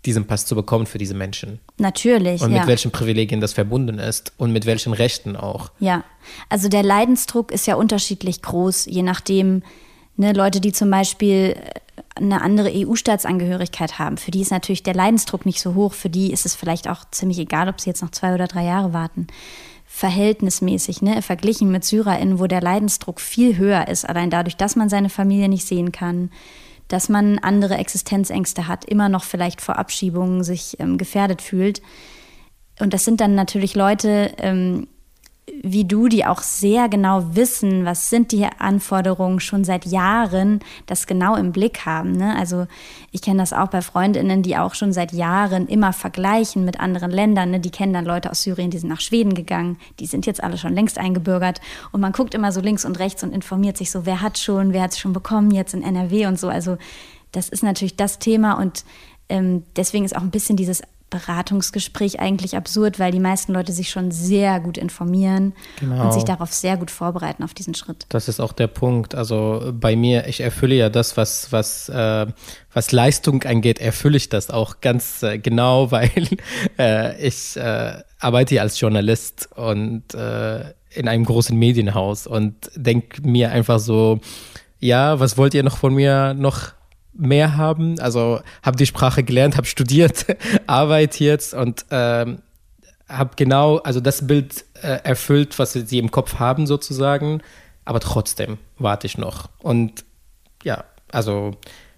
diesen 0.07 0.25
Pass 0.25 0.45
zu 0.45 0.55
bekommen 0.55 0.85
für 0.85 0.97
diese 0.97 1.13
Menschen. 1.13 1.59
Natürlich. 1.77 2.41
Und 2.41 2.51
mit 2.51 2.61
ja. 2.61 2.67
welchen 2.67 2.91
Privilegien 2.91 3.41
das 3.41 3.53
verbunden 3.53 3.99
ist 3.99 4.31
und 4.37 4.51
mit 4.53 4.65
welchen 4.65 4.93
Rechten 4.93 5.35
auch. 5.35 5.69
Ja, 5.79 6.03
also 6.49 6.69
der 6.69 6.81
Leidensdruck 6.81 7.51
ist 7.51 7.67
ja 7.67 7.75
unterschiedlich 7.75 8.41
groß, 8.41 8.85
je 8.85 9.03
nachdem, 9.03 9.63
ne, 10.15 10.31
Leute, 10.31 10.61
die 10.61 10.71
zum 10.71 10.89
Beispiel 10.89 11.55
äh, 11.57 11.79
eine 12.15 12.41
andere 12.41 12.71
EU-Staatsangehörigkeit 12.73 13.99
haben, 13.99 14.17
für 14.17 14.31
die 14.31 14.41
ist 14.41 14.51
natürlich 14.51 14.81
der 14.81 14.95
Leidensdruck 14.95 15.45
nicht 15.45 15.59
so 15.59 15.75
hoch, 15.75 15.93
für 15.93 16.09
die 16.09 16.31
ist 16.31 16.45
es 16.45 16.55
vielleicht 16.55 16.87
auch 16.87 17.03
ziemlich 17.11 17.37
egal, 17.37 17.67
ob 17.67 17.81
sie 17.81 17.89
jetzt 17.89 18.01
noch 18.01 18.11
zwei 18.11 18.33
oder 18.33 18.47
drei 18.47 18.63
Jahre 18.63 18.93
warten. 18.93 19.27
Verhältnismäßig, 19.85 21.01
ne, 21.01 21.21
verglichen 21.21 21.69
mit 21.69 21.83
SyrerInnen, 21.83 22.39
wo 22.39 22.47
der 22.47 22.61
Leidensdruck 22.61 23.19
viel 23.19 23.57
höher 23.57 23.89
ist, 23.89 24.07
allein 24.07 24.29
dadurch, 24.29 24.55
dass 24.55 24.77
man 24.77 24.87
seine 24.87 25.09
Familie 25.09 25.49
nicht 25.49 25.67
sehen 25.67 25.91
kann, 25.91 26.29
dass 26.87 27.09
man 27.09 27.39
andere 27.39 27.75
Existenzängste 27.75 28.67
hat, 28.67 28.85
immer 28.85 29.09
noch 29.09 29.23
vielleicht 29.23 29.61
vor 29.61 29.77
Abschiebungen 29.77 30.43
sich 30.43 30.79
ähm, 30.79 30.97
gefährdet 30.97 31.41
fühlt. 31.41 31.81
Und 32.79 32.93
das 32.93 33.05
sind 33.05 33.21
dann 33.21 33.35
natürlich 33.35 33.75
Leute, 33.75 34.31
ähm, 34.37 34.87
wie 35.63 35.85
du, 35.85 36.07
die 36.07 36.25
auch 36.25 36.41
sehr 36.41 36.89
genau 36.89 37.35
wissen, 37.35 37.85
was 37.85 38.09
sind 38.09 38.31
die 38.31 38.45
Anforderungen 38.45 39.39
schon 39.39 39.63
seit 39.63 39.85
Jahren, 39.85 40.59
das 40.85 41.07
genau 41.07 41.35
im 41.35 41.51
Blick 41.51 41.85
haben. 41.85 42.11
Ne? 42.11 42.35
Also 42.37 42.67
ich 43.11 43.21
kenne 43.21 43.39
das 43.39 43.53
auch 43.53 43.69
bei 43.69 43.81
Freundinnen, 43.81 44.43
die 44.43 44.57
auch 44.57 44.75
schon 44.75 44.91
seit 44.91 45.13
Jahren 45.13 45.67
immer 45.67 45.93
vergleichen 45.93 46.65
mit 46.65 46.79
anderen 46.79 47.11
Ländern. 47.11 47.51
Ne? 47.51 47.59
Die 47.59 47.71
kennen 47.71 47.93
dann 47.93 48.05
Leute 48.05 48.29
aus 48.29 48.43
Syrien, 48.43 48.71
die 48.71 48.77
sind 48.77 48.89
nach 48.89 48.99
Schweden 48.99 49.33
gegangen, 49.33 49.77
die 49.99 50.05
sind 50.05 50.25
jetzt 50.25 50.43
alle 50.43 50.57
schon 50.57 50.73
längst 50.73 50.97
eingebürgert. 50.97 51.61
Und 51.91 52.01
man 52.01 52.11
guckt 52.11 52.33
immer 52.33 52.51
so 52.51 52.59
links 52.59 52.83
und 52.83 52.99
rechts 52.99 53.23
und 53.23 53.33
informiert 53.33 53.77
sich 53.77 53.89
so, 53.89 54.05
wer 54.05 54.21
hat 54.21 54.37
schon, 54.37 54.73
wer 54.73 54.83
hat 54.83 54.91
es 54.91 54.99
schon 54.99 55.13
bekommen 55.13 55.51
jetzt 55.51 55.73
in 55.73 55.81
NRW 55.81 56.27
und 56.27 56.37
so. 56.37 56.49
Also 56.49 56.77
das 57.31 57.47
ist 57.49 57.63
natürlich 57.63 57.95
das 57.95 58.19
Thema 58.19 58.53
und 58.53 58.83
ähm, 59.29 59.63
deswegen 59.75 60.05
ist 60.05 60.15
auch 60.15 60.21
ein 60.21 60.31
bisschen 60.31 60.57
dieses 60.57 60.81
Beratungsgespräch 61.09 62.19
eigentlich 62.19 62.57
absurd, 62.57 62.99
weil 62.99 63.11
die 63.11 63.19
meisten 63.19 63.53
Leute 63.53 63.71
sich 63.71 63.89
schon 63.89 64.11
sehr 64.11 64.59
gut 64.59 64.77
informieren 64.77 65.53
genau. 65.79 66.05
und 66.05 66.13
sich 66.13 66.25
darauf 66.25 66.51
sehr 66.51 66.75
gut 66.75 66.91
vorbereiten 66.91 67.43
auf 67.43 67.53
diesen 67.53 67.75
Schritt. 67.75 68.05
Das 68.09 68.27
ist 68.27 68.41
auch 68.41 68.51
der 68.51 68.67
Punkt. 68.67 69.15
Also 69.15 69.71
bei 69.73 69.95
mir, 69.95 70.27
ich 70.27 70.41
erfülle 70.41 70.75
ja 70.75 70.89
das, 70.89 71.15
was, 71.15 71.51
was, 71.53 71.87
äh, 71.87 72.25
was 72.73 72.91
Leistung 72.91 73.43
angeht, 73.43 73.79
erfülle 73.79 74.17
ich 74.17 74.27
das 74.27 74.49
auch 74.49 74.81
ganz 74.81 75.23
äh, 75.23 75.39
genau, 75.39 75.91
weil 75.91 76.11
äh, 76.77 77.25
ich 77.25 77.55
äh, 77.55 78.01
arbeite 78.19 78.55
ja 78.55 78.63
als 78.63 78.79
Journalist 78.79 79.49
und 79.55 80.13
äh, 80.13 80.73
in 80.89 81.07
einem 81.07 81.25
großen 81.25 81.57
Medienhaus 81.57 82.27
und 82.27 82.71
denke 82.75 83.21
mir 83.21 83.51
einfach 83.51 83.79
so, 83.79 84.19
ja, 84.79 85.19
was 85.19 85.37
wollt 85.37 85.53
ihr 85.53 85.63
noch 85.63 85.77
von 85.77 85.93
mir 85.93 86.33
noch 86.33 86.73
mehr 87.17 87.57
haben. 87.57 87.99
Also 87.99 88.39
habe 88.63 88.77
die 88.77 88.85
Sprache 88.85 89.23
gelernt, 89.23 89.57
habe 89.57 89.67
studiert, 89.67 90.25
arbeite 90.67 91.23
jetzt 91.23 91.53
und 91.53 91.85
ähm, 91.91 92.39
habe 93.09 93.31
genau, 93.35 93.77
also 93.77 93.99
das 93.99 94.27
Bild 94.27 94.65
äh, 94.81 94.99
erfüllt, 95.03 95.57
was 95.59 95.73
sie 95.73 95.99
im 95.99 96.11
Kopf 96.11 96.39
haben 96.39 96.67
sozusagen. 96.67 97.41
Aber 97.85 97.99
trotzdem 97.99 98.57
warte 98.77 99.07
ich 99.07 99.17
noch. 99.17 99.49
Und 99.59 100.03
ja, 100.63 100.83
also 101.11 101.55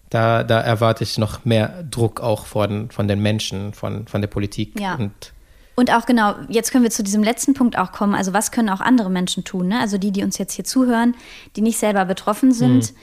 da, 0.09 0.43
da 0.43 0.59
erwarte 0.61 1.03
ich 1.03 1.17
noch 1.17 1.45
mehr 1.45 1.83
Druck 1.83 2.21
auch 2.21 2.45
von, 2.45 2.91
von 2.91 3.07
den 3.07 3.21
Menschen, 3.21 3.73
von, 3.73 4.07
von 4.07 4.21
der 4.21 4.27
Politik. 4.27 4.79
Ja. 4.79 4.95
Und 4.95 5.33
und 5.75 5.93
auch 5.93 6.05
genau, 6.05 6.35
jetzt 6.49 6.73
können 6.73 6.83
wir 6.83 6.91
zu 6.91 7.03
diesem 7.03 7.23
letzten 7.23 7.53
Punkt 7.53 7.77
auch 7.77 7.93
kommen. 7.93 8.13
Also 8.13 8.33
was 8.33 8.51
können 8.51 8.67
auch 8.67 8.81
andere 8.81 9.09
Menschen 9.09 9.45
tun? 9.45 9.69
Ne? 9.69 9.79
Also 9.79 9.97
die, 9.97 10.11
die 10.11 10.23
uns 10.23 10.37
jetzt 10.37 10.51
hier 10.51 10.65
zuhören, 10.65 11.15
die 11.55 11.61
nicht 11.61 11.77
selber 11.77 12.03
betroffen 12.03 12.51
sind. 12.51 12.87
Hm 12.87 12.95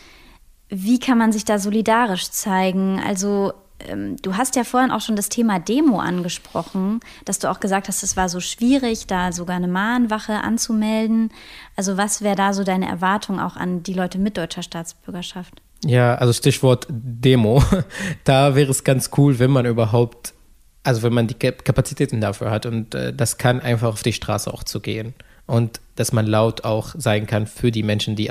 wie 0.69 0.99
kann 0.99 1.19
man 1.19 1.33
sich 1.33 1.45
da 1.45 1.59
solidarisch 1.59 2.31
zeigen? 2.31 3.01
Also 3.01 3.53
ähm, 3.81 4.17
du 4.23 4.37
hast 4.37 4.57
ja 4.57 4.65
vorhin 4.65 4.91
auch 4.91 5.01
schon 5.01 5.17
das 5.17 5.29
Thema 5.29 5.61
Demo 5.61 6.01
angesprochen, 6.01 7.01
dass 7.25 7.39
du 7.39 7.51
auch 7.51 7.61
gesagt 7.61 7.89
hast, 7.89 8.03
es 8.03 8.17
war 8.17 8.29
so 8.29 8.41
schwierig, 8.41 9.07
da 9.07 9.33
sogar 9.33 9.57
eine 9.57 9.69
Mahnwache 9.69 10.35
anzumelden. 10.35 11.31
Also 11.77 11.97
was 11.97 12.23
wäre 12.23 12.37
da 12.37 12.53
so 12.53 12.65
deine 12.65 12.89
Erwartung 12.89 13.41
auch 13.41 13.57
an 13.57 13.83
die 13.83 13.95
Leute 13.95 14.19
mit 14.19 14.37
deutscher 14.37 14.63
Staatsbürgerschaft? 14.63 15.63
Ja, 15.85 16.15
also 16.17 16.33
Stichwort 16.33 16.87
Demo. 16.89 17.63
Da 18.25 18.55
wäre 18.57 18.71
es 18.71 18.83
ganz 18.83 19.11
cool, 19.17 19.39
wenn 19.39 19.51
man 19.51 19.67
überhaupt, 19.67 20.35
also 20.83 21.03
wenn 21.03 21.13
man 21.13 21.29
die 21.29 21.35
Kapazitäten 21.35 22.21
dafür 22.21 22.51
hat 22.51 22.67
und 22.67 22.95
äh, 22.95 23.13
das 23.13 23.39
kann 23.39 23.61
einfach 23.61 23.89
auf 23.89 24.03
die 24.03 24.13
Straße 24.13 24.53
auch 24.53 24.65
zu 24.65 24.81
gehen 24.81 25.15
und 25.47 25.81
dass 25.95 26.13
man 26.13 26.27
laut 26.27 26.65
auch 26.65 26.95
sein 26.97 27.27
kann 27.27 27.47
für 27.47 27.71
die 27.71 27.83
Menschen, 27.83 28.17
die, 28.17 28.31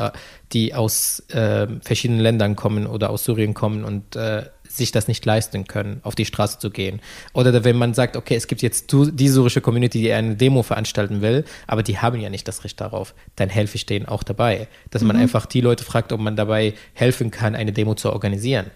die 0.53 0.74
aus 0.74 1.22
äh, 1.30 1.68
verschiedenen 1.82 2.20
Ländern 2.20 2.55
kommen 2.55 2.86
oder 2.88 3.09
aus 3.09 3.24
Syrien 3.24 3.53
kommen 3.53 3.84
und 3.84 4.16
äh, 4.16 4.43
sich 4.68 4.91
das 4.91 5.07
nicht 5.07 5.26
leisten 5.26 5.68
können, 5.68 5.99
auf 6.03 6.16
die 6.16 6.26
Straße 6.26 6.59
zu 6.59 6.70
gehen. 6.70 7.01
Oder 7.34 7.63
wenn 7.63 7.78
man 7.78 7.93
sagt, 7.93 8.18
okay, 8.18 8.36
es 8.36 8.47
gibt 8.47 8.61
jetzt 8.61 8.91
die 8.91 9.30
syrische 9.30 9.61
Community, 9.61 10.01
die 10.01 10.11
eine 10.11 10.36
Demo 10.36 10.63
veranstalten 10.63 11.22
will, 11.22 11.45
aber 11.68 11.84
die 11.84 11.97
haben 11.99 12.20
ja 12.20 12.30
nicht 12.30 12.47
das 12.47 12.63
Recht 12.63 12.80
darauf, 12.82 13.13
dann 13.36 13.49
helfe 13.49 13.76
ich 13.76 13.86
denen 13.86 14.05
auch 14.05 14.24
dabei. 14.24 14.68
Dass 14.91 15.01
mhm. 15.01 15.09
man 15.09 15.18
einfach 15.18 15.45
die 15.45 15.61
Leute 15.61 15.84
fragt, 15.84 16.11
ob 16.11 16.20
man 16.20 16.36
dabei 16.36 16.74
helfen 16.93 17.32
kann, 17.32 17.55
eine 17.55 17.72
Demo 17.72 17.95
zu 17.95 18.11
organisieren. 18.11 18.72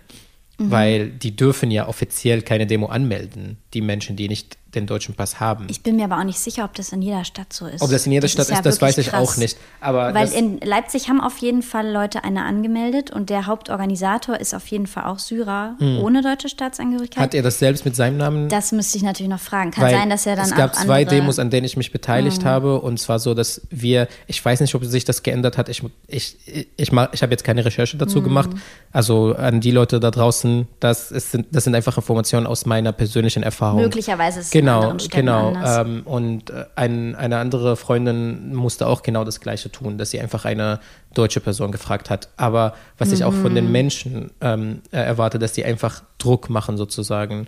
Mhm. 0.58 0.72
Weil 0.72 1.10
die 1.10 1.36
dürfen 1.36 1.72
ja 1.72 1.88
offiziell 1.88 2.42
keine 2.42 2.66
Demo 2.66 2.88
anmelden, 2.88 3.58
die 3.74 3.82
Menschen, 3.82 4.16
die 4.16 4.30
nicht 4.30 4.58
den 4.76 4.86
deutschen 4.86 5.15
Pass 5.15 5.39
haben. 5.39 5.67
Ich 5.70 5.82
bin 5.82 5.95
mir 5.95 6.05
aber 6.05 6.20
auch 6.20 6.24
nicht 6.24 6.39
sicher, 6.39 6.63
ob 6.63 6.74
das 6.76 6.91
in 6.91 7.01
jeder 7.01 7.24
Stadt 7.24 7.51
so 7.51 7.65
ist. 7.65 7.82
Ob 7.82 7.89
das 7.89 8.05
in 8.05 8.11
jeder 8.11 8.24
das 8.24 8.32
Stadt 8.32 8.49
ist, 8.49 8.55
ja 8.55 8.61
das 8.61 8.82
weiß 8.82 8.97
ich 8.99 9.07
krass. 9.07 9.30
auch 9.30 9.38
nicht. 9.38 9.57
Aber 9.82 10.13
Weil 10.13 10.32
in 10.32 10.59
Leipzig 10.59 11.09
haben 11.09 11.22
auf 11.22 11.38
jeden 11.38 11.61
Fall 11.61 11.91
Leute 11.91 12.24
eine 12.24 12.43
angemeldet 12.43 13.11
und 13.11 13.30
der 13.30 13.47
Hauptorganisator 13.47 14.39
ist 14.39 14.53
auf 14.53 14.67
jeden 14.67 14.88
Fall 14.88 15.05
auch 15.05 15.20
Syrer 15.20 15.76
hm. 15.80 15.99
ohne 15.99 16.22
deutsche 16.22 16.49
Staatsangehörigkeit. 16.49 17.24
Hat 17.24 17.34
er 17.34 17.41
das 17.41 17.59
selbst 17.59 17.86
mit 17.86 17.95
seinem 17.95 18.17
Namen? 18.17 18.49
Das 18.49 18.72
müsste 18.72 18.97
ich 18.97 19.03
natürlich 19.03 19.30
noch 19.30 19.39
fragen. 19.39 19.72
Kann 19.72 19.86
Weil 19.86 19.95
sein, 19.95 20.09
dass 20.09 20.26
er 20.26 20.36
dann 20.36 20.45
Es 20.45 20.55
gab 20.55 20.76
zwei 20.76 21.03
Demos, 21.03 21.39
an 21.39 21.49
denen 21.49 21.65
ich 21.65 21.78
mich 21.78 21.91
beteiligt 21.91 22.39
hm. 22.39 22.45
habe 22.45 22.82
und 22.82 22.99
zwar 22.99 23.20
so, 23.20 23.34
dass 23.34 23.61
wir, 23.70 24.07
ich 24.28 24.43
weiß 24.43 24.61
nicht, 24.61 24.76
ob 24.76 24.86
sich 24.86 25.05
das 25.05 25.24
geändert 25.24 25.57
hat. 25.57 25.70
Ich, 25.70 25.84
ich, 26.07 26.38
ich, 26.45 26.67
ich, 26.78 26.91
ich 26.91 27.22
habe 27.22 27.32
jetzt 27.32 27.43
keine 27.43 27.65
Recherche 27.65 27.97
dazu 27.97 28.17
hm. 28.17 28.24
gemacht. 28.24 28.49
Also 28.91 29.36
an 29.36 29.61
die 29.61 29.72
Leute 29.72 29.99
da 29.99 30.11
draußen, 30.11 30.67
das, 30.80 31.11
ist, 31.11 31.38
das 31.51 31.63
sind 31.63 31.76
einfach 31.76 31.97
Informationen 31.97 32.45
aus 32.45 32.65
meiner 32.65 32.91
persönlichen 32.91 33.43
Erfahrung. 33.43 33.82
Möglicherweise 33.82 34.39
ist 34.39 34.47
es 34.47 34.51
genau, 34.60 34.95
genau. 35.10 35.53
Ähm, 35.55 36.01
und 36.05 36.49
äh, 36.49 36.66
ein, 36.76 37.16
eine 37.16 37.38
andere 37.38 37.76
Freundin 37.76 38.53
musste 38.53 38.88
auch 38.88 39.01
genau 39.03 39.24
das 39.24 39.39
Gleiche 39.39 39.72
tun, 39.72 39.97
dass 39.97 40.12
sie 40.12 40.20
einfach 40.20 40.45
eine 40.45 40.80
deutsche 41.14 41.39
Person 41.39 41.72
gefragt 41.72 42.10
hat. 42.10 42.30
Aber 42.38 42.74
was 42.97 43.10
mhm. 43.10 43.14
ich 43.16 43.24
auch 43.24 43.34
von 43.34 43.55
den 43.55 43.66
mhm. 43.66 43.72
Menschen 43.72 44.32
ähm, 44.41 44.82
äh, 44.91 44.97
erwarte, 44.97 45.39
dass 45.39 45.55
sie 45.55 45.66
einfach 45.66 46.03
Druck 46.18 46.49
machen 46.49 46.78
sozusagen, 46.78 47.47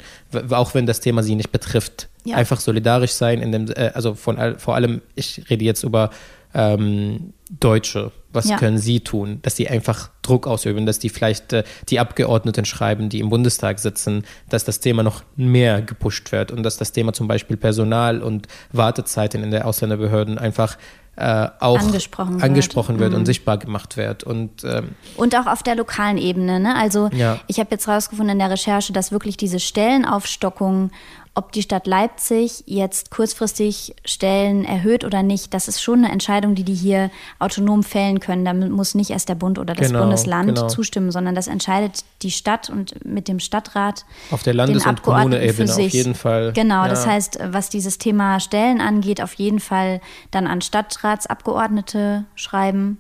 auch 0.50 0.74
wenn 0.74 0.86
das 0.86 1.00
Thema 1.00 1.24
sie 1.24 1.36
nicht 1.36 1.52
betrifft. 1.52 2.08
Ja. 2.24 2.38
Einfach 2.38 2.60
solidarisch 2.60 3.12
sein, 3.12 3.42
in 3.42 3.52
dem, 3.52 3.68
äh, 3.70 3.92
also 3.94 4.14
von, 4.14 4.38
vor 4.58 4.76
allem, 4.76 5.02
ich 5.16 5.50
rede 5.50 5.66
jetzt 5.66 5.84
über 5.84 6.12
ähm, 6.54 7.34
Deutsche, 7.60 8.12
was 8.32 8.48
ja. 8.48 8.58
können 8.58 8.78
sie 8.78 9.02
tun? 9.02 9.40
Dass 9.42 9.56
sie 9.56 9.68
einfach 9.68 10.10
Druck 10.22 10.48
ausüben, 10.48 10.86
dass 10.86 11.00
die 11.00 11.10
vielleicht 11.10 11.54
äh, 11.54 11.64
die 11.90 12.00
Abgeordneten 12.00 12.66
schreiben, 12.66 13.10
die 13.10 13.20
im 13.20 13.30
Bundestag 13.30 13.80
sitzen, 13.80 14.24
dass 14.50 14.64
das 14.64 14.80
Thema 14.80 15.04
noch 15.04 15.24
mehr 15.36 15.82
gepusht 15.82 16.32
wird 16.32 16.52
und 16.52 16.64
dass 16.64 16.78
das 16.78 16.92
Thema 16.92 17.14
zum 17.14 17.28
Beispiel 17.28 17.58
Personal 17.58 18.22
und 18.22 18.48
Wartezeiten 18.72 19.44
in 19.44 19.52
der 19.52 19.68
Ausländerbehörden 19.68 20.38
einfach 20.38 20.78
äh, 21.18 21.50
auch 21.60 21.78
angesprochen, 21.80 22.42
angesprochen 22.42 22.94
wird, 22.96 23.02
wird 23.02 23.12
mhm. 23.12 23.18
und 23.20 23.26
sichtbar 23.26 23.58
gemacht 23.58 23.98
wird. 23.98 24.24
Und, 24.24 24.64
ähm, 24.64 24.96
und 25.18 25.36
auch 25.36 25.46
auf 25.46 25.62
der 25.62 25.76
lokalen 25.76 26.18
Ebene. 26.18 26.60
Ne? 26.60 26.76
Also 26.76 27.10
ja. 27.14 27.38
ich 27.48 27.60
habe 27.60 27.70
jetzt 27.72 27.88
rausgefunden 27.88 28.34
in 28.34 28.40
der 28.40 28.50
Recherche, 28.50 28.94
dass 28.94 29.12
wirklich 29.12 29.36
diese 29.36 29.60
Stellenaufstockung 29.60 30.92
ob 31.34 31.54
die 31.54 31.62
Stadt 31.62 31.88
Leipzig 31.88 32.64
jetzt 32.66 33.10
kurzfristig 33.10 33.96
Stellen 34.04 34.66
erhöht 34.66 35.06
oder 35.06 35.24
nicht, 35.24 35.54
das 35.54 35.70
ist 35.70 35.82
schon 35.82 36.00
eine 36.00 36.12
Entscheidung, 36.12 36.56
die 36.56 36.66
die 36.66 36.74
hier 36.74 37.10
autonom 37.40 37.84
fällen 37.84 38.20
können. 38.20 38.44
Damit 38.44 38.70
muss 38.72 38.96
nicht 38.96 39.12
erst 39.12 39.30
der 39.30 39.36
Bund 39.36 39.58
oder 39.58 39.74
das 39.74 39.88
genau, 39.88 40.02
Bundesland 40.02 40.56
genau. 40.56 40.68
zustimmen, 40.68 41.10
sondern 41.10 41.34
das 41.34 41.48
entscheidet 41.48 42.04
die 42.22 42.32
Stadt 42.32 42.70
und 42.70 43.06
mit 43.06 43.30
dem 43.30 43.40
Stadtrat. 43.40 44.06
Auf 44.30 44.44
der 44.44 44.54
Landes- 44.54 44.86
und 44.86 45.04
Kommuneebene 45.04 45.72
auf 45.74 45.80
jeden 45.80 46.16
Fall. 46.16 46.52
Genau, 46.52 46.84
ja. 46.84 46.90
das 46.90 47.08
heißt, 47.08 47.40
was 47.48 47.70
dieses 47.70 47.98
Thema 47.98 48.42
Stellen 48.42 48.82
angeht, 48.82 49.22
auf 49.22 49.34
jeden 49.36 49.62
Fall 49.62 50.02
dann 50.32 50.48
an 50.48 50.60
Stadtratsabgeordnete 50.60 52.26
schreiben. 52.36 52.98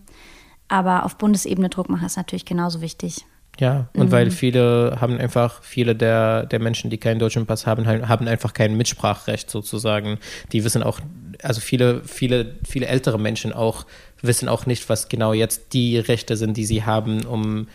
Aber 0.69 1.05
auf 1.05 1.17
Bundesebene 1.17 1.67
Druck 1.67 1.89
machen 1.89 2.05
ist 2.05 2.15
natürlich 2.15 2.45
genauso 2.45 2.79
wichtig. 2.79 3.25
Ja, 3.59 3.89
und 3.93 4.07
mhm. 4.07 4.11
weil 4.11 4.31
viele 4.31 4.97
haben 4.99 5.17
einfach, 5.17 5.61
viele 5.61 5.95
der, 5.95 6.45
der 6.45 6.59
Menschen, 6.59 6.89
die 6.89 6.97
keinen 6.97 7.19
deutschen 7.19 7.45
Pass 7.45 7.67
haben, 7.67 7.87
haben 7.87 8.27
einfach 8.27 8.53
kein 8.53 8.75
Mitsprachrecht 8.75 9.51
sozusagen. 9.51 10.17
Die 10.51 10.63
wissen 10.63 10.81
auch, 10.81 10.99
also 11.43 11.61
viele, 11.61 12.01
viele, 12.05 12.55
viele 12.67 12.87
ältere 12.87 13.19
Menschen 13.19 13.53
auch 13.53 13.85
wissen 14.21 14.47
auch 14.49 14.65
nicht, 14.65 14.87
was 14.89 15.09
genau 15.09 15.33
jetzt 15.33 15.73
die 15.73 15.97
Rechte 15.97 16.37
sind, 16.37 16.55
die 16.57 16.65
sie 16.65 16.83
haben, 16.83 17.25
um 17.25 17.67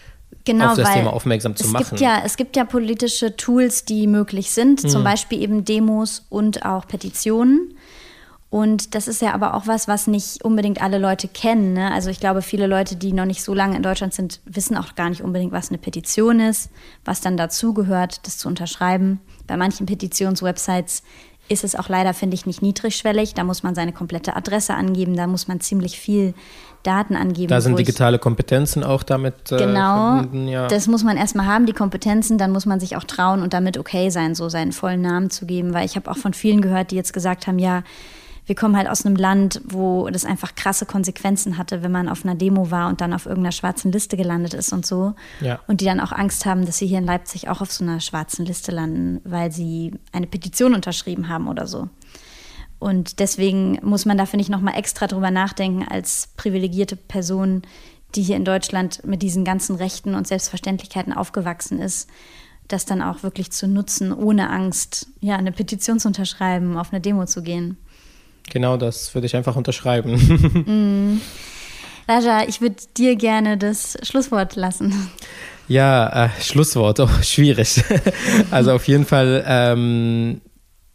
genau, 0.44 0.70
auf 0.70 0.76
das 0.76 0.92
Thema 0.92 1.12
aufmerksam 1.12 1.56
zu 1.56 1.64
es 1.64 1.70
machen. 1.70 1.90
Gibt 1.90 2.00
ja, 2.00 2.22
es 2.24 2.36
gibt 2.36 2.56
ja 2.56 2.64
politische 2.64 3.36
Tools, 3.36 3.84
die 3.84 4.06
möglich 4.06 4.50
sind, 4.50 4.82
mhm. 4.82 4.88
zum 4.88 5.04
Beispiel 5.04 5.42
eben 5.42 5.64
Demos 5.64 6.24
und 6.28 6.64
auch 6.64 6.86
Petitionen. 6.86 7.75
Und 8.48 8.94
das 8.94 9.08
ist 9.08 9.20
ja 9.20 9.34
aber 9.34 9.54
auch 9.54 9.66
was, 9.66 9.88
was 9.88 10.06
nicht 10.06 10.44
unbedingt 10.44 10.80
alle 10.80 10.98
Leute 10.98 11.26
kennen. 11.26 11.72
Ne? 11.72 11.90
Also 11.92 12.10
ich 12.10 12.20
glaube, 12.20 12.42
viele 12.42 12.66
Leute, 12.66 12.96
die 12.96 13.12
noch 13.12 13.24
nicht 13.24 13.42
so 13.42 13.54
lange 13.54 13.76
in 13.76 13.82
Deutschland 13.82 14.14
sind, 14.14 14.40
wissen 14.44 14.76
auch 14.76 14.94
gar 14.94 15.10
nicht 15.10 15.22
unbedingt, 15.22 15.52
was 15.52 15.70
eine 15.70 15.78
Petition 15.78 16.38
ist, 16.38 16.70
was 17.04 17.20
dann 17.20 17.36
dazugehört, 17.36 18.24
das 18.24 18.38
zu 18.38 18.48
unterschreiben. 18.48 19.20
Bei 19.46 19.56
manchen 19.56 19.86
Petitionswebsites 19.86 21.02
ist 21.48 21.64
es 21.64 21.74
auch 21.74 21.88
leider, 21.88 22.14
finde 22.14 22.34
ich, 22.34 22.46
nicht 22.46 22.62
niedrigschwellig. 22.62 23.34
Da 23.34 23.44
muss 23.44 23.62
man 23.62 23.74
seine 23.74 23.92
komplette 23.92 24.36
Adresse 24.36 24.74
angeben, 24.74 25.16
da 25.16 25.26
muss 25.26 25.48
man 25.48 25.60
ziemlich 25.60 25.98
viel 25.98 26.34
Daten 26.82 27.16
angeben. 27.16 27.48
Da 27.48 27.60
sind 27.60 27.78
digitale 27.78 28.18
Kompetenzen 28.18 28.84
auch 28.84 29.02
damit 29.02 29.50
äh, 29.50 29.56
genau, 29.56 30.14
verbunden. 30.16 30.48
Ja. 30.48 30.68
Das 30.68 30.86
muss 30.86 31.02
man 31.02 31.16
erstmal 31.16 31.46
haben, 31.46 31.66
die 31.66 31.72
Kompetenzen, 31.72 32.38
dann 32.38 32.52
muss 32.52 32.66
man 32.66 32.78
sich 32.78 32.96
auch 32.96 33.04
trauen 33.04 33.42
und 33.42 33.52
damit 33.54 33.76
okay 33.76 34.10
sein, 34.10 34.34
so 34.34 34.48
seinen 34.48 34.72
vollen 34.72 35.02
Namen 35.02 35.30
zu 35.30 35.46
geben. 35.46 35.74
Weil 35.74 35.84
ich 35.84 35.96
habe 35.96 36.10
auch 36.10 36.16
von 36.16 36.32
vielen 36.32 36.60
gehört, 36.60 36.92
die 36.92 36.96
jetzt 36.96 37.12
gesagt 37.12 37.46
haben, 37.46 37.58
ja, 37.58 37.82
wir 38.46 38.54
kommen 38.54 38.76
halt 38.76 38.88
aus 38.88 39.04
einem 39.04 39.16
Land, 39.16 39.60
wo 39.64 40.08
das 40.08 40.24
einfach 40.24 40.54
krasse 40.54 40.86
Konsequenzen 40.86 41.58
hatte, 41.58 41.82
wenn 41.82 41.90
man 41.90 42.08
auf 42.08 42.24
einer 42.24 42.36
Demo 42.36 42.70
war 42.70 42.88
und 42.88 43.00
dann 43.00 43.12
auf 43.12 43.26
irgendeiner 43.26 43.52
schwarzen 43.52 43.90
Liste 43.90 44.16
gelandet 44.16 44.54
ist 44.54 44.72
und 44.72 44.86
so. 44.86 45.14
Ja. 45.40 45.60
Und 45.66 45.80
die 45.80 45.84
dann 45.84 46.00
auch 46.00 46.12
Angst 46.12 46.46
haben, 46.46 46.64
dass 46.64 46.78
sie 46.78 46.86
hier 46.86 46.98
in 46.98 47.04
Leipzig 47.04 47.48
auch 47.48 47.60
auf 47.60 47.72
so 47.72 47.84
einer 47.84 48.00
schwarzen 48.00 48.46
Liste 48.46 48.70
landen, 48.70 49.20
weil 49.24 49.50
sie 49.50 49.94
eine 50.12 50.28
Petition 50.28 50.74
unterschrieben 50.74 51.28
haben 51.28 51.48
oder 51.48 51.66
so. 51.66 51.88
Und 52.78 53.18
deswegen 53.18 53.80
muss 53.82 54.04
man 54.04 54.16
da, 54.16 54.26
finde 54.26 54.42
ich, 54.42 54.48
nochmal 54.48 54.78
extra 54.78 55.08
drüber 55.08 55.32
nachdenken 55.32 55.84
als 55.88 56.28
privilegierte 56.36 56.94
Person, 56.94 57.62
die 58.14 58.22
hier 58.22 58.36
in 58.36 58.44
Deutschland 58.44 59.04
mit 59.04 59.22
diesen 59.22 59.44
ganzen 59.44 59.76
Rechten 59.76 60.14
und 60.14 60.28
Selbstverständlichkeiten 60.28 61.12
aufgewachsen 61.12 61.80
ist, 61.80 62.08
das 62.68 62.84
dann 62.84 63.02
auch 63.02 63.22
wirklich 63.22 63.50
zu 63.50 63.66
nutzen, 63.66 64.12
ohne 64.12 64.50
Angst, 64.50 65.08
ja, 65.20 65.36
eine 65.36 65.52
Petition 65.52 65.98
zu 65.98 66.08
unterschreiben, 66.08 66.76
auf 66.76 66.92
eine 66.92 67.00
Demo 67.00 67.26
zu 67.26 67.42
gehen. 67.42 67.76
Genau 68.50 68.76
das 68.76 69.14
würde 69.14 69.26
ich 69.26 69.36
einfach 69.36 69.56
unterschreiben. 69.56 70.14
mm. 70.66 71.20
Raja, 72.08 72.44
ich 72.46 72.60
würde 72.60 72.76
dir 72.96 73.16
gerne 73.16 73.58
das 73.58 73.98
Schlusswort 74.02 74.54
lassen. 74.54 75.10
Ja, 75.66 76.26
äh, 76.26 76.28
Schlusswort, 76.40 77.00
oh, 77.00 77.08
schwierig. 77.22 77.82
also 78.52 78.72
auf 78.72 78.86
jeden 78.86 79.04
Fall 79.04 79.44
ähm, 79.46 80.40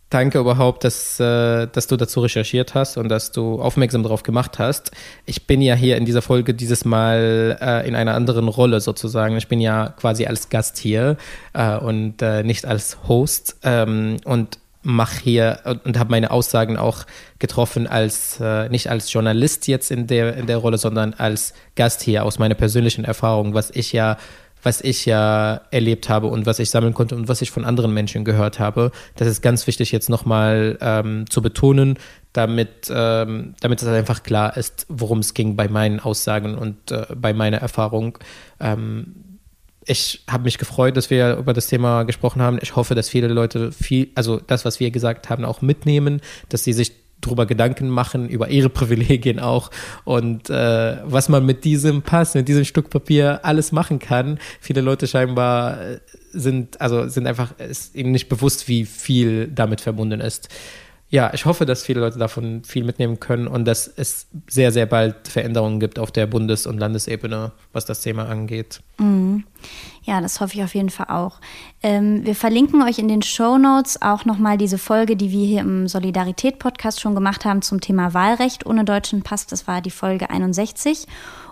danke 0.10 0.39
überhaupt, 0.39 0.86
dass, 0.86 1.20
äh, 1.20 1.68
dass 1.68 1.88
du 1.88 1.97
dazu 1.97 2.22
recherchiert 2.22 2.76
hast 2.76 2.97
und 2.97 3.10
dass 3.10 3.34
du 3.34 3.62
aufmerksam 3.62 4.04
darauf 4.04 4.24
gemacht 4.24 4.60
hast. 4.60 4.91
Ich 5.26 5.47
bin 5.47 5.62
ja 5.62 5.76
hier 5.76 5.97
in 5.97 6.06
dieser 6.06 6.22
Folge 6.22 6.54
dieses 6.54 6.86
Mal 6.86 7.58
äh, 7.60 7.88
in 7.88 7.95
einer 7.95 8.16
anderen 8.16 8.47
Rolle 8.47 8.80
sozusagen. 8.80 9.36
Ich 9.36 9.49
bin 9.49 9.60
ja 9.60 9.89
quasi 9.89 10.26
als 10.26 10.47
Gast 10.47 10.78
hier 10.78 11.18
äh, 11.54 11.78
und 11.78 12.22
äh, 12.22 12.43
nicht 12.43 12.66
als 12.66 12.97
Host. 13.10 13.58
Ähm, 13.64 14.18
und 14.24 14.60
mache 14.84 15.22
hier 15.24 15.80
und 15.84 15.98
habe 16.00 16.10
meine 16.12 16.32
Aussagen 16.32 16.78
auch 16.78 17.06
getroffen 17.40 17.88
als 17.88 18.40
äh, 18.40 18.68
nicht 18.70 18.90
als 18.90 19.12
Journalist 19.14 19.68
jetzt 19.68 19.92
in 19.92 20.08
der 20.08 20.36
in 20.36 20.48
der 20.48 20.58
Rolle, 20.58 20.78
sondern 20.78 21.14
als 21.14 21.54
Gast 21.76 22.02
hier 22.02 22.26
aus 22.26 22.40
meiner 22.40 22.56
persönlichen 22.56 23.06
Erfahrung, 23.06 23.54
was 23.54 23.70
ich 23.72 23.94
ja 23.94 24.18
was 24.64 24.82
ich 24.82 25.06
ja 25.06 25.62
erlebt 25.72 26.10
habe 26.10 26.28
und 26.28 26.46
was 26.46 26.60
ich 26.60 26.70
sammeln 26.70 26.94
konnte 26.94 27.16
und 27.16 27.28
was 27.28 27.42
ich 27.42 27.52
von 27.52 27.66
anderen 27.66 27.94
Menschen 27.94 28.26
gehört 28.26 28.60
habe. 28.60 28.92
Das 29.16 29.28
ist 29.28 29.42
ganz 29.42 29.68
wichtig 29.68 29.92
jetzt 29.92 30.10
nochmal 30.10 30.78
ähm, 30.82 31.30
zu 31.30 31.42
betonen, 31.42 31.98
damit, 32.34 32.92
ähm, 32.94 33.56
damit 33.60 33.82
es 33.82 33.88
einfach 33.88 34.24
klar 34.24 34.56
ist, 34.58 34.86
worum 34.88 35.20
es 35.20 35.34
ging 35.34 35.56
bei 35.56 35.68
meinen 35.68 36.00
Aussagen 36.00 36.56
und 36.58 36.92
äh, 36.92 37.08
bei 37.16 37.34
meiner 37.34 37.58
Erfahrung. 37.58 38.18
Ähm, 38.60 39.31
ich 39.86 40.24
habe 40.30 40.44
mich 40.44 40.58
gefreut, 40.58 40.96
dass 40.96 41.10
wir 41.10 41.38
über 41.38 41.54
das 41.54 41.68
Thema 41.68 42.04
gesprochen 42.04 42.42
haben. 42.42 42.60
Ich 42.62 42.76
hoffe, 42.76 42.94
dass 42.96 43.10
viele 43.10 43.28
Leute 43.28 43.72
viel, 43.72 44.10
also 44.16 44.40
das, 44.40 44.64
was 44.64 44.80
wir 44.80 44.92
gesagt 44.92 45.30
haben, 45.30 45.44
auch 45.44 45.62
mitnehmen, 45.62 46.22
dass 46.50 46.64
sie 46.64 46.74
sich 46.74 46.94
drüber 47.22 47.46
Gedanken 47.46 47.90
machen, 47.90 48.30
über 48.30 48.50
ihre 48.50 48.70
Privilegien 48.70 49.40
auch 49.40 49.72
und 50.04 50.50
äh, 50.50 50.98
was 51.04 51.30
man 51.30 51.46
mit 51.46 51.64
diesem 51.64 52.02
Pass, 52.02 52.34
mit 52.34 52.48
diesem 52.48 52.66
Stück 52.66 52.90
Papier 52.90 53.42
alles 53.44 53.72
machen 53.72 54.00
kann. 54.00 54.40
Viele 54.60 54.82
Leute 54.82 55.08
scheinbar 55.08 55.82
äh, 55.82 56.00
sind, 56.32 56.80
also 56.82 57.08
sind 57.08 57.28
einfach 57.28 57.58
ist 57.60 57.96
ihnen 57.96 58.12
nicht 58.12 58.30
bewusst, 58.30 58.68
wie 58.68 58.86
viel 58.86 59.48
damit 59.48 59.82
verbunden 59.82 60.22
ist 60.22 60.50
ja, 61.12 61.30
ich 61.34 61.45
hoffe, 61.45 61.66
dass 61.66 61.84
viele 61.84 61.99
Leute 61.99 62.18
davon 62.18 62.64
viel 62.64 62.86
mitnehmen 62.86 63.20
können 63.20 63.47
und 63.47 63.66
dass 63.66 63.86
es 63.86 64.28
sehr, 64.49 64.72
sehr 64.72 64.86
bald 64.86 65.28
Veränderungen 65.28 65.82
gibt 65.82 65.99
auf 65.99 66.09
der 66.09 66.26
Bundes- 66.26 66.66
und 66.66 66.78
Landesebene, 66.78 67.51
was 67.74 67.84
das 67.84 67.99
Thema 67.99 68.30
angeht. 68.30 68.80
Mhm. 68.97 69.43
Ja, 70.03 70.22
das 70.22 70.39
hoffe 70.39 70.55
ich 70.55 70.64
auf 70.64 70.74
jeden 70.74 70.89
Fall 70.89 71.07
auch. 71.09 71.41
Ähm, 71.84 72.26
wir 72.26 72.34
verlinken 72.34 72.82
euch 72.82 72.97
in 72.97 73.09
den 73.09 73.22
Show 73.24 73.57
Notes 73.57 74.01
auch 74.01 74.24
nochmal 74.24 74.57
diese 74.57 74.78
Folge, 74.78 75.18
die 75.18 75.32
wir 75.32 75.45
hier 75.45 75.59
im 75.59 75.89
Solidarität-Podcast 75.89 77.01
schon 77.01 77.14
gemacht 77.14 77.43
haben 77.43 77.62
zum 77.62 77.82
Thema 77.82 78.14
Wahlrecht 78.14 78.66
ohne 78.66 78.86
deutschen 78.86 79.22
Pass. 79.22 79.45
Das 79.45 79.68
war 79.68 79.82
die 79.82 79.91
Folge 79.91 80.30
61. 80.30 81.07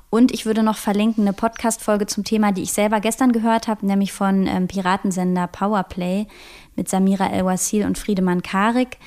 Und 0.10 0.34
ich 0.34 0.46
würde 0.46 0.64
noch 0.64 0.78
verlinken 0.78 1.26
eine 1.26 1.34
Podcast-Folge 1.34 2.08
zum 2.08 2.24
Thema, 2.24 2.54
die 2.54 2.64
ich 2.64 2.72
selber 2.72 3.02
gestern 3.02 3.34
gehört 3.34 3.68
habe, 3.68 3.86
nämlich 3.86 4.14
von 4.14 4.48
ähm, 4.48 4.68
Piratensender 4.68 5.48
Powerplay 5.48 6.28
mit 6.78 6.88
Samira 6.88 7.28
El-Wasil 7.28 7.86
und 7.86 7.98
Friedemann 7.98 8.42
Karik 8.42 8.98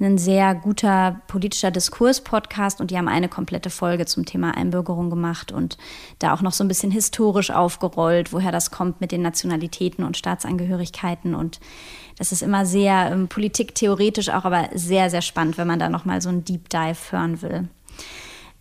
ein 0.00 0.18
sehr 0.18 0.54
guter 0.54 1.20
politischer 1.26 1.70
Diskurs-Podcast 1.70 2.80
und 2.80 2.90
die 2.90 2.96
haben 2.96 3.08
eine 3.08 3.28
komplette 3.28 3.70
Folge 3.70 4.06
zum 4.06 4.24
Thema 4.24 4.56
Einbürgerung 4.56 5.10
gemacht 5.10 5.52
und 5.52 5.76
da 6.18 6.32
auch 6.32 6.42
noch 6.42 6.52
so 6.52 6.64
ein 6.64 6.68
bisschen 6.68 6.90
historisch 6.90 7.50
aufgerollt, 7.50 8.32
woher 8.32 8.52
das 8.52 8.70
kommt 8.70 9.00
mit 9.00 9.12
den 9.12 9.22
Nationalitäten 9.22 10.04
und 10.04 10.16
Staatsangehörigkeiten 10.16 11.34
und 11.34 11.60
das 12.18 12.32
ist 12.32 12.42
immer 12.42 12.66
sehr 12.66 13.10
ähm, 13.12 13.28
politiktheoretisch 13.28 14.28
auch, 14.28 14.44
aber 14.44 14.68
sehr, 14.74 15.08
sehr 15.10 15.22
spannend, 15.22 15.56
wenn 15.56 15.66
man 15.66 15.78
da 15.78 15.88
nochmal 15.88 16.20
so 16.20 16.28
einen 16.28 16.44
Deep 16.44 16.68
Dive 16.68 16.98
hören 17.10 17.40
will. 17.42 17.68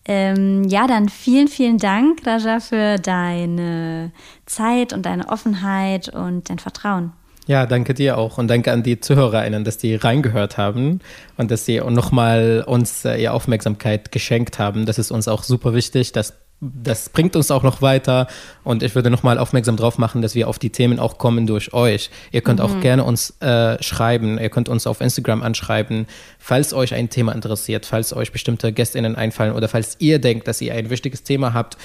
Ähm, 0.05 0.63
ja, 0.63 0.87
dann 0.87 1.09
vielen, 1.09 1.47
vielen 1.47 1.77
Dank, 1.77 2.25
Raja, 2.25 2.59
für 2.59 2.97
deine 2.97 4.11
Zeit 4.45 4.93
und 4.93 5.05
deine 5.05 5.27
Offenheit 5.29 6.09
und 6.09 6.49
dein 6.49 6.57
Vertrauen. 6.57 7.11
Ja, 7.49 7.65
danke 7.65 7.95
dir 7.95 8.19
auch 8.19 8.37
und 8.37 8.47
danke 8.47 8.71
an 8.71 8.83
die 8.83 8.99
ZuhörerInnen, 8.99 9.63
dass 9.63 9.79
die 9.79 9.95
reingehört 9.95 10.59
haben 10.59 10.99
und 11.35 11.49
dass 11.49 11.65
sie 11.65 11.79
nochmal 11.79 12.63
uns 12.63 13.05
äh, 13.05 13.19
ihre 13.19 13.33
Aufmerksamkeit 13.33 14.11
geschenkt 14.11 14.59
haben. 14.59 14.85
Das 14.85 14.99
ist 14.99 15.09
uns 15.09 15.27
auch 15.27 15.41
super 15.41 15.73
wichtig, 15.73 16.11
dass 16.11 16.35
das 16.61 17.09
bringt 17.09 17.35
uns 17.35 17.51
auch 17.51 17.63
noch 17.63 17.81
weiter 17.81 18.27
und 18.63 18.83
ich 18.83 18.93
würde 18.93 19.09
nochmal 19.09 19.37
aufmerksam 19.39 19.77
drauf 19.77 19.97
machen, 19.97 20.21
dass 20.21 20.35
wir 20.35 20.47
auf 20.47 20.59
die 20.59 20.71
Themen 20.71 20.99
auch 20.99 21.17
kommen 21.17 21.47
durch 21.47 21.73
euch. 21.73 22.11
Ihr 22.31 22.41
könnt 22.41 22.59
mhm. 22.59 22.65
auch 22.65 22.79
gerne 22.81 23.03
uns 23.03 23.41
äh, 23.41 23.81
schreiben, 23.81 24.37
ihr 24.37 24.49
könnt 24.49 24.67
uns 24.69 24.85
auf 24.85 25.01
Instagram 25.01 25.41
anschreiben, 25.41 26.05
falls 26.37 26.73
euch 26.73 26.93
ein 26.93 27.09
Thema 27.09 27.31
interessiert, 27.31 27.85
falls 27.85 28.13
euch 28.13 28.31
bestimmte 28.31 28.73
GästInnen 28.73 29.15
einfallen 29.15 29.53
oder 29.53 29.69
falls 29.69 29.95
ihr 29.99 30.19
denkt, 30.19 30.47
dass 30.47 30.61
ihr 30.61 30.73
ein 30.73 30.89
wichtiges 30.89 31.23
Thema 31.23 31.53
habt, 31.53 31.77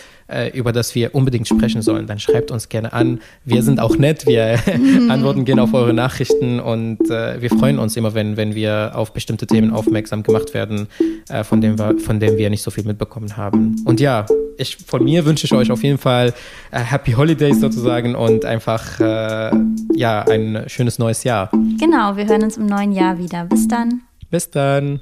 über 0.54 0.72
das 0.72 0.94
wir 0.94 1.14
unbedingt 1.14 1.46
sprechen 1.46 1.82
sollen, 1.82 2.06
dann 2.06 2.18
schreibt 2.18 2.50
uns 2.50 2.68
gerne 2.68 2.92
an. 2.92 3.20
Wir 3.44 3.62
sind 3.62 3.78
auch 3.78 3.96
nett, 3.96 4.26
wir 4.26 4.58
antworten 5.08 5.44
gerne 5.44 5.62
auf 5.62 5.74
eure 5.74 5.92
Nachrichten 5.92 6.60
und 6.60 7.10
äh, 7.10 7.40
wir 7.40 7.50
freuen 7.50 7.78
uns 7.78 7.96
immer, 7.96 8.14
wenn, 8.14 8.36
wenn 8.36 8.54
wir 8.54 8.92
auf 8.94 9.12
bestimmte 9.12 9.46
Themen 9.46 9.70
aufmerksam 9.70 10.22
gemacht 10.22 10.54
werden, 10.54 10.88
äh, 11.28 11.44
von, 11.44 11.60
dem 11.60 11.78
wir, 11.78 11.98
von 11.98 12.20
denen 12.20 12.38
wir 12.38 12.50
nicht 12.50 12.62
so 12.62 12.70
viel 12.70 12.84
mitbekommen 12.84 13.36
haben. 13.36 13.76
Und 13.84 14.00
ja, 14.00 14.26
ich, 14.56 14.76
von 14.76 15.04
mir 15.04 15.24
wünsche 15.24 15.46
ich 15.46 15.52
euch 15.52 15.70
auf 15.70 15.82
jeden 15.82 15.98
Fall 15.98 16.32
äh, 16.70 16.78
Happy 16.78 17.12
Holidays 17.12 17.60
sozusagen 17.60 18.14
und 18.14 18.44
einfach 18.44 19.00
äh, 19.00 19.50
ja, 19.94 20.22
ein 20.22 20.64
schönes 20.66 20.98
neues 20.98 21.24
Jahr. 21.24 21.50
Genau, 21.78 22.16
wir 22.16 22.26
hören 22.26 22.42
uns 22.42 22.56
im 22.56 22.66
neuen 22.66 22.92
Jahr 22.92 23.18
wieder. 23.18 23.44
Bis 23.44 23.68
dann. 23.68 24.02
Bis 24.30 24.50
dann. 24.50 25.00